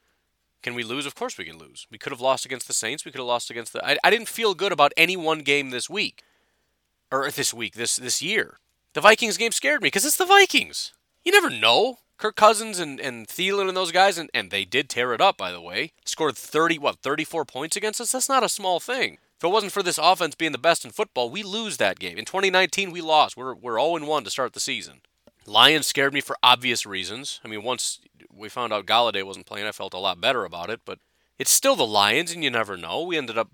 Can 0.63 0.73
we 0.73 0.83
lose? 0.83 1.05
Of 1.05 1.15
course 1.15 1.37
we 1.37 1.45
can 1.45 1.57
lose. 1.57 1.85
We 1.91 1.97
could 1.97 2.11
have 2.11 2.21
lost 2.21 2.45
against 2.45 2.67
the 2.67 2.73
Saints. 2.73 3.05
We 3.05 3.11
could 3.11 3.19
have 3.19 3.27
lost 3.27 3.49
against 3.51 3.73
the. 3.73 3.85
I, 3.85 3.97
I 4.03 4.09
didn't 4.09 4.29
feel 4.29 4.55
good 4.55 4.71
about 4.71 4.93
any 4.97 5.15
one 5.15 5.39
game 5.39 5.69
this 5.69 5.89
week, 5.89 6.23
or 7.11 7.29
this 7.29 7.53
week, 7.53 7.75
this 7.75 7.95
this 7.97 8.21
year. 8.21 8.57
The 8.93 9.01
Vikings 9.01 9.37
game 9.37 9.51
scared 9.51 9.81
me 9.81 9.87
because 9.87 10.05
it's 10.05 10.17
the 10.17 10.25
Vikings. 10.25 10.93
You 11.23 11.31
never 11.31 11.49
know. 11.49 11.99
Kirk 12.17 12.37
Cousins 12.37 12.79
and, 12.79 12.99
and 12.99 13.27
Thielen 13.27 13.67
and 13.67 13.75
those 13.75 13.91
guys, 13.91 14.17
and, 14.17 14.29
and 14.33 14.49
they 14.49 14.63
did 14.63 14.89
tear 14.89 15.13
it 15.13 15.19
up, 15.19 15.37
by 15.37 15.51
the 15.51 15.59
way. 15.59 15.91
Scored 16.05 16.37
30, 16.37 16.79
what, 16.79 16.99
34 16.99 17.43
points 17.43 17.75
against 17.75 17.99
us? 17.99 18.13
That's 18.13 18.29
not 18.29 18.41
a 18.41 18.47
small 18.47 18.79
thing. 18.79 19.17
If 19.37 19.43
it 19.43 19.51
wasn't 19.51 19.73
for 19.73 19.83
this 19.83 19.97
offense 19.97 20.35
being 20.35 20.53
the 20.53 20.57
best 20.57 20.85
in 20.85 20.91
football, 20.91 21.29
we 21.29 21.43
lose 21.43 21.77
that 21.77 21.99
game. 21.99 22.17
In 22.17 22.25
2019, 22.25 22.91
we 22.91 23.01
lost. 23.01 23.35
We're, 23.35 23.53
we're 23.53 23.79
0 23.79 24.05
1 24.05 24.23
to 24.23 24.29
start 24.29 24.53
the 24.53 24.59
season. 24.59 25.01
Lions 25.45 25.85
scared 25.85 26.13
me 26.13 26.21
for 26.21 26.37
obvious 26.41 26.85
reasons. 26.85 27.39
I 27.43 27.47
mean, 27.47 27.61
once 27.61 27.99
we 28.33 28.49
found 28.49 28.73
out 28.73 28.85
Golladay 28.85 29.23
wasn't 29.23 29.45
playing, 29.45 29.67
I 29.67 29.71
felt 29.71 29.93
a 29.93 29.99
lot 29.99 30.21
better 30.21 30.45
about 30.45 30.69
it, 30.69 30.81
but 30.85 30.99
it's 31.37 31.51
still 31.51 31.75
the 31.75 31.85
Lions, 31.85 32.31
and 32.31 32.43
you 32.43 32.49
never 32.49 32.77
know. 32.77 33.03
We 33.03 33.17
ended 33.17 33.37
up 33.37 33.49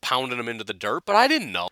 pounding 0.00 0.38
them 0.38 0.48
into 0.48 0.64
the 0.64 0.72
dirt, 0.72 1.02
but 1.04 1.16
I 1.16 1.26
didn't 1.26 1.52
know. 1.52 1.68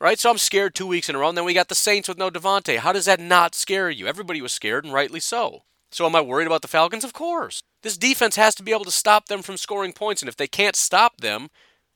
Right? 0.00 0.18
So 0.18 0.30
I'm 0.30 0.38
scared 0.38 0.74
two 0.74 0.86
weeks 0.86 1.08
in 1.08 1.14
a 1.14 1.18
row, 1.18 1.28
and 1.28 1.38
then 1.38 1.44
we 1.44 1.54
got 1.54 1.68
the 1.68 1.74
Saints 1.74 2.08
with 2.08 2.18
no 2.18 2.30
Davante. 2.30 2.78
How 2.78 2.92
does 2.92 3.04
that 3.04 3.20
not 3.20 3.54
scare 3.54 3.90
you? 3.90 4.06
Everybody 4.06 4.42
was 4.42 4.52
scared, 4.52 4.84
and 4.84 4.92
rightly 4.92 5.20
so. 5.20 5.62
So 5.90 6.06
am 6.06 6.16
I 6.16 6.20
worried 6.22 6.48
about 6.48 6.62
the 6.62 6.68
Falcons? 6.68 7.04
Of 7.04 7.12
course. 7.12 7.62
This 7.82 7.96
defense 7.96 8.36
has 8.36 8.54
to 8.56 8.62
be 8.62 8.72
able 8.72 8.86
to 8.86 8.90
stop 8.90 9.26
them 9.26 9.42
from 9.42 9.56
scoring 9.56 9.92
points, 9.92 10.22
and 10.22 10.28
if 10.28 10.36
they 10.36 10.48
can't 10.48 10.74
stop 10.74 11.18
them, 11.20 11.48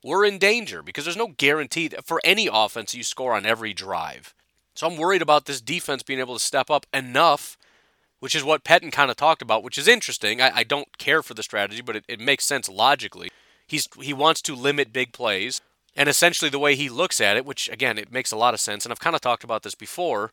we're 0.08 0.24
in 0.24 0.38
danger 0.38 0.82
because 0.82 1.04
there's 1.04 1.16
no 1.16 1.34
guarantee 1.36 1.90
for 2.02 2.20
any 2.24 2.48
offense 2.50 2.94
you 2.94 3.02
score 3.02 3.34
on 3.34 3.44
every 3.44 3.74
drive. 3.74 4.34
So 4.74 4.86
I'm 4.86 4.96
worried 4.96 5.22
about 5.22 5.44
this 5.44 5.60
defense 5.60 6.02
being 6.02 6.18
able 6.18 6.34
to 6.34 6.40
step 6.40 6.70
up 6.70 6.86
enough, 6.94 7.58
which 8.18 8.34
is 8.34 8.42
what 8.42 8.64
Pettine 8.64 8.90
kind 8.90 9.10
of 9.10 9.16
talked 9.16 9.42
about, 9.42 9.62
which 9.62 9.76
is 9.76 9.86
interesting. 9.86 10.40
I, 10.40 10.50
I 10.56 10.64
don't 10.64 10.96
care 10.96 11.22
for 11.22 11.34
the 11.34 11.42
strategy, 11.42 11.82
but 11.82 11.96
it, 11.96 12.04
it 12.08 12.20
makes 12.20 12.46
sense 12.46 12.68
logically. 12.68 13.30
He's 13.66 13.86
he 14.00 14.14
wants 14.14 14.40
to 14.42 14.54
limit 14.54 14.94
big 14.94 15.12
plays, 15.12 15.60
and 15.94 16.08
essentially 16.08 16.48
the 16.48 16.58
way 16.58 16.74
he 16.74 16.88
looks 16.88 17.20
at 17.20 17.36
it, 17.36 17.44
which 17.44 17.68
again 17.68 17.98
it 17.98 18.10
makes 18.10 18.32
a 18.32 18.36
lot 18.36 18.54
of 18.54 18.60
sense, 18.60 18.86
and 18.86 18.92
I've 18.92 19.00
kind 19.00 19.14
of 19.14 19.20
talked 19.20 19.44
about 19.44 19.62
this 19.62 19.74
before. 19.74 20.32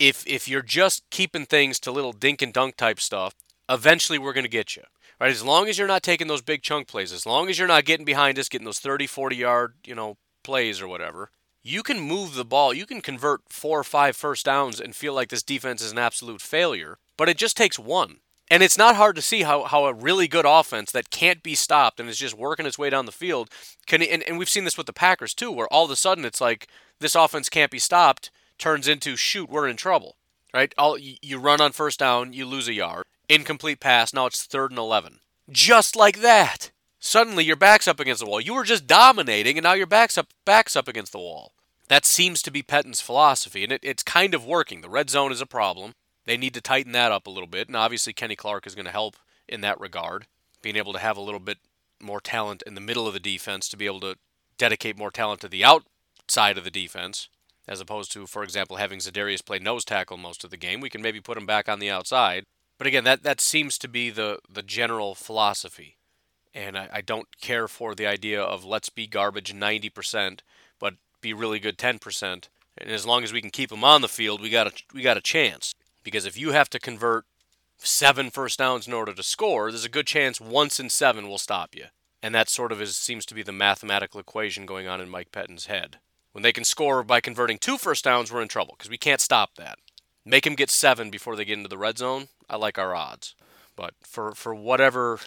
If 0.00 0.26
if 0.26 0.48
you're 0.48 0.62
just 0.62 1.08
keeping 1.10 1.46
things 1.46 1.78
to 1.80 1.92
little 1.92 2.12
dink 2.12 2.42
and 2.42 2.52
dunk 2.52 2.76
type 2.76 2.98
stuff, 2.98 3.34
eventually 3.68 4.18
we're 4.18 4.32
going 4.32 4.44
to 4.44 4.50
get 4.50 4.74
you. 4.74 4.82
Right? 5.20 5.30
As 5.30 5.44
long 5.44 5.68
as 5.68 5.78
you're 5.78 5.88
not 5.88 6.02
taking 6.02 6.28
those 6.28 6.42
big 6.42 6.62
chunk 6.62 6.86
plays, 6.86 7.12
as 7.12 7.26
long 7.26 7.48
as 7.48 7.58
you're 7.58 7.68
not 7.68 7.84
getting 7.84 8.04
behind 8.04 8.38
us, 8.38 8.48
getting 8.48 8.64
those 8.64 8.78
30, 8.78 9.06
40 9.06 9.36
yard, 9.36 9.74
you 9.84 9.94
know, 9.94 10.16
plays 10.44 10.80
or 10.80 10.88
whatever, 10.88 11.30
you 11.62 11.82
can 11.82 12.00
move 12.00 12.34
the 12.34 12.44
ball. 12.44 12.72
You 12.72 12.86
can 12.86 13.00
convert 13.00 13.40
four 13.48 13.80
or 13.80 13.84
five 13.84 14.16
first 14.16 14.46
downs 14.46 14.80
and 14.80 14.94
feel 14.94 15.12
like 15.12 15.28
this 15.28 15.42
defense 15.42 15.82
is 15.82 15.92
an 15.92 15.98
absolute 15.98 16.40
failure. 16.40 16.98
But 17.16 17.28
it 17.28 17.36
just 17.36 17.56
takes 17.56 17.78
one. 17.78 18.18
And 18.50 18.62
it's 18.62 18.78
not 18.78 18.96
hard 18.96 19.16
to 19.16 19.22
see 19.22 19.42
how, 19.42 19.64
how 19.64 19.84
a 19.84 19.92
really 19.92 20.26
good 20.26 20.46
offense 20.46 20.90
that 20.92 21.10
can't 21.10 21.42
be 21.42 21.54
stopped 21.54 22.00
and 22.00 22.08
is 22.08 22.16
just 22.16 22.38
working 22.38 22.64
its 22.64 22.78
way 22.78 22.88
down 22.88 23.04
the 23.04 23.12
field 23.12 23.50
can 23.86 24.02
and, 24.02 24.22
and 24.22 24.38
we've 24.38 24.48
seen 24.48 24.64
this 24.64 24.78
with 24.78 24.86
the 24.86 24.92
Packers 24.92 25.34
too, 25.34 25.52
where 25.52 25.70
all 25.70 25.84
of 25.84 25.90
a 25.90 25.96
sudden 25.96 26.24
it's 26.24 26.40
like 26.40 26.66
this 26.98 27.14
offense 27.14 27.50
can't 27.50 27.70
be 27.70 27.78
stopped, 27.78 28.30
turns 28.56 28.88
into 28.88 29.16
shoot, 29.16 29.50
we're 29.50 29.68
in 29.68 29.76
trouble. 29.76 30.16
Right? 30.54 30.74
All 30.78 30.96
you 30.98 31.38
run 31.38 31.60
on 31.60 31.72
first 31.72 31.98
down, 31.98 32.32
you 32.32 32.46
lose 32.46 32.68
a 32.68 32.72
yard. 32.72 33.04
Incomplete 33.28 33.80
pass, 33.80 34.14
now 34.14 34.26
it's 34.26 34.44
third 34.44 34.70
and 34.70 34.78
eleven. 34.78 35.20
Just 35.50 35.96
like 35.96 36.20
that. 36.20 36.70
Suddenly 36.98 37.44
your 37.44 37.56
back's 37.56 37.86
up 37.86 38.00
against 38.00 38.20
the 38.20 38.26
wall. 38.26 38.40
You 38.40 38.54
were 38.54 38.64
just 38.64 38.86
dominating 38.86 39.58
and 39.58 39.64
now 39.64 39.74
your 39.74 39.86
back's 39.86 40.16
up 40.16 40.28
back's 40.44 40.74
up 40.74 40.88
against 40.88 41.12
the 41.12 41.18
wall. 41.18 41.52
That 41.88 42.04
seems 42.04 42.42
to 42.42 42.50
be 42.50 42.62
Pettine's 42.62 43.00
philosophy, 43.00 43.64
and 43.64 43.72
it, 43.72 43.80
it's 43.82 44.02
kind 44.02 44.34
of 44.34 44.44
working. 44.44 44.80
The 44.80 44.90
red 44.90 45.08
zone 45.08 45.32
is 45.32 45.40
a 45.40 45.46
problem. 45.46 45.92
They 46.26 46.36
need 46.36 46.52
to 46.54 46.60
tighten 46.60 46.92
that 46.92 47.12
up 47.12 47.26
a 47.26 47.30
little 47.30 47.46
bit. 47.46 47.66
And 47.66 47.76
obviously, 47.76 48.12
Kenny 48.12 48.36
Clark 48.36 48.66
is 48.66 48.74
going 48.74 48.84
to 48.84 48.92
help 48.92 49.16
in 49.48 49.62
that 49.62 49.80
regard, 49.80 50.26
being 50.60 50.76
able 50.76 50.92
to 50.92 50.98
have 50.98 51.16
a 51.16 51.22
little 51.22 51.40
bit 51.40 51.58
more 52.00 52.20
talent 52.20 52.62
in 52.66 52.74
the 52.74 52.80
middle 52.82 53.06
of 53.06 53.14
the 53.14 53.20
defense 53.20 53.68
to 53.68 53.76
be 53.76 53.86
able 53.86 54.00
to 54.00 54.16
dedicate 54.58 54.98
more 54.98 55.10
talent 55.10 55.40
to 55.40 55.48
the 55.48 55.64
outside 55.64 56.58
of 56.58 56.64
the 56.64 56.70
defense, 56.70 57.28
as 57.66 57.80
opposed 57.80 58.12
to, 58.12 58.26
for 58.26 58.42
example, 58.42 58.76
having 58.76 58.98
Za'Darius 58.98 59.44
play 59.44 59.58
nose 59.58 59.84
tackle 59.84 60.18
most 60.18 60.44
of 60.44 60.50
the 60.50 60.58
game. 60.58 60.80
We 60.80 60.90
can 60.90 61.00
maybe 61.00 61.20
put 61.20 61.38
him 61.38 61.46
back 61.46 61.68
on 61.68 61.78
the 61.78 61.90
outside. 61.90 62.44
But 62.78 62.86
again, 62.86 63.04
that, 63.04 63.24
that 63.24 63.40
seems 63.40 63.76
to 63.78 63.88
be 63.88 64.10
the, 64.10 64.38
the 64.48 64.62
general 64.62 65.14
philosophy. 65.14 65.96
And 66.54 66.78
I, 66.78 66.88
I 66.92 67.00
don't 67.00 67.28
care 67.40 67.68
for 67.68 67.94
the 67.94 68.06
idea 68.06 68.40
of 68.40 68.64
let's 68.64 68.88
be 68.88 69.06
garbage 69.06 69.52
90%, 69.52 70.40
but 70.78 70.94
be 71.20 71.34
really 71.34 71.58
good 71.58 71.76
10%. 71.76 72.48
And 72.78 72.90
as 72.90 73.04
long 73.04 73.24
as 73.24 73.32
we 73.32 73.40
can 73.40 73.50
keep 73.50 73.70
them 73.70 73.84
on 73.84 74.00
the 74.00 74.08
field, 74.08 74.40
we 74.40 74.48
got 74.48 74.68
a, 74.68 74.72
we 74.94 75.02
got 75.02 75.16
a 75.16 75.20
chance. 75.20 75.74
Because 76.04 76.24
if 76.24 76.38
you 76.38 76.52
have 76.52 76.70
to 76.70 76.78
convert 76.78 77.24
seven 77.78 78.30
first 78.30 78.58
downs 78.58 78.86
in 78.86 78.92
order 78.92 79.12
to 79.12 79.22
score, 79.22 79.70
there's 79.70 79.84
a 79.84 79.90
good 79.90 80.06
chance 80.06 80.40
once 80.40 80.78
in 80.78 80.88
seven 80.88 81.28
will 81.28 81.38
stop 81.38 81.74
you. 81.74 81.86
And 82.22 82.34
that 82.34 82.48
sort 82.48 82.72
of 82.72 82.80
is, 82.80 82.96
seems 82.96 83.26
to 83.26 83.34
be 83.34 83.42
the 83.42 83.52
mathematical 83.52 84.20
equation 84.20 84.66
going 84.66 84.86
on 84.88 85.00
in 85.00 85.08
Mike 85.08 85.32
Pettine's 85.32 85.66
head. 85.66 85.98
When 86.32 86.42
they 86.42 86.52
can 86.52 86.64
score 86.64 87.02
by 87.02 87.20
converting 87.20 87.58
two 87.58 87.78
first 87.78 88.04
downs, 88.04 88.32
we're 88.32 88.42
in 88.42 88.48
trouble 88.48 88.74
because 88.76 88.90
we 88.90 88.98
can't 88.98 89.20
stop 89.20 89.56
that. 89.56 89.78
Make 90.24 90.44
them 90.44 90.54
get 90.54 90.70
seven 90.70 91.10
before 91.10 91.36
they 91.36 91.44
get 91.44 91.58
into 91.58 91.68
the 91.68 91.78
red 91.78 91.98
zone. 91.98 92.28
I 92.50 92.56
like 92.56 92.78
our 92.78 92.94
odds. 92.94 93.34
But 93.76 93.94
for, 94.02 94.34
for 94.34 94.54
whatever 94.54 95.20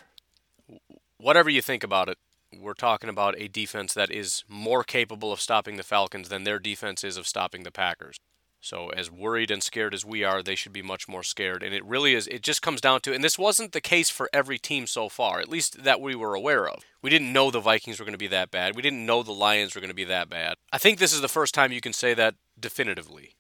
whatever 1.18 1.50
you 1.50 1.62
think 1.62 1.84
about 1.84 2.10
it, 2.10 2.18
we're 2.60 2.74
talking 2.74 3.10
about 3.10 3.40
a 3.40 3.48
defense 3.48 3.94
that 3.94 4.12
is 4.12 4.44
more 4.50 4.84
capable 4.84 5.32
of 5.32 5.40
stopping 5.40 5.78
the 5.78 5.84
Falcons 5.84 6.30
than 6.30 6.44
their 6.44 6.60
defense 6.60 7.04
is 7.04 7.16
of 7.16 7.28
stopping 7.28 7.64
the 7.64 7.72
Packers. 7.72 8.18
So, 8.64 8.90
as 8.90 9.10
worried 9.10 9.50
and 9.50 9.64
scared 9.64 9.94
as 9.96 10.06
we 10.06 10.24
are, 10.24 10.44
they 10.44 10.54
should 10.54 10.74
be 10.74 10.84
much 10.84 11.08
more 11.08 11.24
scared. 11.24 11.64
And 11.64 11.74
it 11.74 11.84
really 11.84 12.14
is, 12.14 12.28
it 12.28 12.44
just 12.44 12.62
comes 12.62 12.80
down 12.80 13.02
to, 13.02 13.14
and 13.14 13.24
this 13.24 13.40
wasn't 13.40 13.72
the 13.72 13.82
case 13.82 14.12
for 14.12 14.30
every 14.32 14.60
team 14.60 14.86
so 14.86 15.10
far, 15.10 15.40
at 15.40 15.50
least 15.50 15.84
that 15.84 16.00
we 16.00 16.14
were 16.14 16.36
aware 16.36 16.70
of. 16.70 16.84
We 17.02 17.10
didn't 17.10 17.34
know 17.34 17.50
the 17.50 17.60
Vikings 17.60 18.00
were 18.00 18.06
going 18.06 18.14
to 18.14 18.20
be 18.20 18.28
that 18.28 18.52
bad. 18.52 18.76
We 18.76 18.84
didn't 18.84 19.06
know 19.06 19.24
the 19.24 19.32
Lions 19.32 19.74
were 19.74 19.82
going 19.82 19.90
to 19.90 19.96
be 19.96 20.04
that 20.04 20.30
bad. 20.30 20.58
I 20.72 20.78
think 20.78 21.00
this 21.00 21.14
is 21.14 21.22
the 21.22 21.28
first 21.28 21.56
time 21.56 21.72
you 21.72 21.82
can 21.82 21.94
say 21.94 22.14
that 22.14 22.36
definitively. 22.60 23.34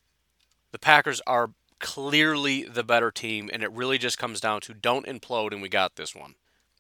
The 0.72 0.80
Packers 0.80 1.22
are 1.28 1.52
clearly 1.80 2.64
the 2.64 2.84
better 2.84 3.12
team, 3.12 3.50
and 3.52 3.64
it 3.64 3.72
really 3.72 3.98
just 3.98 4.18
comes 4.18 4.40
down 4.40 4.62
to 4.62 4.74
don't 4.74 5.06
implode, 5.06 5.52
and 5.52 5.62
we 5.62 5.70
got 5.70 5.96
this 5.96 6.16
one. 6.16 6.36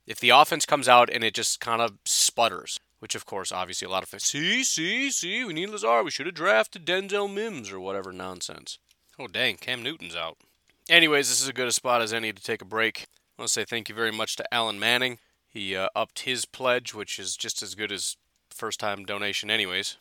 If 0.07 0.19
the 0.19 0.29
offense 0.29 0.65
comes 0.65 0.87
out 0.87 1.09
and 1.09 1.23
it 1.23 1.33
just 1.33 1.59
kind 1.59 1.81
of 1.81 1.97
sputters, 2.05 2.79
which, 2.99 3.15
of 3.15 3.25
course, 3.25 3.51
obviously 3.51 3.85
a 3.85 3.89
lot 3.89 4.03
of 4.03 4.09
fans, 4.09 4.23
see, 4.23 4.63
see, 4.63 5.09
see, 5.09 5.43
we 5.43 5.53
need 5.53 5.69
Lazard. 5.69 6.05
We 6.05 6.11
should 6.11 6.25
have 6.25 6.35
drafted 6.35 6.85
Denzel 6.85 7.31
Mims 7.31 7.71
or 7.71 7.79
whatever 7.79 8.11
nonsense. 8.11 8.77
Oh, 9.19 9.27
dang, 9.27 9.57
Cam 9.57 9.83
Newton's 9.83 10.15
out. 10.15 10.37
Anyways, 10.89 11.29
this 11.29 11.41
is 11.41 11.47
as 11.47 11.53
good 11.53 11.67
a 11.67 11.71
spot 11.71 12.01
as 12.01 12.13
any 12.13 12.33
to 12.33 12.41
take 12.41 12.61
a 12.61 12.65
break. 12.65 13.07
I 13.37 13.41
want 13.41 13.47
to 13.47 13.53
say 13.53 13.65
thank 13.65 13.89
you 13.89 13.95
very 13.95 14.11
much 14.11 14.35
to 14.37 14.53
Alan 14.53 14.79
Manning. 14.79 15.19
He 15.47 15.75
uh, 15.75 15.89
upped 15.95 16.19
his 16.19 16.45
pledge, 16.45 16.93
which 16.93 17.19
is 17.19 17.35
just 17.35 17.61
as 17.61 17.75
good 17.75 17.91
as 17.91 18.17
first 18.49 18.79
time 18.79 19.05
donation, 19.05 19.49
anyways. 19.49 19.97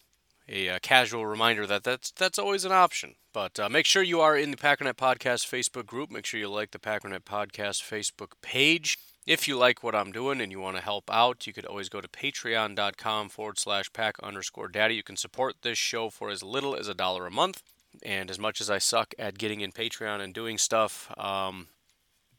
A 0.52 0.68
uh, 0.68 0.78
casual 0.82 1.26
reminder 1.26 1.64
that 1.64 1.84
that's, 1.84 2.10
that's 2.10 2.38
always 2.38 2.64
an 2.64 2.72
option. 2.72 3.14
But 3.32 3.60
uh, 3.60 3.68
make 3.68 3.86
sure 3.86 4.02
you 4.02 4.20
are 4.20 4.36
in 4.36 4.50
the 4.50 4.56
Packernet 4.56 4.94
Podcast 4.94 5.46
Facebook 5.46 5.86
group. 5.86 6.10
Make 6.10 6.26
sure 6.26 6.40
you 6.40 6.48
like 6.48 6.72
the 6.72 6.80
Packernet 6.80 7.20
Podcast 7.20 7.84
Facebook 7.88 8.32
page. 8.42 8.98
If 9.26 9.46
you 9.46 9.56
like 9.56 9.84
what 9.84 9.94
I'm 9.94 10.10
doing 10.10 10.40
and 10.40 10.50
you 10.50 10.58
want 10.58 10.76
to 10.76 10.82
help 10.82 11.08
out, 11.08 11.46
you 11.46 11.52
could 11.52 11.66
always 11.66 11.88
go 11.88 12.00
to 12.00 12.08
patreon.com 12.08 13.28
forward 13.28 13.60
slash 13.60 13.92
pack 13.92 14.16
underscore 14.24 14.66
daddy. 14.66 14.96
You 14.96 15.04
can 15.04 15.16
support 15.16 15.56
this 15.62 15.78
show 15.78 16.10
for 16.10 16.30
as 16.30 16.42
little 16.42 16.74
as 16.74 16.88
a 16.88 16.94
dollar 16.94 17.26
a 17.26 17.30
month. 17.30 17.62
And 18.02 18.28
as 18.28 18.38
much 18.38 18.60
as 18.60 18.68
I 18.68 18.78
suck 18.78 19.14
at 19.20 19.38
getting 19.38 19.60
in 19.60 19.70
Patreon 19.70 20.20
and 20.20 20.34
doing 20.34 20.58
stuff, 20.58 21.16
um, 21.16 21.68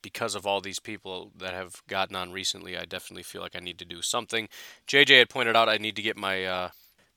because 0.02 0.36
of 0.36 0.46
all 0.46 0.60
these 0.60 0.80
people 0.80 1.32
that 1.38 1.54
have 1.54 1.82
gotten 1.88 2.18
on 2.18 2.34
recently, 2.34 2.78
I 2.78 2.84
definitely 2.84 3.24
feel 3.24 3.42
like 3.42 3.56
I 3.56 3.60
need 3.60 3.80
to 3.80 3.86
do 3.86 4.02
something. 4.02 4.50
JJ 4.86 5.20
had 5.20 5.30
pointed 5.30 5.56
out 5.56 5.70
I 5.70 5.78
need 5.78 5.96
to 5.96 6.02
get 6.02 6.18
my 6.18 6.44
uh, 6.44 6.70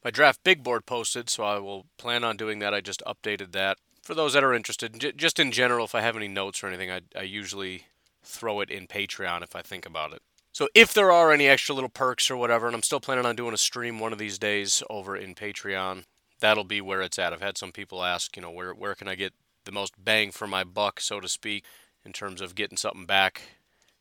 my 0.04 0.10
draft 0.10 0.44
big 0.44 0.62
board 0.62 0.84
posted, 0.86 1.30
so 1.30 1.44
I 1.44 1.58
will 1.58 1.86
plan 1.96 2.22
on 2.22 2.36
doing 2.36 2.58
that. 2.58 2.74
I 2.74 2.80
just 2.80 3.02
updated 3.06 3.52
that. 3.52 3.78
For 4.02 4.14
those 4.14 4.34
that 4.34 4.44
are 4.44 4.52
interested, 4.52 5.00
j- 5.00 5.12
just 5.12 5.40
in 5.40 5.50
general, 5.50 5.86
if 5.86 5.94
I 5.94 6.02
have 6.02 6.16
any 6.16 6.28
notes 6.28 6.62
or 6.62 6.66
anything, 6.66 6.90
I, 6.90 7.00
I 7.16 7.22
usually 7.22 7.86
throw 8.22 8.60
it 8.60 8.70
in 8.70 8.86
Patreon 8.86 9.42
if 9.42 9.56
I 9.56 9.62
think 9.62 9.86
about 9.86 10.12
it. 10.12 10.20
So 10.52 10.68
if 10.74 10.92
there 10.92 11.10
are 11.10 11.32
any 11.32 11.48
extra 11.48 11.74
little 11.74 11.90
perks 11.90 12.30
or 12.30 12.36
whatever, 12.36 12.66
and 12.66 12.76
I'm 12.76 12.82
still 12.82 13.00
planning 13.00 13.26
on 13.26 13.34
doing 13.34 13.54
a 13.54 13.58
stream 13.58 13.98
one 13.98 14.12
of 14.12 14.18
these 14.18 14.38
days 14.38 14.82
over 14.90 15.16
in 15.16 15.34
Patreon, 15.34 16.04
that'll 16.38 16.64
be 16.64 16.80
where 16.80 17.00
it's 17.00 17.18
at. 17.18 17.32
I've 17.32 17.40
had 17.40 17.58
some 17.58 17.72
people 17.72 18.04
ask, 18.04 18.36
you 18.36 18.42
know, 18.42 18.50
where 18.50 18.72
where 18.72 18.94
can 18.94 19.08
I 19.08 19.14
get 19.14 19.32
the 19.64 19.72
most 19.72 19.94
bang 19.98 20.30
for 20.30 20.46
my 20.46 20.62
buck, 20.62 21.00
so 21.00 21.18
to 21.18 21.28
speak, 21.28 21.64
in 22.04 22.12
terms 22.12 22.40
of 22.40 22.54
getting 22.54 22.76
something 22.76 23.06
back. 23.06 23.42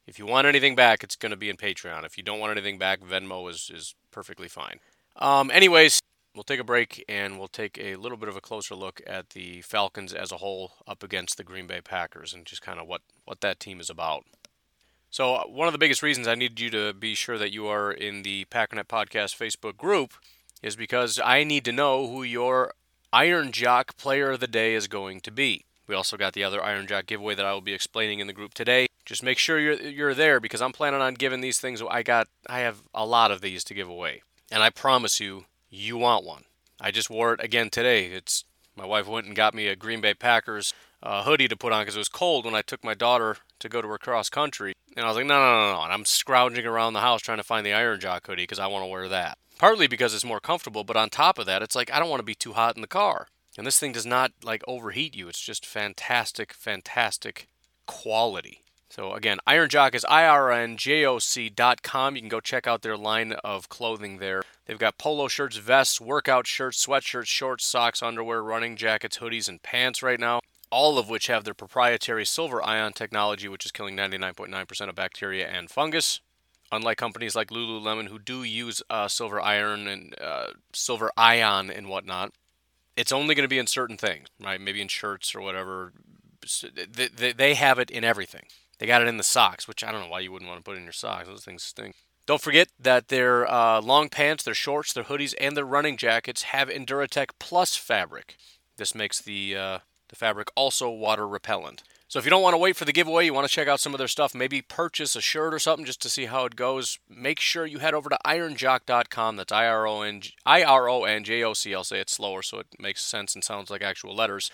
If 0.06 0.20
you 0.20 0.26
want 0.26 0.48
anything 0.48 0.76
back, 0.76 1.04
it's 1.04 1.16
going 1.16 1.32
to 1.32 1.38
be 1.38 1.50
in 1.50 1.56
Patreon. 1.56 2.06
If 2.06 2.18
you 2.18 2.24
don't 2.24 2.40
want 2.40 2.52
anything 2.52 2.78
back, 2.78 3.00
Venmo 3.00 3.50
is, 3.50 3.72
is 3.74 3.96
perfectly 4.12 4.50
fine. 4.50 4.80
Um, 5.16 5.52
anyways, 5.52 6.00
we'll 6.36 6.44
take 6.44 6.60
a 6.60 6.64
break 6.64 7.04
and 7.08 7.38
we'll 7.38 7.48
take 7.48 7.78
a 7.78 7.96
little 7.96 8.18
bit 8.18 8.30
of 8.30 8.36
a 8.36 8.42
closer 8.42 8.76
look 8.76 9.02
at 9.06 9.32
the 9.32 9.62
Falcons 9.62 10.14
as 10.14 10.32
a 10.32 10.38
whole 10.38 10.74
up 10.88 11.04
against 11.04 11.38
the 11.38 11.44
Green 11.44 11.68
Bay 11.68 11.82
Packers 11.82 12.34
and 12.34 12.46
just 12.46 12.62
kind 12.62 12.80
of 12.80 12.88
what, 12.88 13.02
what 13.26 13.42
that 13.42 13.60
team 13.60 13.80
is 13.80 13.90
about. 13.90 14.26
So, 15.10 15.36
uh, 15.36 15.44
one 15.44 15.68
of 15.68 15.74
the 15.74 15.78
biggest 15.78 16.02
reasons 16.02 16.28
I 16.28 16.34
need 16.34 16.60
you 16.60 16.72
to 16.72 16.92
be 16.92 17.14
sure 17.14 17.38
that 17.38 17.54
you 17.54 17.68
are 17.68 17.92
in 17.92 18.24
the 18.24 18.46
Packernet 18.46 18.88
Podcast 18.88 19.38
Facebook 19.38 19.78
group 19.78 20.14
is 20.64 20.76
because 20.76 21.20
I 21.24 21.44
need 21.44 21.66
to 21.66 21.72
know 21.72 22.08
who 22.08 22.24
your 22.24 22.74
Iron 23.12 23.52
Jock 23.52 23.96
Player 23.96 24.32
of 24.32 24.40
the 24.40 24.48
Day 24.48 24.74
is 24.74 24.88
going 24.88 25.22
to 25.22 25.30
be. 25.30 25.66
We 25.86 25.94
also 25.94 26.18
got 26.18 26.34
the 26.34 26.44
other 26.44 26.64
Iron 26.64 26.88
Jock 26.88 27.06
giveaway 27.06 27.36
that 27.36 27.46
I 27.46 27.54
will 27.54 27.62
be 27.62 27.74
explaining 27.74 28.20
in 28.20 28.28
the 28.28 28.34
group 28.34 28.56
today. 28.56 28.88
Just 29.06 29.22
make 29.22 29.38
sure 29.38 29.60
you're 29.60 29.80
you're 29.80 30.14
there 30.16 30.40
because 30.40 30.62
I'm 30.62 30.72
planning 30.72 31.02
on 31.02 31.14
giving 31.14 31.42
these 31.42 31.60
things. 31.60 31.84
I 31.88 32.02
got 32.02 32.28
I 32.48 32.62
have 32.62 32.82
a 32.94 33.06
lot 33.06 33.30
of 33.30 33.42
these 33.42 33.64
to 33.66 33.76
give 33.76 33.90
away, 33.90 34.24
and 34.54 34.62
I 34.62 34.70
promise 34.70 35.20
you, 35.20 35.46
you 35.72 35.98
want 35.98 36.24
one. 36.24 36.44
I 36.80 36.92
just 36.92 37.10
wore 37.10 37.34
it 37.34 37.44
again 37.44 37.72
today. 37.72 38.06
It's 38.06 38.46
My 38.76 38.86
wife 38.86 39.08
went 39.08 39.26
and 39.26 39.36
got 39.36 39.56
me 39.56 39.68
a 39.68 39.76
Green 39.76 40.00
Bay 40.00 40.14
Packers 40.14 40.76
uh, 41.02 41.24
hoodie 41.24 41.48
to 41.48 41.58
put 41.58 41.74
on 41.74 41.82
because 41.82 41.96
it 41.96 42.00
was 42.00 42.08
cold 42.08 42.46
when 42.46 42.54
I 42.54 42.62
took 42.62 42.84
my 42.84 42.94
daughter 42.94 43.38
to 43.58 43.68
go 43.68 43.82
to 43.82 43.88
her 43.88 43.98
cross 43.98 44.30
country. 44.30 44.74
And 44.96 45.06
I 45.06 45.08
was 45.08 45.18
like, 45.18 45.26
no, 45.26 45.40
no, 45.40 45.60
no, 45.60 45.74
no. 45.74 45.82
And 45.82 45.92
I'm 45.92 46.06
scrounging 46.06 46.68
around 46.68 46.94
the 46.94 47.00
house 47.00 47.22
trying 47.22 47.40
to 47.40 47.44
find 47.44 47.66
the 47.66 47.74
Iron 47.74 48.00
Jock 48.00 48.28
hoodie 48.28 48.44
because 48.44 48.60
I 48.60 48.68
want 48.68 48.84
to 48.84 48.90
wear 48.90 49.10
that. 49.10 49.40
Partly 49.58 49.88
because 49.88 50.14
it's 50.14 50.24
more 50.24 50.40
comfortable, 50.40 50.84
but 50.84 50.98
on 50.98 51.10
top 51.10 51.40
of 51.40 51.48
that, 51.48 51.64
it's 51.64 51.76
like 51.76 51.92
I 51.92 51.98
don't 51.98 52.10
want 52.10 52.20
to 52.20 52.26
be 52.26 52.36
too 52.36 52.54
hot 52.54 52.76
in 52.76 52.82
the 52.82 52.88
car. 52.88 53.28
And 53.58 53.66
this 53.66 53.80
thing 53.80 53.92
does 53.92 54.06
not 54.06 54.34
like 54.44 54.64
overheat 54.68 55.16
you. 55.16 55.30
It's 55.30 55.42
just 55.42 55.66
fantastic, 55.66 56.54
fantastic 56.54 57.48
quality. 57.88 58.62
So 58.94 59.14
again, 59.14 59.40
Iron 59.48 59.70
Jock 59.70 59.96
is 59.96 60.06
irnjoc.com. 60.08 60.86
You 62.16 62.22
can 62.22 62.30
go 62.30 62.40
check 62.40 62.68
out 62.68 62.84
their 62.84 62.96
line 62.96 63.32
of 63.32 63.68
clothing 63.68 64.20
there. 64.20 64.44
They've 64.68 64.78
got 64.78 65.00
polo 65.00 65.28
shirts, 65.28 65.58
vests, 65.58 66.00
workout 66.00 66.46
shirts, 66.46 66.86
sweatshirts, 66.86 67.26
shorts, 67.26 67.66
socks, 67.66 68.04
underwear, 68.04 68.44
running 68.44 68.76
jackets, 68.76 69.18
hoodies, 69.18 69.50
and 69.50 69.64
pants 69.64 70.04
right 70.04 70.20
now. 70.20 70.42
All 70.70 71.00
of 71.00 71.10
which 71.10 71.26
have 71.26 71.44
their 71.44 71.56
proprietary 71.56 72.24
silver 72.24 72.64
ion 72.64 72.94
technology, 72.94 73.48
which 73.48 73.66
is 73.66 73.72
killing 73.72 73.98
99.9% 73.98 74.90
of 74.90 74.94
bacteria 74.94 75.48
and 75.48 75.72
fungus. 75.72 76.22
Unlike 76.72 77.00
companies 77.00 77.36
like 77.36 77.50
Lululemon, 77.50 78.10
who 78.10 78.20
do 78.20 78.44
use 78.44 78.84
uh, 78.92 79.08
silver 79.08 79.42
iron 79.42 79.88
and 79.88 80.14
uh, 80.22 80.50
silver 80.72 81.12
ion 81.18 81.72
and 81.72 81.90
whatnot, 81.90 82.32
it's 82.96 83.12
only 83.12 83.34
going 83.34 83.44
to 83.44 83.50
be 83.50 83.58
in 83.58 83.66
certain 83.66 83.98
things, 83.98 84.28
right? 84.40 84.62
Maybe 84.62 84.82
in 84.82 84.88
shirts 84.88 85.34
or 85.34 85.42
whatever. 85.42 85.94
They 86.92 87.56
have 87.56 87.80
it 87.80 87.90
in 87.90 88.04
everything. 88.04 88.44
They 88.80 88.86
got 88.86 89.02
it 89.02 89.08
in 89.08 89.18
the 89.18 89.24
socks, 89.24 89.68
which 89.68 89.84
I 89.84 89.92
don't 89.92 90.02
know 90.02 90.10
why 90.10 90.20
you 90.22 90.32
wouldn't 90.32 90.50
want 90.50 90.60
to 90.60 90.64
put 90.64 90.78
in 90.78 90.84
your 90.84 90.92
socks. 90.92 91.28
Those 91.28 91.46
things 91.46 91.64
stink. 91.64 91.96
Don't 92.26 92.42
forget 92.42 92.70
that 92.80 93.10
their 93.10 93.50
uh, 93.52 93.82
long 93.82 94.10
pants, 94.10 94.44
their 94.44 94.54
shorts, 94.54 94.94
their 94.94 95.04
hoodies, 95.04 95.34
and 95.40 95.58
their 95.58 95.66
running 95.66 95.98
jackets 95.98 96.44
have 96.44 96.70
Enduratech 96.70 97.32
Plus 97.38 97.76
fabric. 97.76 98.38
This 98.78 98.96
makes 98.96 99.22
the 99.22 99.56
uh, 99.56 99.80
the 100.10 100.16
fabric 100.16 100.50
also 100.56 100.90
water 100.90 101.28
repellent. 101.28 101.84
So 102.08 102.20
if 102.20 102.26
you 102.26 102.30
don't 102.32 102.44
want 102.44 102.54
to 102.54 102.60
wait 102.60 102.76
for 102.76 102.86
the 102.86 102.94
giveaway, 102.94 103.26
you 103.26 103.34
want 103.34 103.48
to 103.48 103.54
check 103.54 103.68
out 103.68 103.80
some 103.80 103.94
of 103.94 103.98
their 103.98 104.08
stuff, 104.08 104.36
maybe 104.36 104.62
purchase 104.62 105.16
a 105.16 105.22
shirt 105.22 105.52
or 105.52 105.58
something 105.58 105.84
just 105.86 106.02
to 106.04 106.10
see 106.10 106.26
how 106.28 106.46
it 106.46 106.56
goes. 106.56 107.00
Make 107.10 107.40
sure 107.40 107.66
you 107.66 107.80
head 107.80 107.96
over 107.96 108.08
to 108.08 108.20
ironjock.com. 108.24 109.36
That's 109.36 109.52
I 109.52 109.66
R 109.66 109.88
O 109.88 110.02
N 110.02 110.22
I 110.46 110.64
R 110.64 110.88
O 110.88 111.04
N 111.04 111.24
J 111.24 111.44
O 111.44 111.54
C. 111.54 111.74
I'll 111.74 111.84
say 111.84 112.00
it 112.00 112.10
slower 112.10 112.42
so 112.42 112.60
it 112.60 112.68
makes 112.80 113.04
sense 113.04 113.34
and 113.34 113.44
sounds 113.44 113.70
like 113.70 113.82
actual 113.82 114.16
letters. 114.16 114.52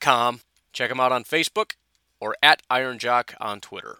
Com. 0.00 0.40
Check 0.72 0.88
them 0.88 1.00
out 1.00 1.12
on 1.12 1.24
Facebook 1.24 1.72
or 2.20 2.36
at 2.42 2.62
IronJock 2.70 3.34
on 3.40 3.60
Twitter. 3.60 3.98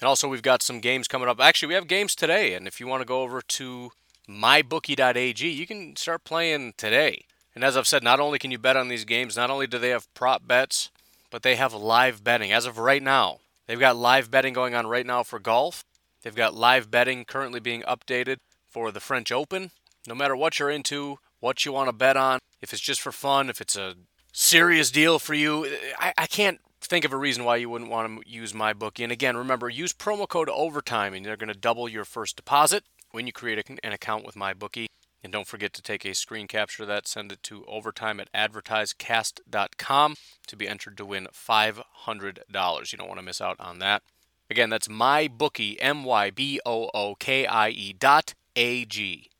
And 0.00 0.08
also, 0.08 0.28
we've 0.28 0.42
got 0.42 0.62
some 0.62 0.80
games 0.80 1.08
coming 1.08 1.28
up. 1.28 1.40
Actually, 1.40 1.68
we 1.68 1.74
have 1.74 1.86
games 1.86 2.14
today, 2.14 2.54
and 2.54 2.66
if 2.66 2.80
you 2.80 2.86
want 2.86 3.02
to 3.02 3.06
go 3.06 3.22
over 3.22 3.42
to 3.42 3.90
mybookie.ag, 4.28 5.48
you 5.48 5.66
can 5.66 5.96
start 5.96 6.24
playing 6.24 6.74
today. 6.76 7.24
And 7.54 7.64
as 7.64 7.76
I've 7.76 7.86
said, 7.86 8.02
not 8.02 8.20
only 8.20 8.38
can 8.38 8.50
you 8.50 8.58
bet 8.58 8.76
on 8.76 8.88
these 8.88 9.04
games, 9.04 9.36
not 9.36 9.50
only 9.50 9.66
do 9.66 9.78
they 9.78 9.90
have 9.90 10.12
prop 10.14 10.46
bets, 10.46 10.90
but 11.30 11.42
they 11.42 11.56
have 11.56 11.74
live 11.74 12.24
betting. 12.24 12.52
As 12.52 12.64
of 12.64 12.78
right 12.78 13.02
now, 13.02 13.38
they've 13.66 13.78
got 13.78 13.96
live 13.96 14.30
betting 14.30 14.54
going 14.54 14.74
on 14.74 14.86
right 14.86 15.06
now 15.06 15.22
for 15.22 15.38
golf. 15.38 15.84
They've 16.22 16.34
got 16.34 16.54
live 16.54 16.90
betting 16.90 17.24
currently 17.24 17.60
being 17.60 17.82
updated 17.82 18.38
for 18.68 18.90
the 18.90 19.00
French 19.00 19.32
Open. 19.32 19.70
No 20.06 20.14
matter 20.14 20.36
what 20.36 20.58
you're 20.58 20.70
into, 20.70 21.18
what 21.40 21.64
you 21.64 21.72
want 21.72 21.88
to 21.88 21.92
bet 21.92 22.16
on, 22.16 22.38
if 22.62 22.72
it's 22.72 22.82
just 22.82 23.00
for 23.00 23.12
fun, 23.12 23.50
if 23.50 23.60
it's 23.60 23.76
a 23.76 23.94
serious 24.32 24.90
deal 24.90 25.18
for 25.18 25.34
you, 25.34 25.66
I, 25.98 26.12
I 26.16 26.26
can't 26.26 26.60
think 26.86 27.04
of 27.04 27.12
a 27.12 27.16
reason 27.16 27.44
why 27.44 27.56
you 27.56 27.68
wouldn't 27.68 27.90
want 27.90 28.22
to 28.22 28.30
use 28.30 28.52
MyBookie. 28.52 29.02
And 29.02 29.12
again, 29.12 29.36
remember, 29.36 29.68
use 29.68 29.92
promo 29.92 30.28
code 30.28 30.48
OVERTIME 30.48 31.14
and 31.14 31.24
they're 31.24 31.36
going 31.36 31.52
to 31.52 31.58
double 31.58 31.88
your 31.88 32.04
first 32.04 32.36
deposit 32.36 32.84
when 33.10 33.26
you 33.26 33.32
create 33.32 33.68
an 33.82 33.92
account 33.92 34.24
with 34.24 34.34
MyBookie. 34.34 34.86
And 35.22 35.32
don't 35.32 35.46
forget 35.46 35.74
to 35.74 35.82
take 35.82 36.04
a 36.06 36.14
screen 36.14 36.48
capture 36.48 36.84
of 36.84 36.88
that, 36.88 37.06
send 37.06 37.30
it 37.30 37.42
to 37.44 37.64
overtime 37.66 38.20
at 38.20 38.32
advertisecast.com 38.32 40.16
to 40.46 40.56
be 40.56 40.66
entered 40.66 40.96
to 40.96 41.04
win 41.04 41.28
$500. 41.32 42.92
You 42.92 42.98
don't 42.98 43.08
want 43.08 43.18
to 43.18 43.24
miss 43.24 43.40
out 43.40 43.60
on 43.60 43.80
that. 43.80 44.02
Again, 44.48 44.70
that's 44.70 44.88
MyBookie, 44.88 45.76
M 45.78 46.04
Y 46.04 46.30
B 46.30 46.60
O 46.64 46.90
O 46.94 47.14
K 47.14 47.46
I 47.46 47.68
E 47.68 47.92
dot 47.92 48.34
A 48.56 48.84
G. 48.84 49.30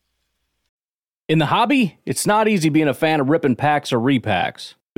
In 1.28 1.38
the 1.38 1.47
hobby, 1.47 1.99
it's 2.05 2.26
not 2.26 2.47
easy 2.47 2.68
being 2.68 2.88
a 2.88 2.95
fan 2.95 3.20
of 3.20 3.28
ripping 3.28 3.57
packs 3.57 3.93
or 3.93 3.99
repacks. 3.99 4.74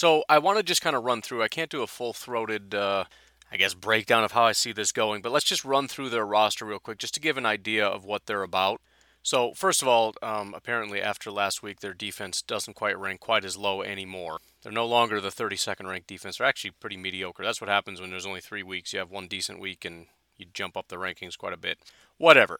So 0.00 0.24
I 0.30 0.38
want 0.38 0.56
to 0.56 0.62
just 0.62 0.80
kind 0.80 0.96
of 0.96 1.04
run 1.04 1.20
through. 1.20 1.42
I 1.42 1.48
can't 1.48 1.68
do 1.68 1.82
a 1.82 1.86
full 1.86 2.14
throated, 2.14 2.74
uh, 2.74 3.04
I 3.52 3.58
guess, 3.58 3.74
breakdown 3.74 4.24
of 4.24 4.32
how 4.32 4.44
I 4.44 4.52
see 4.52 4.72
this 4.72 4.92
going, 4.92 5.20
but 5.20 5.30
let's 5.30 5.44
just 5.44 5.62
run 5.62 5.88
through 5.88 6.08
their 6.08 6.24
roster 6.24 6.64
real 6.64 6.78
quick 6.78 6.96
just 6.96 7.12
to 7.12 7.20
give 7.20 7.36
an 7.36 7.44
idea 7.44 7.86
of 7.86 8.06
what 8.06 8.24
they're 8.24 8.42
about. 8.42 8.80
So, 9.22 9.52
first 9.52 9.82
of 9.82 9.88
all, 9.88 10.14
um, 10.22 10.54
apparently 10.56 11.02
after 11.02 11.30
last 11.30 11.62
week, 11.62 11.80
their 11.80 11.92
defense 11.92 12.40
doesn't 12.40 12.76
quite 12.76 12.98
rank 12.98 13.20
quite 13.20 13.44
as 13.44 13.58
low 13.58 13.82
anymore. 13.82 14.38
They're 14.62 14.72
no 14.72 14.86
longer 14.86 15.20
the 15.20 15.28
32nd 15.28 15.86
ranked 15.86 16.06
defense. 16.06 16.38
They're 16.38 16.46
actually 16.46 16.70
pretty 16.70 16.96
mediocre. 16.96 17.44
That's 17.44 17.60
what 17.60 17.68
happens 17.68 18.00
when 18.00 18.08
there's 18.08 18.24
only 18.24 18.40
three 18.40 18.62
weeks. 18.62 18.94
You 18.94 19.00
have 19.00 19.10
one 19.10 19.28
decent 19.28 19.60
week 19.60 19.84
and 19.84 20.06
you 20.38 20.46
jump 20.54 20.78
up 20.78 20.88
the 20.88 20.96
rankings 20.96 21.36
quite 21.36 21.52
a 21.52 21.58
bit. 21.58 21.76
Whatever. 22.16 22.58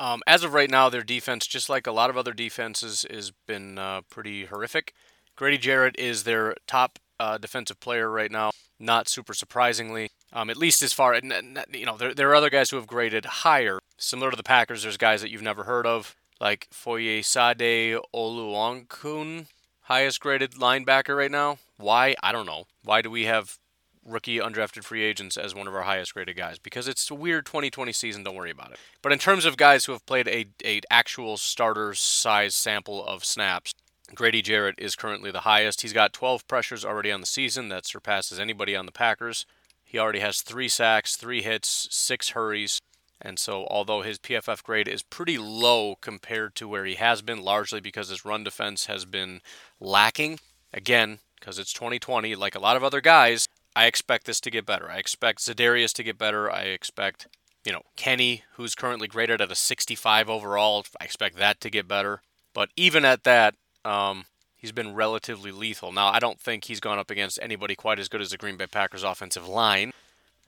Um, 0.00 0.20
as 0.26 0.42
of 0.42 0.52
right 0.52 0.68
now, 0.68 0.88
their 0.88 1.04
defense, 1.04 1.46
just 1.46 1.68
like 1.68 1.86
a 1.86 1.92
lot 1.92 2.10
of 2.10 2.16
other 2.16 2.32
defenses, 2.32 3.06
has 3.08 3.30
been 3.46 3.78
uh, 3.78 4.00
pretty 4.10 4.46
horrific. 4.46 4.92
Grady 5.36 5.58
Jarrett 5.58 5.94
is 5.98 6.24
their 6.24 6.54
top 6.66 6.98
uh, 7.20 7.38
defensive 7.38 7.78
player 7.78 8.10
right 8.10 8.30
now. 8.30 8.50
Not 8.78 9.08
super 9.08 9.32
surprisingly, 9.32 10.10
um, 10.32 10.50
at 10.50 10.56
least 10.56 10.82
as 10.82 10.92
far 10.92 11.14
you 11.14 11.86
know, 11.86 11.96
there, 11.96 12.12
there 12.12 12.28
are 12.30 12.34
other 12.34 12.50
guys 12.50 12.70
who 12.70 12.76
have 12.76 12.86
graded 12.86 13.24
higher. 13.24 13.78
Similar 13.96 14.30
to 14.32 14.36
the 14.36 14.42
Packers, 14.42 14.82
there's 14.82 14.98
guys 14.98 15.22
that 15.22 15.30
you've 15.30 15.40
never 15.40 15.64
heard 15.64 15.86
of, 15.86 16.14
like 16.40 16.68
Foyesade 16.70 17.98
Oluokun, 18.14 19.46
highest 19.82 20.20
graded 20.20 20.52
linebacker 20.52 21.16
right 21.16 21.30
now. 21.30 21.58
Why? 21.78 22.16
I 22.22 22.32
don't 22.32 22.44
know. 22.44 22.64
Why 22.84 23.00
do 23.00 23.10
we 23.10 23.24
have 23.24 23.58
rookie 24.06 24.38
undrafted 24.38 24.84
free 24.84 25.02
agents 25.02 25.36
as 25.36 25.54
one 25.54 25.66
of 25.66 25.74
our 25.74 25.82
highest 25.82 26.14
graded 26.14 26.36
guys 26.36 26.58
because 26.58 26.86
it's 26.86 27.10
a 27.10 27.14
weird 27.14 27.44
2020 27.46 27.92
season. 27.92 28.22
Don't 28.22 28.36
worry 28.36 28.50
about 28.50 28.72
it. 28.72 28.78
But 29.02 29.12
in 29.12 29.18
terms 29.18 29.44
of 29.44 29.56
guys 29.56 29.84
who 29.84 29.92
have 29.92 30.06
played 30.06 30.28
a, 30.28 30.46
a 30.64 30.80
actual 30.90 31.36
starter 31.36 31.94
size 31.94 32.54
sample 32.54 33.04
of 33.04 33.24
snaps, 33.24 33.72
Grady 34.14 34.40
Jarrett 34.42 34.76
is 34.78 34.94
currently 34.94 35.30
the 35.30 35.40
highest. 35.40 35.82
He's 35.82 35.92
got 35.92 36.12
12 36.12 36.46
pressures 36.46 36.84
already 36.84 37.10
on 37.10 37.20
the 37.20 37.26
season. 37.26 37.68
That 37.68 37.86
surpasses 37.86 38.38
anybody 38.38 38.76
on 38.76 38.86
the 38.86 38.92
Packers. 38.92 39.46
He 39.84 39.98
already 39.98 40.20
has 40.20 40.40
three 40.40 40.68
sacks, 40.68 41.16
three 41.16 41.42
hits, 41.42 41.88
six 41.90 42.30
hurries. 42.30 42.80
And 43.20 43.38
so, 43.38 43.66
although 43.70 44.02
his 44.02 44.18
PFF 44.18 44.62
grade 44.62 44.88
is 44.88 45.02
pretty 45.02 45.38
low 45.38 45.96
compared 46.00 46.54
to 46.56 46.68
where 46.68 46.84
he 46.84 46.96
has 46.96 47.22
been, 47.22 47.42
largely 47.42 47.80
because 47.80 48.08
his 48.08 48.24
run 48.24 48.44
defense 48.44 48.86
has 48.86 49.04
been 49.04 49.40
lacking, 49.80 50.38
again, 50.72 51.20
because 51.40 51.58
it's 51.58 51.72
2020, 51.72 52.34
like 52.34 52.54
a 52.54 52.60
lot 52.60 52.76
of 52.76 52.84
other 52.84 53.00
guys, 53.00 53.48
I 53.74 53.86
expect 53.86 54.26
this 54.26 54.40
to 54.40 54.50
get 54.50 54.66
better. 54.66 54.90
I 54.90 54.96
expect 54.96 55.40
Za'Darius 55.40 55.92
to 55.94 56.02
get 56.02 56.18
better. 56.18 56.50
I 56.50 56.62
expect, 56.62 57.26
you 57.64 57.72
know, 57.72 57.82
Kenny, 57.96 58.42
who's 58.54 58.74
currently 58.74 59.08
graded 59.08 59.40
at 59.40 59.52
a 59.52 59.54
65 59.54 60.28
overall, 60.28 60.84
I 61.00 61.04
expect 61.04 61.36
that 61.36 61.60
to 61.60 61.70
get 61.70 61.88
better. 61.88 62.22
But 62.54 62.70
even 62.76 63.04
at 63.04 63.24
that, 63.24 63.54
um, 63.86 64.26
he's 64.56 64.72
been 64.72 64.94
relatively 64.94 65.52
lethal. 65.52 65.92
Now, 65.92 66.08
I 66.08 66.18
don't 66.18 66.40
think 66.40 66.64
he's 66.64 66.80
gone 66.80 66.98
up 66.98 67.10
against 67.10 67.38
anybody 67.40 67.74
quite 67.74 67.98
as 67.98 68.08
good 68.08 68.20
as 68.20 68.30
the 68.30 68.36
Green 68.36 68.56
Bay 68.56 68.66
Packers 68.66 69.02
offensive 69.02 69.48
line. 69.48 69.92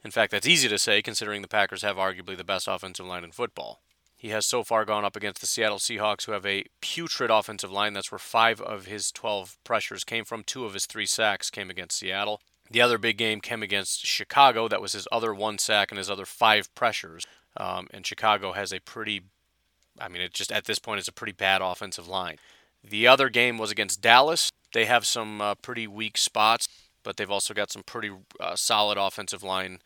In 0.04 0.10
fact, 0.10 0.32
that's 0.32 0.46
easy 0.46 0.68
to 0.68 0.78
say 0.78 1.02
considering 1.02 1.42
the 1.42 1.48
Packers 1.48 1.82
have 1.82 1.96
arguably 1.96 2.36
the 2.36 2.44
best 2.44 2.68
offensive 2.68 3.06
line 3.06 3.24
in 3.24 3.32
football. 3.32 3.80
He 4.16 4.28
has 4.30 4.46
so 4.46 4.64
far 4.64 4.84
gone 4.84 5.04
up 5.04 5.14
against 5.14 5.40
the 5.40 5.46
Seattle 5.46 5.78
Seahawks, 5.78 6.26
who 6.26 6.32
have 6.32 6.44
a 6.44 6.64
putrid 6.80 7.30
offensive 7.30 7.70
line. 7.70 7.92
That's 7.92 8.10
where 8.10 8.18
five 8.18 8.60
of 8.60 8.86
his 8.86 9.12
12 9.12 9.58
pressures 9.62 10.02
came 10.02 10.24
from. 10.24 10.42
Two 10.42 10.64
of 10.64 10.74
his 10.74 10.86
three 10.86 11.06
sacks 11.06 11.50
came 11.50 11.70
against 11.70 11.98
Seattle. 11.98 12.40
The 12.70 12.80
other 12.80 12.98
big 12.98 13.16
game 13.16 13.40
came 13.40 13.62
against 13.62 14.04
Chicago. 14.04 14.66
That 14.66 14.82
was 14.82 14.92
his 14.92 15.06
other 15.12 15.32
one 15.32 15.58
sack 15.58 15.92
and 15.92 15.98
his 15.98 16.10
other 16.10 16.26
five 16.26 16.74
pressures. 16.74 17.24
Um, 17.56 17.86
and 17.92 18.04
Chicago 18.04 18.52
has 18.52 18.72
a 18.72 18.80
pretty, 18.80 19.22
I 20.00 20.08
mean, 20.08 20.22
it 20.22 20.34
just 20.34 20.50
at 20.50 20.64
this 20.64 20.80
point 20.80 20.98
is 21.00 21.08
a 21.08 21.12
pretty 21.12 21.32
bad 21.32 21.62
offensive 21.62 22.08
line. 22.08 22.38
The 22.82 23.06
other 23.06 23.28
game 23.28 23.58
was 23.58 23.70
against 23.70 24.00
Dallas. 24.00 24.50
They 24.72 24.84
have 24.86 25.06
some 25.06 25.40
uh, 25.40 25.54
pretty 25.56 25.86
weak 25.86 26.18
spots, 26.18 26.68
but 27.02 27.16
they've 27.16 27.30
also 27.30 27.54
got 27.54 27.70
some 27.70 27.82
pretty 27.82 28.10
uh, 28.40 28.56
solid 28.56 28.98
offensive 28.98 29.42
line 29.42 29.80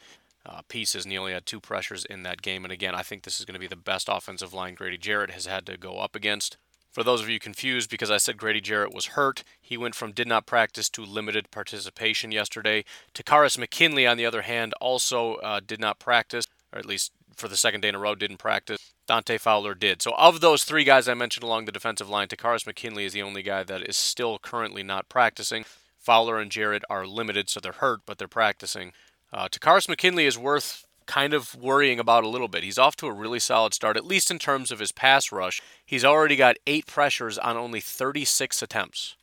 uh, 0.45 0.63
pieces, 0.69 1.07
only 1.07 1.33
had 1.33 1.47
two 1.47 1.61
pressures 1.61 2.05
in 2.05 2.25
that 2.25 2.43
game. 2.43 2.65
And 2.65 2.73
again, 2.73 2.95
I 2.95 3.03
think 3.03 3.23
this 3.23 3.39
is 3.39 3.47
going 3.47 3.55
to 3.55 3.61
be 3.61 3.69
the 3.69 3.77
best 3.77 4.09
offensive 4.11 4.53
line 4.53 4.75
Grady 4.75 4.99
Jarrett 4.99 5.31
has 5.31 5.47
had 5.47 5.67
to 5.67 5.77
go 5.77 5.99
up 5.99 6.17
against. 6.17 6.57
For 6.91 7.03
those 7.03 7.23
of 7.23 7.29
you 7.31 7.39
confused, 7.39 7.89
because 7.89 8.11
I 8.11 8.19
said 8.19 8.37
Grady 8.37 8.61
Jarrett 8.61 8.93
was 8.93 9.07
hurt, 9.07 9.45
he 9.61 9.79
went 9.79 9.95
from 9.95 10.13
did 10.13 10.29
not 10.29 10.45
practice 10.45 10.91
to 10.91 11.05
limited 11.05 11.51
participation 11.51 12.33
yesterday. 12.33 12.85
Takkarist 13.15 13.57
McKinley, 13.57 14.07
on 14.07 14.19
the 14.19 14.27
other 14.27 14.43
hand, 14.43 14.75
also 14.81 15.37
uh, 15.37 15.61
did 15.67 15.81
not 15.81 15.99
practice, 15.99 16.45
or 16.71 16.79
at 16.79 16.85
least 16.85 17.13
for 17.35 17.49
the 17.49 17.57
second 17.57 17.81
day 17.81 17.89
in 17.89 17.95
a 17.95 17.99
row, 17.99 18.15
didn't 18.15 18.37
practice. 18.37 18.93
Dante 19.13 19.37
Fowler 19.37 19.75
did. 19.75 20.01
So, 20.01 20.15
of 20.17 20.41
those 20.41 20.65
three 20.65 20.85
guys 20.85 21.07
I 21.07 21.13
mentioned 21.13 21.45
along 21.45 21.67
the 21.67 21.71
defensive 21.71 22.09
line, 22.09 22.29
Takkarist 22.29 22.67
McKinley 22.67 23.05
is 23.05 23.13
the 23.13 23.21
only 23.21 23.43
guy 23.43 23.63
that 23.63 23.87
is 23.87 23.95
still 23.95 24.39
currently 24.39 24.83
not 24.83 25.11
practicing. 25.11 25.67
Fowler 25.99 26.39
and 26.39 26.51
Jarrett 26.51 26.83
are 26.89 27.07
limited, 27.07 27.51
so 27.51 27.61
they're 27.61 27.73
hurt, 27.73 28.01
but 28.07 28.17
they're 28.17 28.27
practicing. 28.27 28.93
Uh, 29.31 29.49
Takkarist 29.49 29.91
McKinley 29.91 30.25
is 30.25 30.39
worth 30.39 30.87
kind 31.05 31.35
of 31.35 31.55
worrying 31.55 32.01
about 32.01 32.25
a 32.25 32.29
little 32.29 32.49
bit. 32.49 32.65
He's 32.65 32.79
off 32.79 32.97
to 32.97 33.07
a 33.07 33.13
really 33.13 33.39
solid 33.39 33.75
start, 33.75 33.99
at 33.99 34.07
least 34.07 34.31
in 34.31 34.39
terms 34.39 34.71
of 34.71 34.79
his 34.79 34.93
pass 34.93 35.31
rush. 35.31 35.61
He's 35.85 36.07
already 36.07 36.37
got 36.37 36.57
eight 36.67 36.87
pressures 36.87 37.37
on 37.37 37.59
only 37.59 37.81
36 37.81 38.63
attempts. 38.63 39.17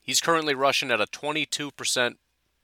He's 0.00 0.22
currently 0.22 0.54
rushing 0.54 0.90
at 0.90 1.02
a 1.02 1.06
22% 1.06 2.14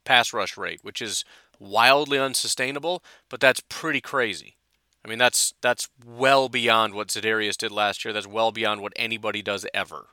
pass 0.06 0.32
rush 0.32 0.56
rate, 0.56 0.80
which 0.80 1.02
is 1.02 1.26
wildly 1.58 2.18
unsustainable, 2.18 3.04
but 3.28 3.38
that's 3.38 3.60
pretty 3.68 4.00
crazy. 4.00 4.56
I 5.04 5.08
mean, 5.08 5.18
that's 5.18 5.54
that's 5.60 5.88
well 6.04 6.48
beyond 6.48 6.94
what 6.94 7.08
Za'Darius 7.08 7.56
did 7.56 7.72
last 7.72 8.04
year. 8.04 8.12
That's 8.12 8.26
well 8.26 8.52
beyond 8.52 8.82
what 8.82 8.92
anybody 8.96 9.42
does 9.42 9.66
ever. 9.72 10.08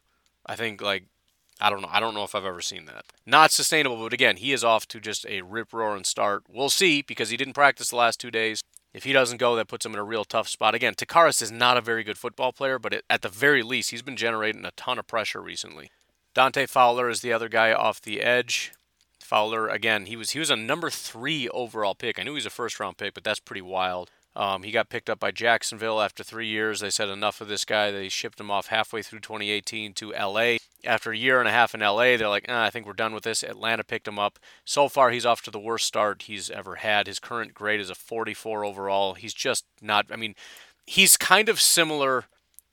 I 0.45 0.55
think 0.55 0.81
like 0.81 1.03
I 1.59 1.69
don't 1.69 1.81
know. 1.81 1.89
I 1.91 1.99
don't 1.99 2.13
know 2.13 2.23
if 2.23 2.35
I've 2.35 2.45
ever 2.45 2.61
seen 2.61 2.85
that. 2.85 3.05
Not 3.25 3.51
sustainable, 3.51 3.97
but 3.97 4.13
again, 4.13 4.37
he 4.37 4.53
is 4.53 4.63
off 4.63 4.87
to 4.89 4.99
just 4.99 5.25
a 5.25 5.41
rip 5.41 5.73
roaring 5.73 6.03
start. 6.03 6.43
We'll 6.47 6.69
see 6.69 7.01
because 7.01 7.29
he 7.29 7.37
didn't 7.37 7.53
practice 7.53 7.89
the 7.89 7.95
last 7.95 8.19
two 8.19 8.31
days. 8.31 8.61
If 8.93 9.03
he 9.03 9.13
doesn't 9.13 9.37
go, 9.37 9.55
that 9.55 9.67
puts 9.67 9.85
him 9.85 9.93
in 9.93 9.99
a 9.99 10.03
real 10.03 10.23
tough 10.23 10.47
spot. 10.47 10.73
Again, 10.73 10.95
Takkarist 10.95 11.41
is 11.41 11.51
not 11.51 11.77
a 11.77 11.81
very 11.81 12.03
good 12.03 12.17
football 12.17 12.51
player, 12.51 12.79
but 12.79 13.03
at 13.09 13.21
the 13.21 13.29
very 13.29 13.61
least, 13.61 13.91
he's 13.91 14.01
been 14.01 14.15
generating 14.15 14.65
a 14.65 14.71
ton 14.71 14.97
of 14.97 15.07
pressure 15.07 15.41
recently. 15.41 15.91
Dante 16.33 16.65
Fowler 16.65 17.09
is 17.09 17.21
the 17.21 17.33
other 17.33 17.49
guy 17.49 17.73
off 17.73 18.01
the 18.01 18.21
edge. 18.21 18.71
Fowler 19.19 19.67
again, 19.67 20.05
he 20.05 20.15
was 20.15 20.31
he 20.31 20.39
was 20.39 20.49
a 20.49 20.55
number 20.55 20.89
three 20.89 21.49
overall 21.49 21.95
pick. 21.95 22.17
I 22.17 22.23
knew 22.23 22.31
he 22.31 22.35
was 22.35 22.45
a 22.45 22.51
first 22.51 22.79
round 22.79 22.97
pick, 22.97 23.13
but 23.13 23.23
that's 23.23 23.39
pretty 23.39 23.61
wild. 23.61 24.09
Um, 24.37 24.61
he 24.61 24.69
got 24.69 24.89
picked 24.89 25.09
up 25.09 25.19
by 25.19 25.31
Jacksonville 25.31 25.99
after 25.99 26.23
three 26.23 26.45
years. 26.45 26.79
They 26.79 26.91
said 26.91 27.09
enough 27.09 27.41
of 27.41 27.47
this 27.47 27.65
guy. 27.65 27.89
They 27.89 28.07
shipped 28.07 28.39
him 28.39 28.51
off 28.51 28.67
halfway 28.67 29.01
through 29.01 29.21
2018 29.21 29.93
to 29.93 30.11
LA. 30.11 30.57
After 30.85 31.11
a 31.11 31.17
year 31.17 31.39
and 31.39 31.49
a 31.49 31.51
half 31.51 31.73
in 31.73 31.81
LA, 31.81 32.17
they're 32.17 32.29
like, 32.29 32.45
ah, 32.47 32.65
I 32.65 32.69
think 32.69 32.85
we're 32.85 32.93
done 32.93 33.15
with 33.15 33.23
this. 33.23 33.41
Atlanta 33.41 33.83
picked 33.83 34.07
him 34.07 34.19
up. 34.19 34.37
So 34.63 34.89
far, 34.89 35.09
he's 35.09 35.25
off 35.25 35.41
to 35.41 35.51
the 35.51 35.59
worst 35.59 35.87
start 35.87 36.21
he's 36.23 36.51
ever 36.51 36.75
had. 36.75 37.07
His 37.07 37.17
current 37.17 37.55
grade 37.55 37.79
is 37.79 37.89
a 37.89 37.95
44 37.95 38.63
overall. 38.63 39.15
He's 39.15 39.33
just 39.33 39.65
not, 39.81 40.05
I 40.11 40.15
mean, 40.17 40.35
he's 40.85 41.17
kind 41.17 41.49
of 41.49 41.59
similar 41.59 42.25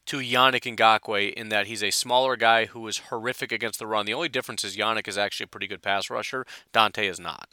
to 0.05 0.19
Yannick 0.19 0.77
Ngakoue 0.77 1.33
in 1.33 1.49
that 1.49 1.67
he's 1.67 1.83
a 1.83 1.91
smaller 1.91 2.37
guy 2.37 2.67
who 2.67 2.87
is 2.87 2.99
horrific 3.09 3.51
against 3.51 3.79
the 3.79 3.87
run. 3.87 4.05
The 4.05 4.12
only 4.12 4.29
difference 4.29 4.65
is 4.65 4.77
Yannick 4.77 5.09
is 5.09 5.17
actually 5.17 5.45
a 5.45 5.49
pretty 5.49 5.67
good 5.67 5.81
pass 5.81 6.11
rusher. 6.11 6.45
Dante 6.75 7.09
is 7.09 7.19
not. 7.19 7.49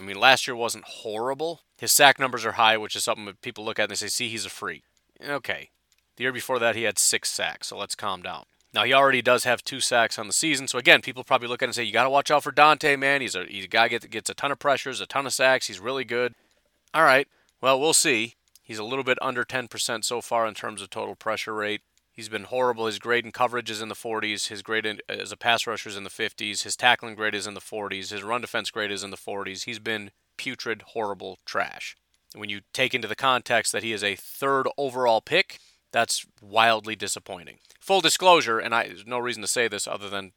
I 0.00 0.02
mean, 0.02 0.18
last 0.18 0.48
year 0.48 0.56
wasn't 0.56 0.84
horrible. 0.84 1.60
His 1.82 1.90
sack 1.90 2.20
numbers 2.20 2.44
are 2.44 2.52
high, 2.52 2.76
which 2.76 2.94
is 2.94 3.02
something 3.02 3.24
that 3.24 3.42
people 3.42 3.64
look 3.64 3.80
at 3.80 3.82
and 3.82 3.90
they 3.90 3.96
say, 3.96 4.06
see, 4.06 4.28
he's 4.28 4.46
a 4.46 4.50
freak. 4.50 4.84
Okay. 5.20 5.70
The 6.14 6.22
year 6.22 6.32
before 6.32 6.60
that, 6.60 6.76
he 6.76 6.84
had 6.84 6.96
six 6.96 7.28
sacks, 7.28 7.66
so 7.66 7.76
let's 7.76 7.96
calm 7.96 8.22
down. 8.22 8.44
Now, 8.72 8.84
he 8.84 8.92
already 8.92 9.20
does 9.20 9.42
have 9.42 9.64
two 9.64 9.80
sacks 9.80 10.16
on 10.16 10.28
the 10.28 10.32
season, 10.32 10.68
so 10.68 10.78
again, 10.78 11.00
people 11.02 11.24
probably 11.24 11.48
look 11.48 11.60
at 11.60 11.64
it 11.64 11.70
and 11.70 11.74
say, 11.74 11.82
you 11.82 11.92
got 11.92 12.04
to 12.04 12.10
watch 12.10 12.30
out 12.30 12.44
for 12.44 12.52
Dante, 12.52 12.94
man. 12.94 13.20
He's 13.20 13.34
a, 13.34 13.46
he's 13.46 13.64
a 13.64 13.68
guy 13.68 13.88
that 13.88 14.10
gets 14.12 14.30
a 14.30 14.34
ton 14.34 14.52
of 14.52 14.60
pressures, 14.60 15.00
a 15.00 15.06
ton 15.06 15.26
of 15.26 15.32
sacks. 15.32 15.66
He's 15.66 15.80
really 15.80 16.04
good. 16.04 16.34
All 16.94 17.02
right. 17.02 17.26
Well, 17.60 17.80
we'll 17.80 17.94
see. 17.94 18.36
He's 18.62 18.78
a 18.78 18.84
little 18.84 19.02
bit 19.02 19.18
under 19.20 19.44
10% 19.44 20.04
so 20.04 20.20
far 20.20 20.46
in 20.46 20.54
terms 20.54 20.82
of 20.82 20.90
total 20.90 21.16
pressure 21.16 21.52
rate. 21.52 21.80
He's 22.12 22.28
been 22.28 22.44
horrible. 22.44 22.86
His 22.86 23.00
grade 23.00 23.24
in 23.24 23.32
coverage 23.32 23.72
is 23.72 23.82
in 23.82 23.88
the 23.88 23.96
40s. 23.96 24.46
His 24.46 24.62
grade 24.62 24.86
in, 24.86 25.00
as 25.08 25.32
a 25.32 25.36
pass 25.36 25.66
rusher 25.66 25.88
is 25.88 25.96
in 25.96 26.04
the 26.04 26.10
50s. 26.10 26.62
His 26.62 26.76
tackling 26.76 27.16
grade 27.16 27.34
is 27.34 27.48
in 27.48 27.54
the 27.54 27.60
40s. 27.60 28.12
His 28.12 28.22
run 28.22 28.40
defense 28.40 28.70
grade 28.70 28.92
is 28.92 29.02
in 29.02 29.10
the 29.10 29.16
40s. 29.16 29.64
He's 29.64 29.80
been 29.80 30.12
putrid, 30.42 30.82
horrible 30.88 31.38
trash. 31.46 31.96
When 32.34 32.48
you 32.48 32.62
take 32.72 32.94
into 32.94 33.06
the 33.06 33.14
context 33.14 33.70
that 33.70 33.84
he 33.84 33.92
is 33.92 34.02
a 34.02 34.16
third 34.16 34.66
overall 34.76 35.20
pick, 35.20 35.60
that's 35.92 36.26
wildly 36.40 36.96
disappointing. 36.96 37.58
Full 37.78 38.00
disclosure, 38.00 38.58
and 38.58 38.74
I 38.74 38.88
there's 38.88 39.06
no 39.06 39.20
reason 39.20 39.42
to 39.42 39.48
say 39.48 39.68
this 39.68 39.86
other 39.86 40.08
than 40.08 40.32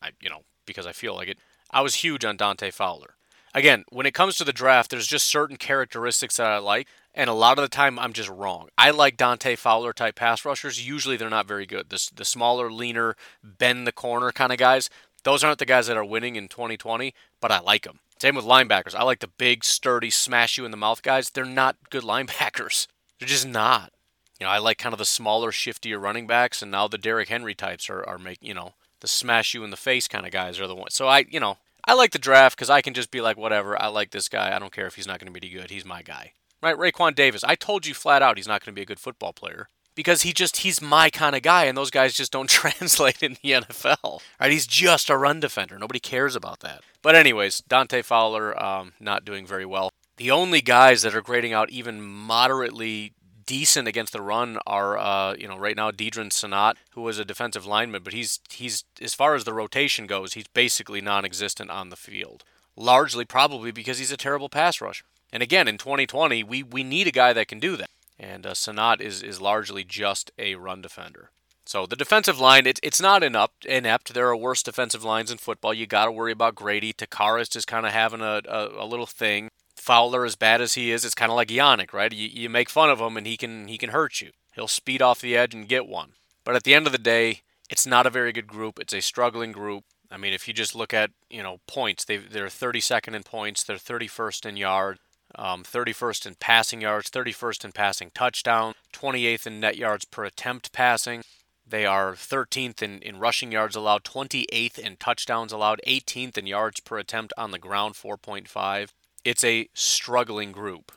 I 0.00 0.10
you 0.20 0.30
know, 0.30 0.42
because 0.64 0.86
I 0.86 0.92
feel 0.92 1.16
like 1.16 1.26
it. 1.26 1.38
I 1.72 1.80
was 1.80 1.96
huge 1.96 2.24
on 2.24 2.36
Dante 2.36 2.70
Fowler. 2.70 3.16
Again, 3.52 3.84
when 3.90 4.06
it 4.06 4.14
comes 4.14 4.36
to 4.36 4.44
the 4.44 4.52
draft, 4.52 4.90
there's 4.90 5.08
just 5.08 5.26
certain 5.26 5.56
characteristics 5.56 6.36
that 6.36 6.46
I 6.46 6.58
like, 6.58 6.86
and 7.12 7.28
a 7.28 7.34
lot 7.34 7.58
of 7.58 7.62
the 7.62 7.68
time 7.68 7.98
I'm 7.98 8.12
just 8.12 8.30
wrong. 8.30 8.68
I 8.78 8.90
like 8.90 9.16
Dante 9.16 9.56
Fowler 9.56 9.92
type 9.92 10.14
pass 10.14 10.44
rushers. 10.44 10.86
Usually 10.86 11.16
they're 11.16 11.28
not 11.28 11.48
very 11.48 11.66
good. 11.66 11.90
The, 11.90 12.10
the 12.14 12.24
smaller, 12.24 12.70
leaner, 12.70 13.16
bend 13.42 13.86
the 13.86 13.92
corner 13.92 14.30
kind 14.30 14.52
of 14.52 14.58
guys, 14.58 14.88
those 15.24 15.44
aren't 15.44 15.58
the 15.58 15.66
guys 15.66 15.86
that 15.86 15.96
are 15.96 16.04
winning 16.04 16.36
in 16.36 16.48
2020, 16.48 17.14
but 17.40 17.52
I 17.52 17.60
like 17.60 17.82
them. 17.84 18.00
Same 18.22 18.36
with 18.36 18.44
linebackers. 18.44 18.94
I 18.94 19.02
like 19.02 19.18
the 19.18 19.26
big, 19.26 19.64
sturdy, 19.64 20.08
smash 20.08 20.56
you 20.56 20.64
in 20.64 20.70
the 20.70 20.76
mouth 20.76 21.02
guys. 21.02 21.28
They're 21.28 21.44
not 21.44 21.90
good 21.90 22.04
linebackers. 22.04 22.86
They're 23.18 23.26
just 23.26 23.48
not. 23.48 23.92
You 24.38 24.46
know, 24.46 24.52
I 24.52 24.58
like 24.58 24.78
kind 24.78 24.92
of 24.92 25.00
the 25.00 25.04
smaller, 25.04 25.50
shiftier 25.50 26.00
running 26.00 26.28
backs, 26.28 26.62
and 26.62 26.70
now 26.70 26.86
the 26.86 26.98
Derrick 26.98 27.30
Henry 27.30 27.56
types 27.56 27.90
are, 27.90 28.08
are 28.08 28.18
making, 28.18 28.46
you 28.46 28.54
know, 28.54 28.74
the 29.00 29.08
smash 29.08 29.54
you 29.54 29.64
in 29.64 29.70
the 29.70 29.76
face 29.76 30.06
kind 30.06 30.24
of 30.24 30.30
guys 30.30 30.60
are 30.60 30.68
the 30.68 30.74
ones. 30.76 30.94
So 30.94 31.08
I, 31.08 31.24
you 31.30 31.40
know, 31.40 31.56
I 31.84 31.94
like 31.94 32.12
the 32.12 32.20
draft 32.20 32.56
because 32.56 32.70
I 32.70 32.80
can 32.80 32.94
just 32.94 33.10
be 33.10 33.20
like, 33.20 33.36
whatever, 33.36 33.80
I 33.82 33.88
like 33.88 34.12
this 34.12 34.28
guy. 34.28 34.54
I 34.54 34.60
don't 34.60 34.72
care 34.72 34.86
if 34.86 34.94
he's 34.94 35.08
not 35.08 35.18
going 35.18 35.32
to 35.32 35.40
be 35.40 35.48
good. 35.48 35.70
He's 35.70 35.84
my 35.84 36.02
guy. 36.02 36.34
Right? 36.62 36.76
Raekwon 36.76 37.16
Davis. 37.16 37.42
I 37.42 37.56
told 37.56 37.86
you 37.86 37.92
flat 37.92 38.22
out 38.22 38.36
he's 38.36 38.46
not 38.46 38.64
going 38.64 38.72
to 38.72 38.78
be 38.78 38.82
a 38.82 38.86
good 38.86 39.00
football 39.00 39.32
player 39.32 39.66
because 39.96 40.22
he 40.22 40.32
just 40.32 40.58
he's 40.58 40.80
my 40.80 41.10
kind 41.10 41.34
of 41.34 41.42
guy 41.42 41.64
and 41.64 41.76
those 41.76 41.90
guys 41.90 42.14
just 42.14 42.30
don't 42.30 42.48
translate 42.50 43.20
in 43.20 43.36
the 43.42 43.50
NFL. 43.50 44.20
Right? 44.40 44.52
He's 44.52 44.68
just 44.68 45.10
a 45.10 45.16
run 45.16 45.40
defender. 45.40 45.76
Nobody 45.76 45.98
cares 45.98 46.36
about 46.36 46.60
that. 46.60 46.82
But 47.02 47.14
anyways, 47.14 47.62
Dante 47.68 48.02
Fowler 48.02 48.60
um, 48.62 48.92
not 49.00 49.24
doing 49.24 49.46
very 49.46 49.66
well. 49.66 49.90
The 50.16 50.30
only 50.30 50.60
guys 50.60 51.02
that 51.02 51.14
are 51.14 51.20
grading 51.20 51.52
out 51.52 51.70
even 51.70 52.00
moderately 52.00 53.14
decent 53.44 53.88
against 53.88 54.12
the 54.12 54.22
run 54.22 54.58
are 54.66 54.96
uh, 54.96 55.34
you 55.34 55.48
know 55.48 55.58
right 55.58 55.76
now 55.76 55.90
Deadrin 55.90 56.30
Senat, 56.30 56.74
who 56.92 57.02
was 57.02 57.18
a 57.18 57.24
defensive 57.24 57.66
lineman, 57.66 58.02
but 58.02 58.12
he's 58.12 58.40
he's 58.50 58.84
as 59.00 59.14
far 59.14 59.34
as 59.34 59.44
the 59.44 59.54
rotation 59.54 60.06
goes, 60.06 60.34
he's 60.34 60.46
basically 60.48 61.00
non-existent 61.00 61.70
on 61.70 61.90
the 61.90 61.96
field. 61.96 62.44
Largely 62.76 63.24
probably 63.24 63.70
because 63.70 63.98
he's 63.98 64.12
a 64.12 64.16
terrible 64.16 64.48
pass 64.48 64.80
rusher. 64.80 65.04
And 65.32 65.42
again, 65.42 65.66
in 65.68 65.78
2020, 65.78 66.44
we 66.44 66.62
we 66.62 66.84
need 66.84 67.06
a 67.06 67.12
guy 67.12 67.32
that 67.32 67.48
can 67.48 67.58
do 67.58 67.76
that 67.76 67.90
and 68.22 68.46
uh, 68.46 68.52
Senat 68.52 69.00
is 69.00 69.22
is 69.22 69.40
largely 69.40 69.84
just 69.84 70.30
a 70.38 70.54
run 70.54 70.80
defender. 70.80 71.30
So 71.72 71.86
the 71.86 71.96
defensive 71.96 72.38
line, 72.38 72.66
it, 72.66 72.78
it's 72.82 73.00
not 73.00 73.22
inept, 73.22 73.64
inept. 73.64 74.12
There 74.12 74.28
are 74.28 74.36
worse 74.36 74.62
defensive 74.62 75.04
lines 75.04 75.30
in 75.30 75.38
football. 75.38 75.72
You 75.72 75.86
got 75.86 76.04
to 76.04 76.12
worry 76.12 76.30
about 76.30 76.54
Grady. 76.54 76.92
Takara 76.92 77.40
is 77.40 77.48
just 77.48 77.66
kind 77.66 77.86
of 77.86 77.92
having 77.92 78.20
a, 78.20 78.42
a, 78.46 78.84
a, 78.84 78.84
little 78.84 79.06
thing. 79.06 79.48
Fowler, 79.74 80.26
as 80.26 80.36
bad 80.36 80.60
as 80.60 80.74
he 80.74 80.90
is, 80.90 81.02
it's 81.02 81.14
kind 81.14 81.32
of 81.32 81.36
like 81.36 81.48
Yannick, 81.48 81.94
right? 81.94 82.12
You, 82.12 82.28
you 82.28 82.50
make 82.50 82.68
fun 82.68 82.90
of 82.90 83.00
him 83.00 83.16
and 83.16 83.26
he 83.26 83.38
can 83.38 83.68
he 83.68 83.78
can 83.78 83.88
hurt 83.88 84.20
you. 84.20 84.32
He'll 84.54 84.68
speed 84.68 85.00
off 85.00 85.22
the 85.22 85.34
edge 85.34 85.54
and 85.54 85.66
get 85.66 85.86
one. 85.86 86.10
But 86.44 86.56
at 86.56 86.64
the 86.64 86.74
end 86.74 86.84
of 86.84 86.92
the 86.92 86.98
day, 86.98 87.40
it's 87.70 87.86
not 87.86 88.06
a 88.06 88.10
very 88.10 88.32
good 88.32 88.48
group. 88.48 88.78
It's 88.78 88.92
a 88.92 89.00
struggling 89.00 89.52
group. 89.52 89.84
I 90.10 90.18
mean, 90.18 90.34
if 90.34 90.46
you 90.46 90.52
just 90.52 90.74
look 90.74 90.92
at 90.92 91.10
you 91.30 91.42
know 91.42 91.60
points, 91.66 92.04
they 92.04 92.18
they're 92.18 92.48
32nd 92.48 93.14
in 93.14 93.22
points, 93.22 93.64
they're 93.64 93.76
31st 93.78 94.44
in 94.44 94.58
yards, 94.58 95.00
um, 95.36 95.62
31st 95.62 96.26
in 96.26 96.34
passing 96.34 96.82
yards, 96.82 97.08
31st 97.08 97.64
in 97.64 97.72
passing 97.72 98.10
touchdown, 98.14 98.74
28th 98.92 99.46
in 99.46 99.58
net 99.58 99.78
yards 99.78 100.04
per 100.04 100.26
attempt 100.26 100.70
passing. 100.74 101.22
They 101.66 101.86
are 101.86 102.12
13th 102.12 102.82
in, 102.82 103.00
in 103.00 103.18
rushing 103.18 103.52
yards 103.52 103.76
allowed, 103.76 104.04
28th 104.04 104.78
in 104.78 104.96
touchdowns 104.96 105.52
allowed, 105.52 105.80
18th 105.86 106.36
in 106.36 106.46
yards 106.46 106.80
per 106.80 106.98
attempt 106.98 107.32
on 107.38 107.50
the 107.50 107.58
ground, 107.58 107.94
4.5. 107.94 108.90
It's 109.24 109.44
a 109.44 109.68
struggling 109.72 110.52
group. 110.52 110.92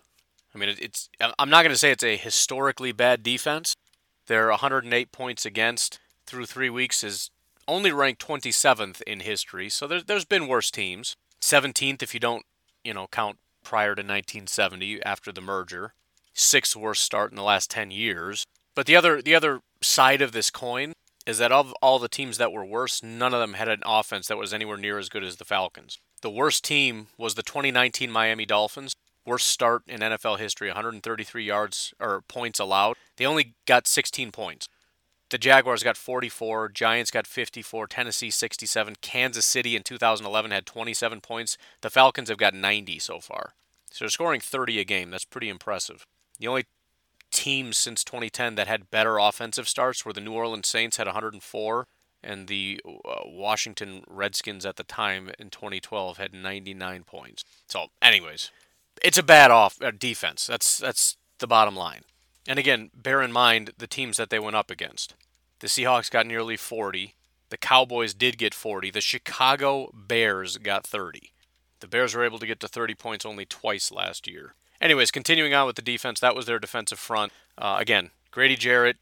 I 0.53 0.57
mean, 0.57 0.75
it's. 0.79 1.09
I'm 1.37 1.49
not 1.49 1.63
going 1.63 1.73
to 1.73 1.77
say 1.77 1.91
it's 1.91 2.03
a 2.03 2.15
historically 2.17 2.93
bad 2.93 3.23
defense. 3.23 3.75
They're 4.27 4.49
108 4.49 5.11
points 5.11 5.45
against 5.45 5.99
through 6.25 6.45
three 6.45 6.69
weeks 6.69 7.03
is 7.03 7.29
only 7.67 7.91
ranked 7.91 8.25
27th 8.25 9.01
in 9.03 9.21
history. 9.21 9.69
So 9.69 9.87
there's 9.87 10.05
there's 10.05 10.25
been 10.25 10.47
worse 10.47 10.71
teams. 10.71 11.15
17th 11.41 12.01
if 12.01 12.13
you 12.13 12.19
don't 12.19 12.45
you 12.83 12.93
know 12.93 13.07
count 13.11 13.37
prior 13.63 13.95
to 13.95 14.01
1970 14.01 15.03
after 15.03 15.31
the 15.31 15.41
merger. 15.41 15.93
Sixth 16.33 16.75
worst 16.75 17.03
start 17.03 17.31
in 17.31 17.37
the 17.37 17.43
last 17.43 17.69
10 17.69 17.91
years. 17.91 18.45
But 18.75 18.85
the 18.87 18.95
other 18.95 19.21
the 19.21 19.35
other 19.35 19.61
side 19.85 20.21
of 20.21 20.31
this 20.31 20.49
coin 20.49 20.93
is 21.25 21.37
that 21.39 21.51
of 21.51 21.73
all 21.81 21.99
the 21.99 22.07
teams 22.07 22.37
that 22.37 22.51
were 22.51 22.65
worse, 22.65 23.01
none 23.01 23.33
of 23.33 23.39
them 23.39 23.53
had 23.53 23.67
an 23.67 23.81
offense 23.85 24.27
that 24.27 24.37
was 24.37 24.53
anywhere 24.53 24.77
near 24.77 24.99
as 24.99 25.09
good 25.09 25.23
as 25.23 25.37
the 25.37 25.45
Falcons. 25.45 25.97
The 26.21 26.29
worst 26.29 26.63
team 26.63 27.07
was 27.17 27.35
the 27.35 27.43
2019 27.43 28.11
Miami 28.11 28.45
Dolphins. 28.45 28.95
Worst 29.25 29.47
start 29.47 29.81
in 29.87 30.01
NFL 30.01 30.37
history, 30.37 30.67
133 30.67 31.43
yards 31.43 31.93
or 31.99 32.21
points 32.27 32.59
allowed. 32.59 32.95
They 33.17 33.25
only 33.25 33.53
got 33.65 33.87
16 33.87 34.31
points. 34.31 34.69
The 35.31 35.39
Jaguars 35.39 35.81
got 35.81 35.97
44, 35.97 36.69
Giants 36.69 37.09
got 37.09 37.25
54, 37.25 37.87
Tennessee 37.87 38.29
67, 38.29 38.95
Kansas 39.01 39.45
City 39.45 39.75
in 39.75 39.81
2011 39.81 40.51
had 40.51 40.67
27 40.67 41.21
points. 41.21 41.57
The 41.81 41.89
Falcons 41.89 42.29
have 42.29 42.37
got 42.37 42.53
90 42.53 42.99
so 42.99 43.19
far. 43.19 43.53
So 43.89 44.05
they're 44.05 44.09
scoring 44.09 44.41
30 44.41 44.79
a 44.79 44.83
game. 44.83 45.09
That's 45.09 45.25
pretty 45.25 45.49
impressive. 45.49 46.05
The 46.37 46.47
only 46.47 46.65
teams 47.31 47.77
since 47.77 48.03
2010 48.03 48.55
that 48.55 48.67
had 48.67 48.89
better 48.91 49.17
offensive 49.17 49.67
starts 49.67 50.05
were 50.05 50.13
the 50.13 50.21
New 50.21 50.33
Orleans 50.33 50.67
Saints 50.67 50.97
had 50.97 51.07
104 51.07 51.87
and 52.23 52.47
the 52.47 52.81
uh, 52.85 53.21
Washington 53.25 54.03
Redskins 54.07 54.65
at 54.65 54.77
the 54.77 54.83
time 54.83 55.29
in 55.37 55.49
2012 55.49 56.17
had 56.17 56.33
99 56.33 57.03
points. 57.03 57.43
So, 57.67 57.87
anyways, 58.01 58.51
it's 59.03 59.17
a 59.17 59.23
bad 59.23 59.51
off 59.51 59.81
uh, 59.81 59.91
defense. 59.91 60.47
That's 60.47 60.77
that's 60.77 61.17
the 61.39 61.47
bottom 61.47 61.75
line. 61.75 62.01
And 62.47 62.59
again, 62.59 62.89
bear 62.95 63.21
in 63.21 63.31
mind 63.31 63.71
the 63.77 63.87
teams 63.87 64.17
that 64.17 64.29
they 64.29 64.39
went 64.39 64.55
up 64.55 64.71
against. 64.71 65.13
The 65.59 65.67
Seahawks 65.67 66.11
got 66.11 66.25
nearly 66.25 66.57
40. 66.57 67.15
The 67.49 67.57
Cowboys 67.57 68.13
did 68.13 68.37
get 68.37 68.53
40. 68.53 68.91
The 68.91 69.01
Chicago 69.01 69.89
Bears 69.93 70.57
got 70.57 70.85
30. 70.85 71.31
The 71.79 71.87
Bears 71.87 72.15
were 72.15 72.25
able 72.25 72.39
to 72.39 72.47
get 72.47 72.59
to 72.61 72.67
30 72.67 72.95
points 72.95 73.25
only 73.25 73.45
twice 73.45 73.91
last 73.91 74.27
year. 74.27 74.55
Anyways, 74.81 75.11
continuing 75.11 75.53
on 75.53 75.67
with 75.67 75.75
the 75.75 75.81
defense, 75.81 76.19
that 76.19 76.35
was 76.35 76.45
their 76.45 76.59
defensive 76.59 76.99
front. 76.99 77.31
Uh, 77.57 77.77
again, 77.79 78.11
Grady 78.31 78.55
Jarrett, 78.55 78.97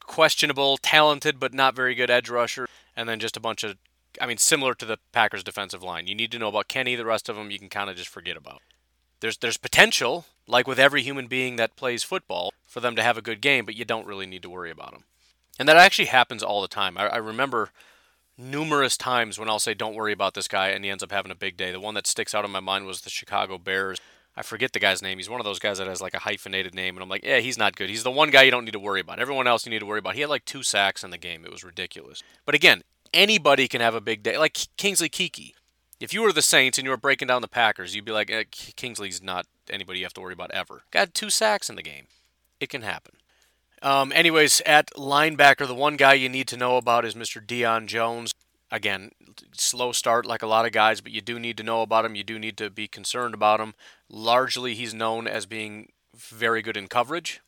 questionable, 0.00 0.76
talented, 0.76 1.40
but 1.40 1.54
not 1.54 1.74
very 1.74 1.94
good 1.94 2.10
edge 2.10 2.28
rusher. 2.28 2.68
And 2.94 3.08
then 3.08 3.18
just 3.18 3.36
a 3.36 3.40
bunch 3.40 3.64
of, 3.64 3.76
I 4.20 4.26
mean, 4.26 4.38
similar 4.38 4.74
to 4.74 4.84
the 4.84 4.98
Packers' 5.12 5.44
defensive 5.44 5.82
line. 5.82 6.06
You 6.06 6.14
need 6.14 6.32
to 6.32 6.38
know 6.38 6.48
about 6.48 6.68
Kenny. 6.68 6.94
The 6.94 7.04
rest 7.04 7.28
of 7.28 7.36
them 7.36 7.50
you 7.50 7.58
can 7.58 7.68
kind 7.68 7.90
of 7.90 7.96
just 7.96 8.08
forget 8.08 8.36
about. 8.36 8.62
There's 9.20 9.38
there's 9.38 9.56
potential, 9.56 10.26
like 10.46 10.66
with 10.66 10.78
every 10.78 11.02
human 11.02 11.26
being 11.26 11.56
that 11.56 11.76
plays 11.76 12.02
football, 12.02 12.52
for 12.66 12.80
them 12.80 12.94
to 12.96 13.02
have 13.02 13.16
a 13.16 13.22
good 13.22 13.40
game, 13.40 13.64
but 13.64 13.74
you 13.74 13.84
don't 13.84 14.06
really 14.06 14.26
need 14.26 14.42
to 14.42 14.50
worry 14.50 14.70
about 14.70 14.92
them. 14.92 15.04
And 15.58 15.66
that 15.68 15.78
actually 15.78 16.06
happens 16.06 16.42
all 16.42 16.60
the 16.60 16.68
time. 16.68 16.98
I, 16.98 17.06
I 17.06 17.16
remember 17.16 17.70
numerous 18.36 18.98
times 18.98 19.38
when 19.38 19.48
I'll 19.48 19.58
say, 19.58 19.72
"Don't 19.72 19.94
worry 19.94 20.12
about 20.12 20.34
this 20.34 20.48
guy," 20.48 20.68
and 20.68 20.84
he 20.84 20.90
ends 20.90 21.02
up 21.02 21.12
having 21.12 21.32
a 21.32 21.36
big 21.36 21.56
day. 21.56 21.72
The 21.72 21.80
one 21.80 21.94
that 21.94 22.06
sticks 22.06 22.34
out 22.34 22.44
in 22.44 22.50
my 22.50 22.60
mind 22.60 22.84
was 22.84 23.00
the 23.00 23.10
Chicago 23.10 23.56
Bears. 23.56 23.98
I 24.36 24.42
forget 24.42 24.72
the 24.72 24.78
guy's 24.78 25.00
name. 25.00 25.18
He's 25.18 25.30
one 25.30 25.40
of 25.40 25.46
those 25.46 25.58
guys 25.58 25.78
that 25.78 25.86
has 25.86 26.02
like 26.02 26.14
a 26.14 26.18
hyphenated 26.18 26.74
name, 26.74 26.94
and 26.96 27.02
I'm 27.02 27.08
like, 27.08 27.24
yeah, 27.24 27.38
he's 27.38 27.56
not 27.56 27.74
good. 27.74 27.88
He's 27.88 28.02
the 28.02 28.10
one 28.10 28.30
guy 28.30 28.42
you 28.42 28.50
don't 28.50 28.66
need 28.66 28.72
to 28.72 28.78
worry 28.78 29.00
about. 29.00 29.18
Everyone 29.18 29.46
else 29.46 29.64
you 29.64 29.70
need 29.70 29.78
to 29.78 29.86
worry 29.86 29.98
about. 29.98 30.14
He 30.14 30.20
had 30.20 30.30
like 30.30 30.44
two 30.44 30.62
sacks 30.62 31.02
in 31.02 31.10
the 31.10 31.18
game. 31.18 31.44
It 31.44 31.50
was 31.50 31.64
ridiculous. 31.64 32.22
But 32.44 32.54
again, 32.54 32.82
anybody 33.14 33.66
can 33.66 33.80
have 33.80 33.94
a 33.94 34.00
big 34.00 34.22
day. 34.22 34.36
Like 34.36 34.58
Kingsley 34.76 35.08
Keke. 35.08 35.54
If 35.98 36.12
you 36.12 36.20
were 36.20 36.32
the 36.32 36.42
Saints 36.42 36.76
and 36.76 36.84
you 36.84 36.90
were 36.90 36.98
breaking 36.98 37.28
down 37.28 37.40
the 37.40 37.48
Packers, 37.48 37.94
you'd 37.94 38.04
be 38.04 38.12
like, 38.12 38.30
eh, 38.30 38.44
Kingsley's 38.50 39.22
not 39.22 39.46
anybody 39.70 40.00
you 40.00 40.04
have 40.04 40.12
to 40.14 40.20
worry 40.20 40.34
about 40.34 40.50
ever. 40.50 40.82
Got 40.90 41.14
two 41.14 41.30
sacks 41.30 41.70
in 41.70 41.76
the 41.76 41.82
game. 41.82 42.06
It 42.60 42.68
can 42.68 42.82
happen. 42.82 43.14
Um, 43.80 44.12
anyways, 44.14 44.60
at 44.66 44.90
linebacker, 44.94 45.66
the 45.66 45.74
one 45.74 45.96
guy 45.96 46.14
you 46.14 46.28
need 46.28 46.48
to 46.48 46.56
know 46.56 46.76
about 46.76 47.04
is 47.04 47.14
Mr. 47.14 47.44
Deion 47.44 47.86
Jones 47.86 48.34
again, 48.70 49.12
slow 49.52 49.92
start 49.92 50.26
like 50.26 50.42
a 50.42 50.46
lot 50.46 50.66
of 50.66 50.72
guys, 50.72 51.00
but 51.00 51.12
you 51.12 51.20
do 51.20 51.38
need 51.38 51.56
to 51.58 51.62
know 51.62 51.82
about 51.82 52.04
him. 52.04 52.14
You 52.14 52.24
do 52.24 52.38
need 52.38 52.56
to 52.58 52.70
be 52.70 52.88
concerned 52.88 53.34
about 53.34 53.60
him. 53.60 53.74
Largely, 54.08 54.74
he's 54.74 54.94
known 54.94 55.26
as 55.26 55.46
being 55.46 55.92
very 56.14 56.62
good 56.62 56.76
in 56.76 56.88
coverage, 56.88 57.40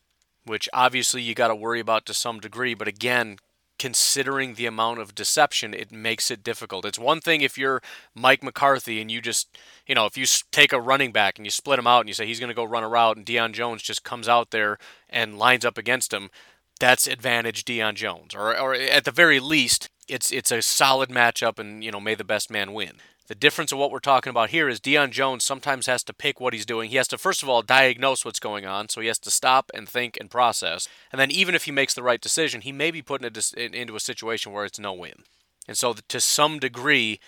which 0.45 0.69
obviously 0.73 1.21
you 1.21 1.33
got 1.33 1.47
to 1.49 1.55
worry 1.55 1.79
about 1.79 2.05
to 2.05 2.13
some 2.13 2.39
degree. 2.39 2.73
But 2.73 2.87
again, 2.87 3.37
considering 3.77 4.53
the 4.53 4.65
amount 4.65 4.99
of 4.99 5.15
deception, 5.15 5.73
it 5.73 5.91
makes 5.91 6.29
it 6.29 6.43
difficult. 6.43 6.85
It's 6.85 6.99
one 6.99 7.21
thing 7.21 7.41
if 7.41 7.57
you're 7.57 7.81
Mike 8.13 8.43
McCarthy 8.43 9.01
and 9.01 9.09
you 9.09 9.21
just, 9.21 9.57
you 9.87 9.95
know, 9.95 10.05
if 10.05 10.17
you 10.17 10.25
take 10.51 10.73
a 10.73 10.81
running 10.81 11.11
back 11.11 11.37
and 11.37 11.45
you 11.45 11.51
split 11.51 11.79
him 11.79 11.87
out 11.87 12.01
and 12.01 12.09
you 12.09 12.13
say 12.13 12.25
he's 12.25 12.39
going 12.39 12.49
to 12.49 12.53
go 12.53 12.65
run 12.65 12.83
a 12.83 12.89
route 12.89 13.17
and 13.17 13.25
Deion 13.25 13.53
Jones 13.53 13.81
just 13.81 14.03
comes 14.03 14.27
out 14.27 14.51
there 14.51 14.77
and 15.09 15.39
lines 15.39 15.65
up 15.65 15.77
against 15.77 16.13
him, 16.13 16.29
that's 16.79 17.07
advantage 17.07 17.65
Deion 17.65 17.95
Jones. 17.95 18.35
Or, 18.35 18.57
or 18.57 18.73
at 18.73 19.05
the 19.05 19.11
very 19.11 19.39
least, 19.39 19.89
it's 20.09 20.31
it's 20.31 20.51
a 20.51 20.61
solid 20.61 21.09
matchup, 21.09 21.59
and 21.59 21.83
you 21.83 21.91
know, 21.91 21.99
may 21.99 22.15
the 22.15 22.23
best 22.23 22.49
man 22.49 22.73
win. 22.73 22.93
The 23.27 23.35
difference 23.35 23.71
of 23.71 23.77
what 23.77 23.91
we're 23.91 23.99
talking 23.99 24.31
about 24.31 24.49
here 24.49 24.67
is 24.67 24.79
Deion 24.79 25.11
Jones 25.11 25.43
sometimes 25.43 25.85
has 25.85 26.03
to 26.05 26.13
pick 26.13 26.39
what 26.39 26.53
he's 26.53 26.65
doing. 26.65 26.89
He 26.89 26.95
has 26.95 27.07
to 27.09 27.17
first 27.17 27.43
of 27.43 27.49
all 27.49 27.61
diagnose 27.61 28.25
what's 28.25 28.39
going 28.39 28.65
on, 28.65 28.89
so 28.89 29.01
he 29.01 29.07
has 29.07 29.19
to 29.19 29.29
stop 29.29 29.69
and 29.73 29.87
think 29.87 30.17
and 30.19 30.31
process. 30.31 30.87
And 31.11 31.21
then 31.21 31.29
even 31.29 31.53
if 31.53 31.65
he 31.65 31.71
makes 31.71 31.93
the 31.93 32.01
right 32.01 32.19
decision, 32.19 32.61
he 32.61 32.71
may 32.71 32.89
be 32.89 33.03
put 33.03 33.23
into 33.23 33.95
a 33.95 33.99
situation 33.99 34.51
where 34.51 34.65
it's 34.65 34.79
no 34.79 34.93
win. 34.93 35.23
And 35.67 35.77
so 35.77 35.93
to 35.93 36.19
some 36.19 36.57
degree, 36.57 37.19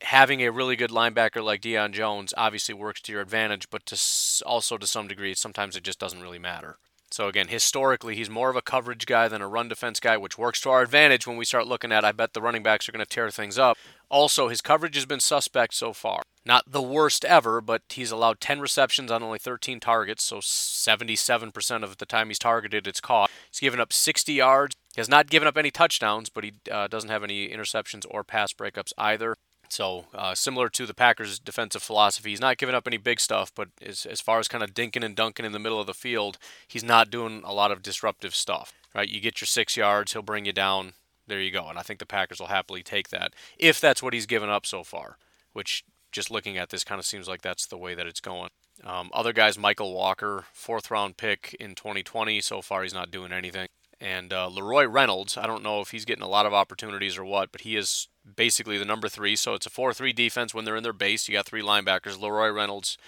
having 0.00 0.42
a 0.42 0.50
really 0.50 0.74
good 0.74 0.90
linebacker 0.90 1.42
like 1.42 1.60
Deion 1.62 1.92
Jones 1.92 2.34
obviously 2.36 2.74
works 2.74 3.00
to 3.02 3.12
your 3.12 3.20
advantage, 3.20 3.70
but 3.70 3.86
to 3.86 3.96
also 4.44 4.76
to 4.76 4.86
some 4.88 5.06
degree, 5.06 5.34
sometimes 5.34 5.76
it 5.76 5.84
just 5.84 6.00
doesn't 6.00 6.20
really 6.20 6.40
matter. 6.40 6.78
So 7.14 7.28
again, 7.28 7.46
historically, 7.46 8.16
he's 8.16 8.28
more 8.28 8.50
of 8.50 8.56
a 8.56 8.60
coverage 8.60 9.06
guy 9.06 9.28
than 9.28 9.40
a 9.40 9.46
run 9.46 9.68
defense 9.68 10.00
guy, 10.00 10.16
which 10.16 10.36
works 10.36 10.60
to 10.62 10.70
our 10.70 10.82
advantage 10.82 11.28
when 11.28 11.36
we 11.36 11.44
start 11.44 11.68
looking 11.68 11.92
at. 11.92 12.04
I 12.04 12.10
bet 12.10 12.32
the 12.32 12.42
running 12.42 12.64
backs 12.64 12.88
are 12.88 12.92
going 12.92 13.06
to 13.06 13.08
tear 13.08 13.30
things 13.30 13.56
up. 13.56 13.78
Also, 14.08 14.48
his 14.48 14.60
coverage 14.60 14.96
has 14.96 15.06
been 15.06 15.20
suspect 15.20 15.74
so 15.74 15.92
far. 15.92 16.22
Not 16.44 16.72
the 16.72 16.82
worst 16.82 17.24
ever, 17.24 17.60
but 17.60 17.82
he's 17.88 18.10
allowed 18.10 18.40
10 18.40 18.58
receptions 18.58 19.12
on 19.12 19.22
only 19.22 19.38
13 19.38 19.78
targets, 19.78 20.24
so 20.24 20.38
77% 20.38 21.84
of 21.84 21.98
the 21.98 22.04
time 22.04 22.30
he's 22.30 22.38
targeted, 22.40 22.88
it's 22.88 23.00
caught. 23.00 23.30
He's 23.48 23.60
given 23.60 23.78
up 23.78 23.92
60 23.92 24.32
yards. 24.32 24.74
He 24.92 25.00
has 25.00 25.08
not 25.08 25.30
given 25.30 25.46
up 25.46 25.56
any 25.56 25.70
touchdowns, 25.70 26.30
but 26.30 26.42
he 26.42 26.54
uh, 26.68 26.88
doesn't 26.88 27.10
have 27.10 27.22
any 27.22 27.48
interceptions 27.48 28.04
or 28.10 28.24
pass 28.24 28.52
breakups 28.52 28.92
either. 28.98 29.36
So 29.74 30.04
uh, 30.14 30.36
similar 30.36 30.68
to 30.68 30.86
the 30.86 30.94
Packers' 30.94 31.40
defensive 31.40 31.82
philosophy, 31.82 32.30
he's 32.30 32.40
not 32.40 32.58
giving 32.58 32.76
up 32.76 32.86
any 32.86 32.96
big 32.96 33.18
stuff, 33.18 33.50
but 33.52 33.70
as, 33.82 34.06
as 34.06 34.20
far 34.20 34.38
as 34.38 34.46
kind 34.46 34.62
of 34.62 34.72
dinking 34.72 35.04
and 35.04 35.16
dunking 35.16 35.44
in 35.44 35.50
the 35.50 35.58
middle 35.58 35.80
of 35.80 35.88
the 35.88 35.94
field, 35.94 36.38
he's 36.68 36.84
not 36.84 37.10
doing 37.10 37.42
a 37.44 37.52
lot 37.52 37.72
of 37.72 37.82
disruptive 37.82 38.36
stuff. 38.36 38.72
Right? 38.94 39.08
You 39.08 39.20
get 39.20 39.40
your 39.40 39.46
six 39.46 39.76
yards, 39.76 40.12
he'll 40.12 40.22
bring 40.22 40.44
you 40.44 40.52
down. 40.52 40.92
There 41.26 41.40
you 41.40 41.50
go. 41.50 41.68
And 41.68 41.76
I 41.76 41.82
think 41.82 41.98
the 41.98 42.06
Packers 42.06 42.38
will 42.38 42.46
happily 42.46 42.84
take 42.84 43.08
that 43.08 43.32
if 43.58 43.80
that's 43.80 44.00
what 44.00 44.12
he's 44.12 44.26
given 44.26 44.48
up 44.48 44.64
so 44.64 44.84
far. 44.84 45.18
Which, 45.52 45.84
just 46.12 46.30
looking 46.30 46.56
at 46.56 46.70
this, 46.70 46.84
kind 46.84 47.00
of 47.00 47.04
seems 47.04 47.26
like 47.26 47.42
that's 47.42 47.66
the 47.66 47.76
way 47.76 47.96
that 47.96 48.06
it's 48.06 48.20
going. 48.20 48.50
Um, 48.84 49.10
other 49.12 49.32
guys, 49.32 49.58
Michael 49.58 49.92
Walker, 49.92 50.44
fourth 50.52 50.88
round 50.88 51.16
pick 51.16 51.56
in 51.58 51.74
2020. 51.74 52.40
So 52.42 52.62
far, 52.62 52.84
he's 52.84 52.94
not 52.94 53.10
doing 53.10 53.32
anything. 53.32 53.66
And 54.00 54.32
uh, 54.32 54.48
LaRoy 54.52 54.86
Reynolds, 54.88 55.36
I 55.36 55.48
don't 55.48 55.64
know 55.64 55.80
if 55.80 55.90
he's 55.90 56.04
getting 56.04 56.22
a 56.22 56.28
lot 56.28 56.46
of 56.46 56.54
opportunities 56.54 57.18
or 57.18 57.24
what, 57.24 57.50
but 57.50 57.62
he 57.62 57.74
is 57.74 58.06
basically 58.36 58.78
the 58.78 58.84
number 58.84 59.08
three. 59.08 59.36
So 59.36 59.54
it's 59.54 59.66
a 59.66 59.70
4 59.70 59.92
3 59.92 60.12
defense 60.12 60.54
when 60.54 60.64
they're 60.64 60.76
in 60.76 60.82
their 60.82 60.92
base. 60.92 61.28
You 61.28 61.34
got 61.34 61.46
three 61.46 61.62
linebackers. 61.62 62.18
LaRoy 62.18 62.54
Reynolds, 62.54 62.98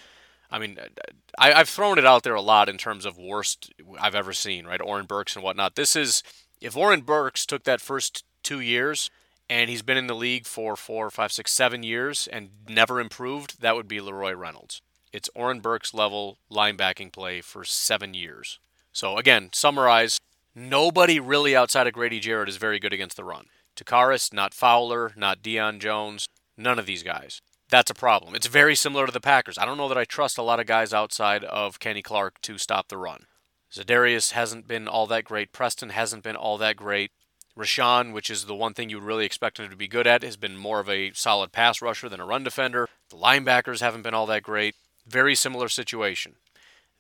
I 0.51 0.59
mean, 0.59 0.79
I, 1.39 1.53
have 1.53 1.69
thrown 1.69 1.99
it 1.99 2.07
out 2.07 2.23
there 2.23 2.35
a 2.35 2.43
lot 2.43 2.69
in 2.69 2.79
terms 2.79 3.05
of 3.05 3.19
worst 3.19 3.73
I've 3.99 4.15
ever 4.15 4.33
seen, 4.33 4.67
right? 4.67 4.81
Oren 4.81 5.07
Burks 5.07 5.35
and 5.35 5.45
whatnot. 5.45 5.75
This 5.75 5.97
is, 5.97 6.23
if 6.61 6.77
Oren 6.77 7.01
Burks 7.01 7.47
took 7.47 7.65
that 7.65 7.81
first 7.81 8.25
two 8.43 8.61
years 8.61 9.11
and 9.49 9.71
he's 9.71 9.83
been 9.83 9.97
in 9.97 10.07
the 10.07 10.15
league 10.15 10.47
for 10.47 10.77
four, 10.77 11.11
five, 11.11 11.33
six, 11.33 11.53
seven 11.53 11.83
years 11.83 12.29
and 12.33 12.51
never 12.69 13.01
improved, 13.01 13.61
that 13.61 13.77
would 13.77 13.89
be 13.89 14.01
LaRoy 14.01 14.37
Reynolds. 14.37 14.83
It's 15.13 15.31
Oren 15.35 15.61
Burks 15.61 15.95
level 15.95 16.39
linebacking 16.51 17.13
play 17.13 17.41
for 17.41 17.65
seven 17.65 18.15
years. 18.15 18.59
So 18.93 19.17
again, 19.17 19.51
summarize 19.53 20.19
Nobody 20.59 21.21
really 21.21 21.55
outside 21.55 21.87
of 21.87 21.93
Grady 21.93 22.19
Jarrett 22.19 22.49
is 22.49 22.57
very 22.57 22.79
good 22.79 22.95
against 22.95 23.19
the 23.19 23.25
run. 23.25 23.45
Takkarist, 23.77 24.33
not 24.33 24.55
Fowler, 24.55 25.13
not 25.17 25.43
Deion 25.43 25.79
Jones, 25.79 26.29
none 26.57 26.79
of 26.79 26.87
these 26.87 27.03
guys. 27.03 27.41
That's 27.69 27.91
a 27.91 27.95
problem. 27.95 28.35
It's 28.35 28.47
very 28.47 28.75
similar 28.75 29.07
to 29.07 29.13
the 29.13 29.21
Packers. 29.21 29.59
I 29.59 29.65
don't 29.65 29.77
know 29.77 29.89
that 29.89 29.99
I 29.99 30.05
trust 30.05 30.39
a 30.39 30.43
lot 30.43 30.61
of 30.61 30.67
guys 30.67 30.95
outside 30.95 31.45
of 31.45 31.81
Kenny 31.81 32.03
Clark 32.03 32.41
to 32.43 32.59
stop 32.59 32.89
the 32.89 32.97
run. 32.97 33.27
Za'Darius 33.73 34.33
hasn't 34.33 34.69
been 34.69 34.87
all 34.87 35.07
that 35.09 35.25
great. 35.25 35.53
Preston 35.53 35.91
hasn't 35.91 36.23
been 36.23 36.37
all 36.37 36.59
that 36.59 36.77
great. 36.77 37.11
Rashan, 37.59 38.13
which 38.13 38.31
is 38.31 38.45
the 38.45 38.55
one 38.55 38.75
thing 38.75 38.91
you 38.91 39.01
really 39.01 39.25
expect 39.25 39.59
him 39.59 39.69
to 39.71 39.77
be 39.77 39.89
good 39.89 40.07
at, 40.07 40.23
has 40.23 40.37
been 40.37 40.57
more 40.57 40.79
of 40.79 40.89
a 40.89 41.13
solid 41.15 41.53
pass 41.53 41.83
rusher 41.83 42.09
than 42.09 42.21
a 42.21 42.27
run 42.27 42.45
defender. 42.45 42.89
The 43.11 43.17
linebackers 43.17 43.81
haven't 43.81 44.03
been 44.03 44.15
all 44.15 44.27
that 44.27 44.43
great. 44.43 44.75
Very 45.07 45.35
similar 45.35 45.69
situation. 45.69 46.35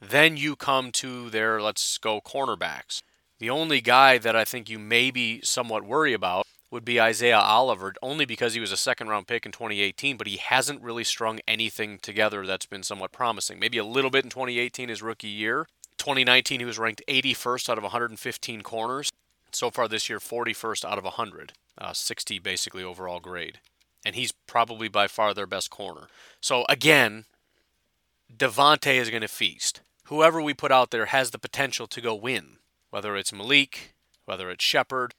Then 0.00 0.36
you 0.36 0.56
come 0.56 0.92
to 0.92 1.30
their, 1.30 1.60
let's 1.60 1.98
go, 1.98 2.20
cornerbacks. 2.20 3.02
The 3.38 3.50
only 3.50 3.80
guy 3.80 4.18
that 4.18 4.34
I 4.34 4.44
think 4.44 4.68
you 4.68 4.78
maybe 4.78 5.40
somewhat 5.42 5.84
worry 5.84 6.12
about 6.12 6.46
would 6.70 6.84
be 6.84 7.00
Isaiah 7.00 7.38
Oliver, 7.38 7.94
only 8.02 8.24
because 8.24 8.54
he 8.54 8.60
was 8.60 8.72
a 8.72 8.76
second 8.76 9.08
round 9.08 9.26
pick 9.26 9.46
in 9.46 9.52
2018, 9.52 10.16
but 10.16 10.26
he 10.26 10.36
hasn't 10.36 10.82
really 10.82 11.04
strung 11.04 11.40
anything 11.46 11.98
together 11.98 12.44
that's 12.44 12.66
been 12.66 12.82
somewhat 12.82 13.12
promising. 13.12 13.58
Maybe 13.58 13.78
a 13.78 13.84
little 13.84 14.10
bit 14.10 14.24
in 14.24 14.30
2018, 14.30 14.88
his 14.88 15.02
rookie 15.02 15.28
year. 15.28 15.66
2019, 15.98 16.60
he 16.60 16.66
was 16.66 16.78
ranked 16.78 17.02
81st 17.08 17.68
out 17.68 17.78
of 17.78 17.84
115 17.84 18.62
corners. 18.62 19.12
So 19.52 19.70
far 19.70 19.88
this 19.88 20.08
year, 20.08 20.18
41st 20.18 20.84
out 20.84 20.98
of 20.98 21.04
100, 21.04 21.52
uh, 21.78 21.92
60 21.92 22.38
basically 22.40 22.82
overall 22.82 23.20
grade. 23.20 23.60
And 24.04 24.14
he's 24.14 24.32
probably 24.46 24.88
by 24.88 25.06
far 25.06 25.34
their 25.34 25.46
best 25.46 25.70
corner. 25.70 26.08
So 26.40 26.64
again, 26.68 27.24
Davante 28.34 28.94
is 28.94 29.08
going 29.08 29.22
to 29.22 29.28
feast. 29.28 29.80
Whoever 30.04 30.40
we 30.42 30.54
put 30.54 30.72
out 30.72 30.90
there 30.90 31.06
has 31.06 31.30
the 31.30 31.38
potential 31.38 31.86
to 31.88 32.00
go 32.00 32.14
win, 32.14 32.58
whether 32.90 33.16
it's 33.16 33.32
Malik, 33.32 33.94
whether 34.24 34.50
it's 34.50 34.64
Shepard. 34.64 35.14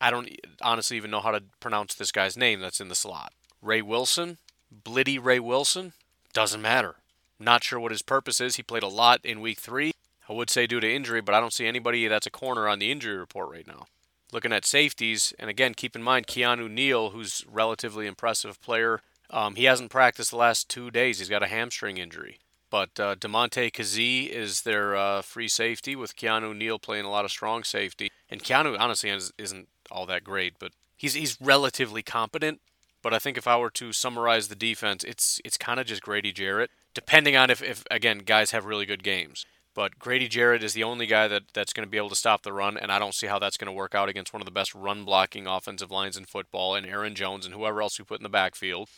I 0.00 0.10
don't 0.10 0.28
honestly 0.60 0.96
even 0.96 1.10
know 1.10 1.20
how 1.20 1.30
to 1.30 1.42
pronounce 1.60 1.94
this 1.94 2.12
guy's 2.12 2.36
name 2.36 2.60
that's 2.60 2.80
in 2.80 2.88
the 2.88 2.94
slot. 2.94 3.32
Wreh-Wilson, 3.62 4.38
Blitty 4.84 5.22
Ray 5.22 5.40
Wilson, 5.40 5.92
doesn't 6.32 6.62
matter. 6.62 6.96
Not 7.38 7.64
sure 7.64 7.80
what 7.80 7.92
his 7.92 8.02
purpose 8.02 8.40
is. 8.40 8.56
He 8.56 8.62
played 8.62 8.82
a 8.82 8.88
lot 8.88 9.20
in 9.24 9.40
week 9.40 9.58
three. 9.58 9.92
I 10.28 10.32
would 10.32 10.50
say 10.50 10.66
due 10.66 10.80
to 10.80 10.92
injury, 10.92 11.20
but 11.20 11.34
I 11.34 11.40
don't 11.40 11.52
see 11.52 11.66
anybody 11.66 12.08
that's 12.08 12.26
a 12.26 12.30
corner 12.30 12.68
on 12.68 12.78
the 12.78 12.90
injury 12.90 13.16
report 13.16 13.50
right 13.50 13.66
now. 13.66 13.86
Looking 14.32 14.52
at 14.52 14.64
safeties, 14.64 15.32
and 15.38 15.48
again, 15.48 15.74
keep 15.74 15.94
in 15.94 16.02
mind 16.02 16.26
Keanu 16.26 16.68
Neal, 16.68 17.10
who's 17.10 17.44
relatively 17.50 18.06
impressive 18.06 18.60
player. 18.60 19.00
Um, 19.30 19.54
he 19.54 19.64
hasn't 19.64 19.90
practiced 19.90 20.30
the 20.30 20.36
last 20.36 20.68
two 20.68 20.90
days. 20.90 21.20
He's 21.20 21.28
got 21.28 21.42
a 21.42 21.48
hamstring 21.48 21.96
injury. 21.96 22.38
But 22.70 22.98
uh, 22.98 23.14
Damontae 23.14 23.70
Kazee 23.70 24.28
is 24.28 24.62
their 24.62 24.96
uh, 24.96 25.22
free 25.22 25.48
safety 25.48 25.94
with 25.94 26.16
Keanu 26.16 26.56
Neal 26.56 26.80
playing 26.80 27.04
a 27.04 27.10
lot 27.10 27.24
of 27.24 27.30
strong 27.30 27.62
safety. 27.62 28.10
And 28.28 28.42
Keanu 28.42 28.78
honestly 28.78 29.10
isn't 29.38 29.68
all 29.90 30.06
that 30.06 30.24
great, 30.24 30.54
but 30.58 30.72
he's 30.96 31.14
he's 31.14 31.40
relatively 31.40 32.02
competent. 32.02 32.60
But 33.02 33.14
I 33.14 33.18
think 33.18 33.36
if 33.36 33.46
I 33.46 33.56
were 33.56 33.70
to 33.70 33.92
summarize 33.92 34.48
the 34.48 34.56
defense, 34.56 35.04
it's 35.04 35.40
it's 35.44 35.56
kind 35.56 35.78
of 35.78 35.86
just 35.86 36.02
Grady 36.02 36.32
Jarrett, 36.32 36.70
depending 36.94 37.36
on 37.36 37.50
if, 37.50 37.62
if 37.62 37.84
again 37.90 38.18
guys 38.18 38.50
have 38.50 38.64
really 38.64 38.86
good 38.86 39.04
games. 39.04 39.46
But 39.76 39.98
Grady 39.98 40.26
Jarrett 40.26 40.62
is 40.62 40.72
the 40.72 40.84
only 40.84 41.04
guy 41.04 41.28
that, 41.28 41.42
that's 41.52 41.74
going 41.74 41.86
to 41.86 41.90
be 41.90 41.98
able 41.98 42.08
to 42.08 42.16
stop 42.16 42.42
the 42.42 42.52
run, 42.54 42.78
and 42.78 42.90
I 42.90 42.98
don't 42.98 43.14
see 43.14 43.26
how 43.26 43.38
that's 43.38 43.58
going 43.58 43.66
to 43.66 43.72
work 43.72 43.94
out 43.94 44.08
against 44.08 44.32
one 44.32 44.40
of 44.40 44.46
the 44.46 44.50
best 44.50 44.74
run 44.74 45.04
blocking 45.04 45.46
offensive 45.46 45.90
lines 45.90 46.16
in 46.16 46.24
football, 46.24 46.74
and 46.74 46.86
Aaron 46.86 47.14
Jones 47.14 47.44
and 47.44 47.54
whoever 47.54 47.82
else 47.82 47.98
we 47.98 48.06
put 48.06 48.18
in 48.18 48.22
the 48.22 48.30
backfield. 48.30 48.88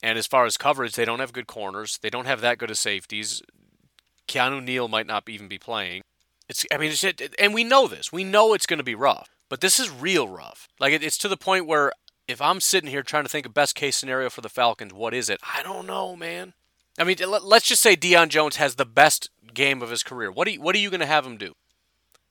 And 0.00 0.16
as 0.16 0.28
far 0.28 0.46
as 0.46 0.56
coverage, 0.56 0.94
they 0.94 1.04
don't 1.04 1.18
have 1.18 1.32
good 1.32 1.48
corners. 1.48 1.98
They 2.00 2.08
don't 2.08 2.26
have 2.26 2.40
that 2.40 2.58
good 2.58 2.70
of 2.70 2.78
safeties. 2.78 3.42
Keanu 4.28 4.62
Neal 4.62 4.86
might 4.86 5.08
not 5.08 5.28
even 5.28 5.48
be 5.48 5.58
playing. 5.58 6.02
It's 6.48 6.64
I 6.72 6.78
mean, 6.78 6.92
it's, 6.92 7.04
and 7.36 7.52
we 7.52 7.64
know 7.64 7.88
this. 7.88 8.12
We 8.12 8.22
know 8.22 8.54
it's 8.54 8.66
going 8.66 8.78
to 8.78 8.84
be 8.84 8.94
rough, 8.94 9.28
but 9.48 9.60
this 9.60 9.78
is 9.80 9.90
real 9.90 10.28
rough. 10.28 10.68
Like 10.78 10.92
it, 10.92 11.02
it's 11.02 11.18
to 11.18 11.28
the 11.28 11.36
point 11.36 11.66
where 11.66 11.92
if 12.26 12.40
I'm 12.42 12.60
sitting 12.60 12.90
here 12.90 13.02
trying 13.02 13.24
to 13.24 13.28
think 13.28 13.46
of 13.46 13.54
best 13.54 13.74
case 13.74 13.96
scenario 13.96 14.30
for 14.30 14.42
the 14.42 14.48
Falcons, 14.48 14.92
what 14.92 15.14
is 15.14 15.30
it? 15.30 15.40
I 15.42 15.62
don't 15.62 15.86
know, 15.86 16.14
man. 16.14 16.52
I 16.98 17.04
mean, 17.04 17.16
let's 17.26 17.68
just 17.68 17.82
say 17.82 17.96
Deion 17.96 18.28
Jones 18.28 18.56
has 18.56 18.74
the 18.74 18.84
best 18.84 19.30
game 19.54 19.82
of 19.82 19.90
his 19.90 20.02
career. 20.02 20.30
What 20.30 20.48
are 20.48 20.50
you, 20.50 20.60
what 20.60 20.74
are 20.74 20.78
you 20.78 20.90
going 20.90 21.00
to 21.00 21.06
have 21.06 21.24
him 21.24 21.36
do? 21.36 21.54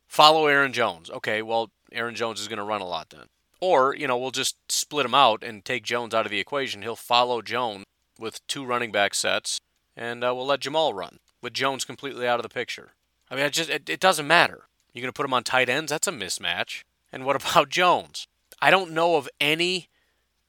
Follow 0.08 0.48
Aaron 0.48 0.74
Jones. 0.74 1.10
Okay, 1.10 1.42
well, 1.42 1.72
Aaron 1.92 2.16
Jones 2.16 2.40
is 2.40 2.48
going 2.48 2.58
to 2.58 2.64
run 2.64 2.82
a 2.82 2.88
lot 2.88 3.10
then. 3.10 3.28
Or, 3.60 3.96
you 3.96 4.08
know, 4.08 4.18
we'll 4.18 4.32
just 4.32 4.56
split 4.70 5.06
him 5.06 5.16
out 5.16 5.44
and 5.44 5.66
take 5.66 5.84
Jones 5.84 6.14
out 6.14 6.26
of 6.26 6.32
the 6.32 6.40
equation. 6.40 6.82
He'll 6.82 6.96
follow 6.96 7.42
Jones 7.42 7.86
with 8.20 8.46
two 8.48 8.66
running 8.66 8.92
back 8.92 9.16
sets, 9.16 9.60
and 9.96 10.24
uh, 10.24 10.34
we'll 10.36 10.46
let 10.46 10.60
Jamaal 10.60 10.94
run 10.94 11.18
with 11.42 11.54
Jones 11.54 11.86
completely 11.86 12.28
out 12.28 12.40
of 12.40 12.44
the 12.44 12.50
picture. 12.50 12.92
I 13.32 13.36
mean, 13.36 13.46
it 13.46 13.54
just 13.54 13.70
it, 13.70 13.90
it 13.90 14.00
doesn't 14.00 14.28
matter. 14.28 14.66
You're 14.94 15.02
going 15.02 15.10
to 15.10 15.18
put 15.18 15.26
him 15.26 15.34
on 15.34 15.44
tight 15.44 15.70
ends? 15.70 15.92
That's 15.92 16.08
a 16.08 16.12
mismatch. 16.12 16.84
And 17.12 17.26
what 17.26 17.36
about 17.42 17.70
Jones? 17.70 18.28
I 18.62 18.72
don't 18.72 18.92
know 18.92 19.16
of 19.16 19.30
any 19.40 19.90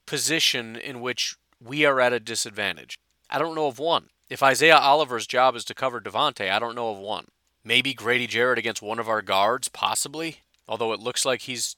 position 0.06 0.76
in 0.76 1.00
which 1.00 1.36
we 1.62 1.84
are 1.84 2.00
at 2.00 2.12
a 2.12 2.20
disadvantage. 2.20 2.98
I 3.28 3.38
don't 3.38 3.54
know 3.54 3.66
of 3.66 3.78
one. 3.78 4.08
If 4.30 4.42
Isaiah 4.42 4.78
Oliver's 4.78 5.26
job 5.26 5.56
is 5.56 5.64
to 5.66 5.74
cover 5.74 6.00
Davante, 6.00 6.50
I 6.50 6.58
don't 6.58 6.74
know 6.74 6.90
of 6.90 6.98
one. 6.98 7.26
Maybe 7.64 7.92
Grady 7.92 8.26
Jarrett 8.26 8.58
against 8.58 8.82
one 8.82 8.98
of 8.98 9.08
our 9.08 9.22
guards, 9.22 9.68
possibly. 9.68 10.38
Although 10.66 10.92
it 10.92 11.00
looks 11.00 11.24
like 11.24 11.42
he's 11.42 11.76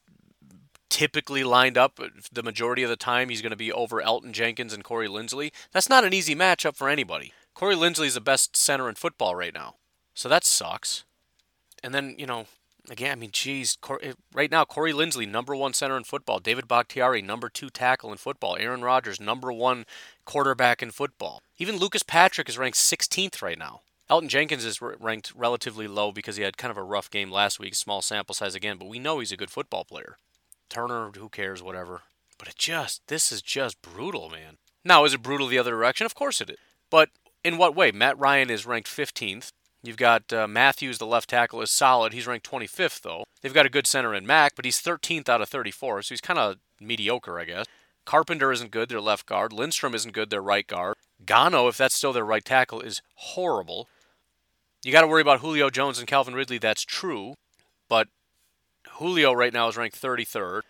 typically 0.88 1.44
lined 1.44 1.78
up 1.78 1.98
the 2.32 2.42
majority 2.42 2.82
of 2.82 2.90
the 2.90 2.96
time 2.96 3.28
he's 3.28 3.42
going 3.42 3.50
to 3.50 3.56
be 3.56 3.72
over 3.72 4.02
Elgton 4.02 4.32
Jenkins 4.32 4.72
and 4.72 4.84
Corey 4.84 5.08
Linsley. 5.08 5.52
That's 5.72 5.88
not 5.88 6.04
an 6.04 6.12
easy 6.12 6.34
matchup 6.34 6.76
for 6.76 6.88
anybody. 6.88 7.32
Corey 7.54 7.76
Linsley 7.76 8.06
is 8.06 8.14
the 8.14 8.20
best 8.20 8.56
center 8.56 8.88
in 8.88 8.96
football 8.96 9.34
right 9.34 9.54
now. 9.54 9.76
So 10.14 10.28
that 10.28 10.44
sucks. 10.44 11.04
And 11.82 11.94
then, 11.94 12.16
you 12.18 12.26
know, 12.26 12.46
again, 12.88 13.12
I 13.12 13.14
mean, 13.16 13.30
geez, 13.32 13.76
eh, 14.02 14.12
right 14.32 14.50
now, 14.50 14.64
Corey 14.64 14.92
Linsley, 14.92 15.28
number 15.28 15.54
one 15.54 15.72
center 15.72 15.96
in 15.96 16.04
football. 16.04 16.38
David 16.38 16.68
Bakhtiari, 16.68 17.22
number 17.22 17.48
two 17.48 17.70
tackle 17.70 18.12
in 18.12 18.18
football. 18.18 18.56
Aaron 18.56 18.82
Rodgers, 18.82 19.20
number 19.20 19.52
one 19.52 19.84
quarterback 20.24 20.82
in 20.82 20.90
football. 20.90 21.42
Even 21.58 21.76
Lucas 21.76 22.02
Patrick 22.02 22.48
is 22.48 22.58
ranked 22.58 22.78
16th 22.78 23.42
right 23.42 23.58
now. 23.58 23.80
Elgton 24.10 24.28
Jenkins 24.28 24.64
is 24.64 24.80
ranked 24.82 25.32
relatively 25.36 25.86
low 25.86 26.10
because 26.10 26.36
he 26.36 26.42
had 26.42 26.56
kind 26.56 26.70
of 26.70 26.76
a 26.76 26.82
rough 26.82 27.10
game 27.10 27.30
last 27.30 27.60
week, 27.60 27.74
small 27.74 28.02
sample 28.02 28.34
size 28.34 28.56
again, 28.56 28.76
but 28.76 28.88
we 28.88 28.98
know 28.98 29.20
he's 29.20 29.30
a 29.30 29.36
good 29.36 29.50
football 29.50 29.84
player. 29.84 30.16
Turner, 30.68 31.10
who 31.16 31.28
cares, 31.28 31.62
whatever. 31.62 32.02
But 32.38 32.48
it 32.48 32.56
just, 32.56 33.06
this 33.06 33.30
is 33.30 33.42
just 33.42 33.80
brutal, 33.82 34.28
man. 34.30 34.56
Now, 34.84 35.04
is 35.04 35.14
it 35.14 35.22
brutal 35.22 35.46
the 35.46 35.58
other 35.58 35.72
direction? 35.72 36.06
Of 36.06 36.14
course 36.14 36.40
it 36.40 36.50
is. 36.50 36.56
But 36.90 37.10
in 37.44 37.56
what 37.56 37.76
way? 37.76 37.92
Matt 37.92 38.18
Ryan 38.18 38.50
is 38.50 38.66
ranked 38.66 38.88
15th. 38.88 39.52
You've 39.82 39.96
got 39.96 40.32
uh, 40.32 40.46
Matthews, 40.46 40.98
the 40.98 41.06
left 41.06 41.30
tackle, 41.30 41.62
is 41.62 41.70
solid. 41.70 42.12
He's 42.12 42.26
ranked 42.26 42.50
25th, 42.50 43.00
though. 43.00 43.24
They've 43.40 43.54
got 43.54 43.66
a 43.66 43.70
good 43.70 43.86
center 43.86 44.14
in 44.14 44.26
Mack, 44.26 44.54
but 44.54 44.64
he's 44.64 44.80
13th 44.80 45.28
out 45.28 45.40
of 45.40 45.48
34, 45.48 46.02
so 46.02 46.08
he's 46.10 46.20
kind 46.20 46.38
of 46.38 46.56
mediocre, 46.80 47.38
I 47.38 47.44
guess. 47.44 47.64
Carpenter 48.04 48.52
isn't 48.52 48.70
good, 48.70 48.88
their 48.88 49.00
left 49.00 49.26
guard. 49.26 49.52
Lindstrom 49.52 49.94
isn't 49.94 50.12
good, 50.12 50.30
their 50.30 50.42
right 50.42 50.66
guard. 50.66 50.96
Gano, 51.24 51.68
if 51.68 51.76
that's 51.76 51.94
still 51.94 52.12
their 52.12 52.24
right 52.24 52.44
tackle, 52.44 52.80
is 52.80 53.00
horrible. 53.14 53.88
You 54.84 54.92
got 54.92 55.02
to 55.02 55.06
worry 55.06 55.22
about 55.22 55.40
Julio 55.40 55.70
Jones 55.70 55.98
and 55.98 56.08
Calvin 56.08 56.34
Ridley, 56.34 56.58
that's 56.58 56.84
true, 56.84 57.34
but 57.88 58.08
Julio 58.92 59.32
right 59.32 59.52
now 59.52 59.68
is 59.68 59.76
ranked 59.76 60.00
33rd. 60.00 60.62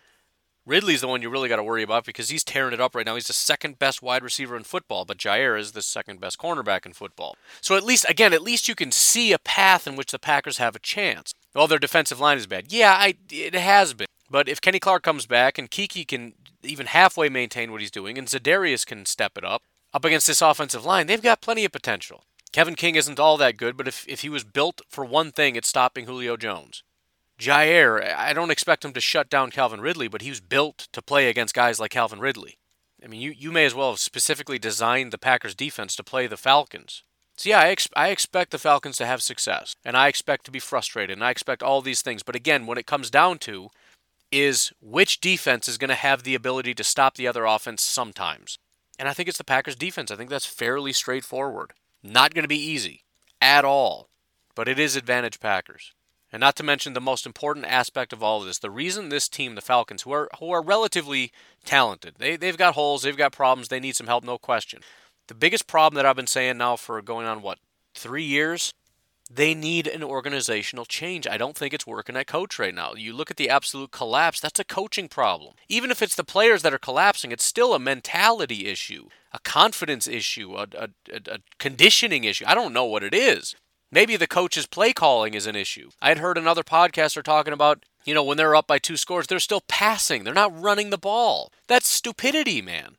Ridley's 0.65 1.01
the 1.01 1.07
one 1.07 1.23
you 1.23 1.29
really 1.29 1.49
got 1.49 1.55
to 1.55 1.63
worry 1.63 1.81
about 1.81 2.05
because 2.05 2.29
he's 2.29 2.43
tearing 2.43 2.73
it 2.73 2.79
up 2.79 2.93
right 2.93 3.05
now. 3.05 3.15
He's 3.15 3.27
the 3.27 3.33
second 3.33 3.79
best 3.79 4.03
wide 4.03 4.23
receiver 4.23 4.55
in 4.55 4.63
football, 4.63 5.05
but 5.05 5.17
Jaire 5.17 5.59
is 5.59 5.71
the 5.71 5.81
second 5.81 6.19
best 6.19 6.37
cornerback 6.37 6.85
in 6.85 6.93
football. 6.93 7.35
So 7.61 7.75
at 7.75 7.83
least, 7.83 8.05
again, 8.07 8.31
at 8.31 8.43
least 8.43 8.67
you 8.67 8.75
can 8.75 8.91
see 8.91 9.33
a 9.33 9.39
path 9.39 9.87
in 9.87 9.95
which 9.95 10.11
the 10.11 10.19
Packers 10.19 10.57
have 10.57 10.75
a 10.75 10.79
chance. 10.79 11.33
Well, 11.55 11.67
their 11.67 11.79
defensive 11.79 12.19
line 12.19 12.37
is 12.37 12.45
bad. 12.45 12.71
Yeah, 12.71 12.93
I, 12.93 13.15
it 13.29 13.55
has 13.55 13.93
been. 13.93 14.07
But 14.29 14.47
if 14.47 14.61
Kenny 14.61 14.79
Clark 14.79 15.03
comes 15.03 15.25
back 15.25 15.57
and 15.57 15.69
Keke 15.69 16.07
can 16.07 16.33
even 16.63 16.85
halfway 16.85 17.27
maintain 17.27 17.71
what 17.71 17.81
he's 17.81 17.91
doing, 17.91 18.17
and 18.17 18.27
Za'Darius 18.27 18.85
can 18.85 19.05
step 19.05 19.37
it 19.37 19.43
up, 19.43 19.63
up 19.93 20.05
against 20.05 20.27
this 20.27 20.43
offensive 20.43 20.85
line, 20.85 21.07
they've 21.07 21.21
got 21.21 21.41
plenty 21.41 21.65
of 21.65 21.71
potential. 21.71 22.23
Kevin 22.51 22.75
King 22.75 22.95
isn't 22.95 23.19
all 23.19 23.35
that 23.37 23.57
good, 23.57 23.75
but 23.75 23.87
if, 23.87 24.05
if 24.07 24.21
he 24.21 24.29
was 24.29 24.43
built 24.43 24.81
for 24.89 25.03
one 25.05 25.31
thing, 25.31 25.55
it's 25.55 25.69
stopping 25.69 26.05
Julio 26.05 26.37
Jones. 26.37 26.83
Jaire, 27.41 28.15
I 28.15 28.33
don't 28.33 28.51
expect 28.51 28.85
him 28.85 28.93
to 28.93 29.01
shut 29.01 29.29
down 29.29 29.49
Calvin 29.49 29.81
Ridley, 29.81 30.07
but 30.07 30.21
he 30.21 30.29
was 30.29 30.39
built 30.39 30.87
to 30.93 31.01
play 31.01 31.27
against 31.27 31.55
guys 31.55 31.79
like 31.79 31.89
Calvin 31.89 32.19
Ridley. 32.19 32.59
I 33.03 33.07
mean, 33.07 33.19
you, 33.19 33.33
you 33.35 33.51
may 33.51 33.65
as 33.65 33.73
well 33.73 33.89
have 33.89 33.99
specifically 33.99 34.59
designed 34.59 35.11
the 35.11 35.17
Packers 35.17 35.55
defense 35.55 35.95
to 35.95 36.03
play 36.03 36.27
the 36.27 36.37
Falcons. 36.37 37.03
So, 37.35 37.49
yeah, 37.49 37.61
I, 37.61 37.69
ex- 37.69 37.89
I 37.95 38.09
expect 38.09 38.51
the 38.51 38.59
Falcons 38.59 38.97
to 38.97 39.07
have 39.07 39.23
success, 39.23 39.75
and 39.83 39.97
I 39.97 40.07
expect 40.07 40.45
to 40.45 40.51
be 40.51 40.59
frustrated, 40.59 41.17
and 41.17 41.23
I 41.23 41.31
expect 41.31 41.63
all 41.63 41.81
these 41.81 42.03
things. 42.03 42.21
But 42.21 42.35
again, 42.35 42.67
when 42.67 42.77
it 42.77 42.85
comes 42.85 43.09
down 43.09 43.39
to 43.39 43.69
is 44.31 44.71
which 44.79 45.19
defense 45.19 45.67
is 45.67 45.77
going 45.77 45.89
to 45.89 45.95
have 45.95 46.23
the 46.23 46.35
ability 46.35 46.73
to 46.75 46.83
stop 46.83 47.15
the 47.15 47.27
other 47.27 47.45
offense 47.45 47.81
sometimes. 47.81 48.57
And 48.97 49.09
I 49.09 49.13
think 49.13 49.27
it's 49.27 49.37
the 49.37 49.43
Packers 49.43 49.75
defense. 49.75 50.11
I 50.11 50.15
think 50.15 50.29
that's 50.29 50.45
fairly 50.45 50.93
straightforward. 50.93 51.73
Not 52.03 52.33
going 52.33 52.43
to 52.43 52.47
be 52.47 52.55
easy 52.55 53.03
at 53.41 53.65
all, 53.65 54.09
but 54.55 54.67
it 54.67 54.79
is 54.79 54.95
advantage 54.95 55.39
Packers. 55.39 55.93
And 56.31 56.39
not 56.39 56.55
to 56.55 56.63
mention 56.63 56.93
the 56.93 57.01
most 57.01 57.25
important 57.25 57.65
aspect 57.65 58.13
of 58.13 58.23
all 58.23 58.39
of 58.39 58.47
this, 58.47 58.59
the 58.59 58.71
reason 58.71 59.09
this 59.09 59.27
team, 59.27 59.55
the 59.55 59.61
Falcons, 59.61 60.03
who 60.03 60.11
are 60.13 60.29
who 60.39 60.51
are 60.51 60.63
relatively 60.63 61.31
talented, 61.65 62.15
they 62.19 62.37
they've 62.37 62.57
got 62.57 62.73
holes, 62.75 63.01
they've 63.01 63.17
got 63.17 63.33
problems, 63.33 63.67
they 63.67 63.79
need 63.81 63.95
some 63.95 64.07
help, 64.07 64.23
no 64.23 64.37
question. 64.37 64.81
The 65.27 65.35
biggest 65.35 65.67
problem 65.67 65.95
that 65.97 66.05
I've 66.05 66.15
been 66.15 66.27
saying 66.27 66.57
now 66.57 66.77
for 66.77 67.01
going 67.01 67.27
on 67.27 67.41
what 67.41 67.59
three 67.93 68.23
years, 68.23 68.73
They 69.33 69.53
need 69.53 69.87
an 69.87 70.03
organizational 70.03 70.83
change. 70.83 71.25
I 71.25 71.37
don't 71.37 71.55
think 71.55 71.73
it's 71.73 71.87
working 71.87 72.17
at 72.17 72.27
coach 72.27 72.59
right 72.59 72.75
now. 72.75 72.93
You 72.95 73.13
look 73.13 73.31
at 73.31 73.37
the 73.37 73.49
absolute 73.49 73.91
collapse, 73.91 74.41
that's 74.41 74.59
a 74.59 74.65
coaching 74.65 75.07
problem. 75.07 75.53
Even 75.69 75.89
if 75.89 76.01
it's 76.01 76.15
the 76.15 76.25
players 76.25 76.63
that 76.63 76.73
are 76.73 76.79
collapsing, 76.79 77.31
it's 77.31 77.45
still 77.45 77.73
a 77.73 77.79
mentality 77.79 78.67
issue, 78.67 79.07
a 79.31 79.39
confidence 79.39 80.05
issue, 80.05 80.55
a, 80.55 80.67
a, 80.77 80.89
a 81.13 81.39
conditioning 81.59 82.25
issue. 82.25 82.43
I 82.45 82.55
don't 82.55 82.73
know 82.73 82.85
what 82.85 83.03
it 83.03 83.13
is. 83.13 83.55
Maybe 83.91 84.15
the 84.15 84.27
coach's 84.27 84.67
play 84.67 84.93
calling 84.93 85.33
is 85.33 85.45
an 85.45 85.55
issue. 85.55 85.89
I 86.01 86.09
had 86.09 86.19
heard 86.19 86.37
another 86.37 86.63
podcaster 86.63 87.21
talking 87.21 87.51
about, 87.51 87.85
you 88.05 88.13
know, 88.13 88.23
when 88.23 88.37
they're 88.37 88.55
up 88.55 88.67
by 88.67 88.79
two 88.79 88.95
scores, 88.95 89.27
they're 89.27 89.39
still 89.39 89.63
passing. 89.67 90.23
They're 90.23 90.33
not 90.33 90.57
running 90.59 90.91
the 90.91 90.97
ball. 90.97 91.51
That's 91.67 91.89
stupidity, 91.89 92.61
man. 92.61 92.95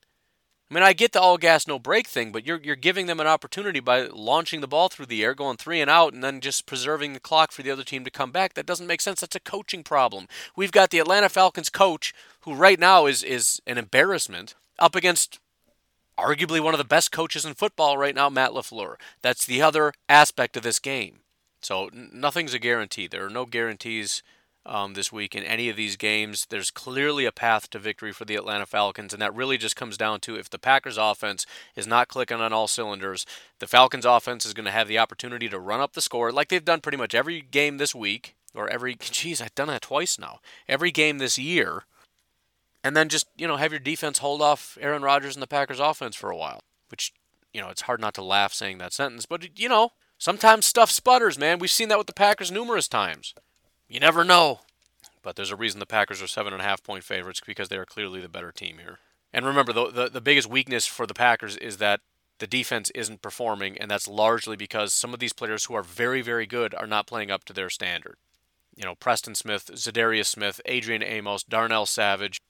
I 0.70 0.74
mean, 0.74 0.82
I 0.82 0.92
get 0.94 1.12
the 1.12 1.20
all 1.20 1.36
gas, 1.36 1.66
no 1.66 1.78
brake 1.78 2.06
thing, 2.08 2.32
but 2.32 2.46
you're, 2.46 2.60
you're 2.62 2.76
giving 2.76 3.06
them 3.06 3.20
an 3.20 3.26
opportunity 3.26 3.80
by 3.80 4.04
launching 4.06 4.62
the 4.62 4.68
ball 4.68 4.88
through 4.88 5.06
the 5.06 5.22
air, 5.22 5.34
going 5.34 5.58
three 5.58 5.82
and 5.82 5.90
out, 5.90 6.14
and 6.14 6.24
then 6.24 6.40
just 6.40 6.64
preserving 6.64 7.12
the 7.12 7.20
clock 7.20 7.52
for 7.52 7.62
the 7.62 7.70
other 7.70 7.84
team 7.84 8.04
to 8.04 8.10
come 8.10 8.30
back. 8.30 8.54
That 8.54 8.64
doesn't 8.64 8.86
make 8.86 9.02
sense. 9.02 9.20
That's 9.20 9.36
a 9.36 9.40
coaching 9.40 9.82
problem. 9.82 10.28
We've 10.56 10.72
got 10.72 10.88
the 10.88 10.98
Atlanta 10.98 11.28
Falcons 11.28 11.68
coach, 11.68 12.14
who 12.40 12.54
right 12.54 12.80
now 12.80 13.04
is, 13.04 13.22
is 13.22 13.60
an 13.66 13.76
embarrassment, 13.76 14.54
up 14.78 14.96
against 14.96 15.40
arguably 16.18 16.60
one 16.60 16.74
of 16.74 16.78
the 16.78 16.84
best 16.84 17.12
coaches 17.12 17.44
in 17.44 17.54
football 17.54 17.98
right 17.98 18.14
now, 18.14 18.28
Matt 18.28 18.50
LaFleur. 18.50 18.96
That's 19.22 19.44
the 19.44 19.62
other 19.62 19.92
aspect 20.08 20.56
of 20.56 20.62
this 20.62 20.78
game. 20.78 21.20
So 21.60 21.90
nothing's 21.92 22.54
a 22.54 22.58
guarantee. 22.58 23.06
There 23.06 23.24
are 23.24 23.30
no 23.30 23.46
guarantees 23.46 24.22
um, 24.64 24.94
this 24.94 25.12
week 25.12 25.34
in 25.34 25.42
any 25.42 25.68
of 25.68 25.76
these 25.76 25.96
games. 25.96 26.46
There's 26.48 26.70
clearly 26.70 27.24
a 27.24 27.32
path 27.32 27.70
to 27.70 27.78
victory 27.78 28.12
for 28.12 28.24
the 28.24 28.36
Atlanta 28.36 28.66
Falcons, 28.66 29.12
and 29.12 29.20
that 29.22 29.34
really 29.34 29.58
just 29.58 29.76
comes 29.76 29.96
down 29.96 30.20
to 30.20 30.36
if 30.36 30.50
the 30.50 30.58
Packers 30.58 30.98
offense 30.98 31.46
is 31.76 31.86
not 31.86 32.08
clicking 32.08 32.40
on 32.40 32.52
all 32.52 32.68
cylinders, 32.68 33.26
the 33.58 33.66
Falcons 33.66 34.04
offense 34.04 34.46
is 34.46 34.54
going 34.54 34.66
to 34.66 34.70
have 34.70 34.88
the 34.88 34.98
opportunity 34.98 35.48
to 35.48 35.58
run 35.58 35.80
up 35.80 35.92
the 35.92 36.00
score 36.00 36.32
like 36.32 36.48
they've 36.48 36.64
done 36.64 36.80
pretty 36.80 36.98
much 36.98 37.14
every 37.14 37.40
game 37.40 37.78
this 37.78 37.94
week, 37.94 38.36
or 38.54 38.68
every, 38.68 38.94
geez, 39.00 39.40
I've 39.40 39.54
done 39.54 39.68
that 39.68 39.82
twice 39.82 40.18
now, 40.18 40.40
every 40.68 40.90
game 40.90 41.18
this 41.18 41.38
year, 41.38 41.84
and 42.84 42.96
then 42.96 43.08
just, 43.08 43.26
you 43.36 43.46
know, 43.46 43.56
have 43.56 43.72
your 43.72 43.80
defense 43.80 44.18
hold 44.18 44.42
off 44.42 44.76
Aaron 44.80 45.02
Rodgers 45.02 45.36
and 45.36 45.42
the 45.42 45.46
Packers 45.46 45.80
offense 45.80 46.16
for 46.16 46.30
a 46.30 46.36
while, 46.36 46.60
which, 46.90 47.12
you 47.52 47.60
know, 47.60 47.68
it's 47.68 47.82
hard 47.82 48.00
not 48.00 48.14
to 48.14 48.24
laugh 48.24 48.52
saying 48.52 48.78
that 48.78 48.92
sentence, 48.92 49.26
but, 49.26 49.58
you 49.58 49.68
know, 49.68 49.90
sometimes 50.18 50.66
stuff 50.66 50.90
sputters, 50.90 51.38
man. 51.38 51.58
We've 51.58 51.70
seen 51.70 51.88
that 51.88 51.98
with 51.98 52.06
the 52.06 52.12
Packers 52.12 52.50
numerous 52.50 52.88
times. 52.88 53.34
You 53.88 54.00
never 54.00 54.24
know. 54.24 54.60
But 55.22 55.36
there's 55.36 55.50
a 55.50 55.56
reason 55.56 55.78
the 55.78 55.86
Packers 55.86 56.20
are 56.20 56.26
seven 56.26 56.52
and 56.52 56.62
a 56.62 56.64
half 56.64 56.82
point 56.82 57.04
favorites 57.04 57.40
because 57.46 57.68
they 57.68 57.76
are 57.76 57.84
clearly 57.84 58.20
the 58.20 58.28
better 58.28 58.50
team 58.50 58.78
here. 58.78 58.98
And 59.32 59.46
remember, 59.46 59.72
the, 59.72 59.90
the, 59.90 60.08
the 60.08 60.20
biggest 60.20 60.48
weakness 60.48 60.86
for 60.86 61.06
the 61.06 61.14
Packers 61.14 61.56
is 61.56 61.76
that 61.78 62.00
the 62.38 62.46
defense 62.46 62.90
isn't 62.90 63.22
performing, 63.22 63.78
and 63.78 63.90
that's 63.90 64.08
largely 64.08 64.56
because 64.56 64.92
some 64.92 65.14
of 65.14 65.20
these 65.20 65.32
players 65.32 65.66
who 65.66 65.74
are 65.74 65.82
very, 65.82 66.22
very 66.22 66.44
good 66.44 66.74
are 66.74 66.88
not 66.88 67.06
playing 67.06 67.30
up 67.30 67.44
to 67.44 67.52
their 67.52 67.70
standard. 67.70 68.16
You 68.74 68.84
know, 68.84 68.94
Preston 68.94 69.34
Smith, 69.34 69.70
Za'Darius 69.72 70.26
Smith, 70.26 70.60
Adrian 70.66 71.02
Amos, 71.02 71.44
Darnell 71.44 71.86
Savage, 71.86 72.40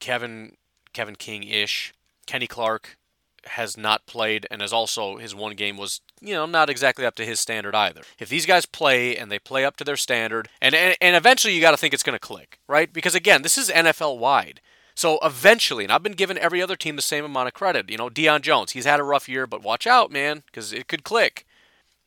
Kevin 0.00 0.56
Kevin 0.92 1.16
King 1.16 1.42
ish, 1.44 1.92
Kenny 2.26 2.46
Clark, 2.46 2.96
has 3.46 3.76
not 3.76 4.06
played 4.06 4.46
and 4.50 4.60
has 4.60 4.72
also 4.72 5.18
his 5.18 5.34
one 5.34 5.54
game 5.54 5.76
was 5.76 6.00
you 6.20 6.34
know 6.34 6.46
not 6.46 6.70
exactly 6.70 7.04
up 7.04 7.14
to 7.16 7.26
his 7.26 7.40
standard 7.40 7.74
either. 7.74 8.02
If 8.18 8.28
these 8.28 8.46
guys 8.46 8.66
play 8.66 9.16
and 9.16 9.30
they 9.30 9.38
play 9.38 9.64
up 9.64 9.76
to 9.76 9.84
their 9.84 9.96
standard 9.96 10.48
and 10.60 10.74
and, 10.74 10.96
and 11.00 11.16
eventually 11.16 11.54
you 11.54 11.60
got 11.60 11.72
to 11.72 11.76
think 11.76 11.94
it's 11.94 12.02
going 12.02 12.14
to 12.14 12.18
click, 12.18 12.58
right? 12.68 12.92
Because 12.92 13.14
again, 13.14 13.42
this 13.42 13.58
is 13.58 13.70
NFL 13.70 14.18
wide. 14.18 14.60
So 14.96 15.18
eventually, 15.24 15.82
and 15.82 15.92
I've 15.92 16.04
been 16.04 16.12
giving 16.12 16.38
every 16.38 16.62
other 16.62 16.76
team 16.76 16.94
the 16.94 17.02
same 17.02 17.24
amount 17.24 17.48
of 17.48 17.54
credit. 17.54 17.90
You 17.90 17.98
know, 17.98 18.08
Deion 18.08 18.42
Jones, 18.42 18.72
he's 18.72 18.84
had 18.84 19.00
a 19.00 19.04
rough 19.04 19.28
year, 19.28 19.44
but 19.44 19.62
watch 19.62 19.88
out, 19.88 20.12
man, 20.12 20.44
because 20.46 20.72
it 20.72 20.86
could 20.86 21.02
click 21.02 21.44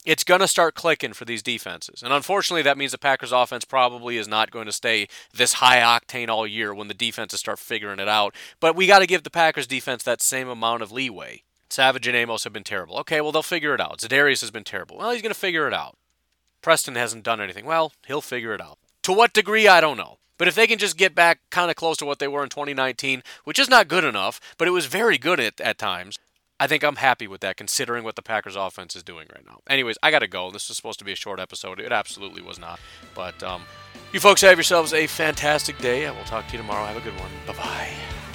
it's 0.06 0.24
going 0.24 0.40
to 0.40 0.48
start 0.48 0.76
clicking 0.76 1.14
for 1.14 1.26
these 1.26 1.44
defenses. 1.44 2.02
And 2.02 2.14
unfortunately, 2.14 2.62
that 2.64 2.78
means 2.78 2.92
the 2.92 2.98
Packers 2.98 3.32
offense 3.32 3.66
probably 3.66 4.18
is 4.18 4.28
not 4.28 4.52
going 4.52 4.66
to 4.66 4.72
stay 4.72 5.08
this 5.34 5.54
high 5.54 5.80
octane 5.80 6.30
all 6.30 6.48
year 6.48 6.74
when 6.74 6.88
the 6.88 6.94
defenses 6.94 7.40
start 7.40 7.60
figuring 7.60 8.00
it 8.00 8.08
out. 8.08 8.34
But 8.60 8.76
we 8.76 8.88
got 8.88 9.00
to 9.00 9.08
give 9.08 9.24
the 9.24 9.30
Packers 9.30 9.68
defense 9.68 10.04
that 10.04 10.22
same 10.22 10.48
amount 10.48 10.82
of 10.82 10.92
leeway. 10.92 11.44
Savage 11.70 12.08
and 12.08 12.16
Amos 12.16 12.46
have 12.46 12.54
been 12.54 12.64
terrible. 12.64 12.98
Okay, 13.00 13.20
well, 13.20 13.32
they'll 13.32 13.44
figure 13.44 13.74
it 13.74 13.82
out. 13.82 14.00
Za'Darius 14.00 14.42
has 14.42 14.52
been 14.52 14.64
terrible. 14.64 14.98
Well, 14.98 15.12
he's 15.12 15.22
going 15.22 15.34
to 15.34 15.40
figure 15.40 15.68
it 15.68 15.74
out. 15.74 15.98
Preston 16.62 16.96
hasn't 16.96 17.24
done 17.24 17.42
anything. 17.42 17.66
Well, 17.66 17.92
he'll 18.08 18.22
figure 18.22 18.54
it 18.54 18.62
out. 18.62 18.78
To 19.04 19.14
what 19.14 19.34
degree, 19.34 19.68
I 19.68 19.82
don't 19.82 19.98
know. 19.98 20.18
But 20.38 20.48
if 20.48 20.56
they 20.56 20.68
can 20.68 20.78
just 20.78 20.98
get 20.98 21.16
back 21.16 21.40
kind 21.50 21.70
of 21.70 21.76
close 21.76 21.98
to 21.98 22.06
what 22.06 22.20
they 22.20 22.28
were 22.28 22.44
in 22.44 22.50
2019, 22.50 23.24
which 23.44 23.60
is 23.60 23.70
not 23.70 23.88
good 23.88 24.04
enough, 24.04 24.40
but 24.58 24.68
it 24.68 24.72
was 24.72 24.86
very 24.86 25.18
good 25.18 25.40
at, 25.40 25.60
at 25.60 25.78
times, 25.78 26.20
I 26.60 26.68
think 26.68 26.84
I'm 26.84 26.96
happy 26.96 27.28
with 27.28 27.42
that 27.42 27.56
considering 27.56 28.04
what 28.04 28.16
the 28.16 28.22
Packers 28.22 28.56
offense 28.56 28.96
is 28.96 29.04
doing 29.04 29.28
right 29.34 29.46
now. 29.46 29.60
Anyways, 29.70 29.98
I 30.02 30.10
got 30.12 30.20
to 30.20 30.28
go. 30.28 30.50
This 30.50 30.68
was 30.70 30.78
supposed 30.78 31.00
to 31.00 31.06
be 31.06 31.12
a 31.12 31.16
short 31.16 31.40
episode. 31.40 31.80
It 31.80 31.92
absolutely 31.92 32.42
was 32.42 32.58
not. 32.58 32.80
But 33.14 33.42
um, 33.44 33.64
you 34.12 34.20
folks 34.20 34.42
have 34.42 34.58
yourselves 34.58 34.94
a 34.94 35.06
fantastic 35.08 35.78
day. 35.78 36.08
I 36.08 36.12
will 36.12 36.24
talk 36.24 36.48
to 36.48 36.54
you 36.54 36.58
tomorrow. 36.58 36.86
Have 36.86 36.98
a 36.98 37.02
good 37.02 37.20
one. 37.20 37.30
Bye 37.46 37.54
bye. 37.54 38.27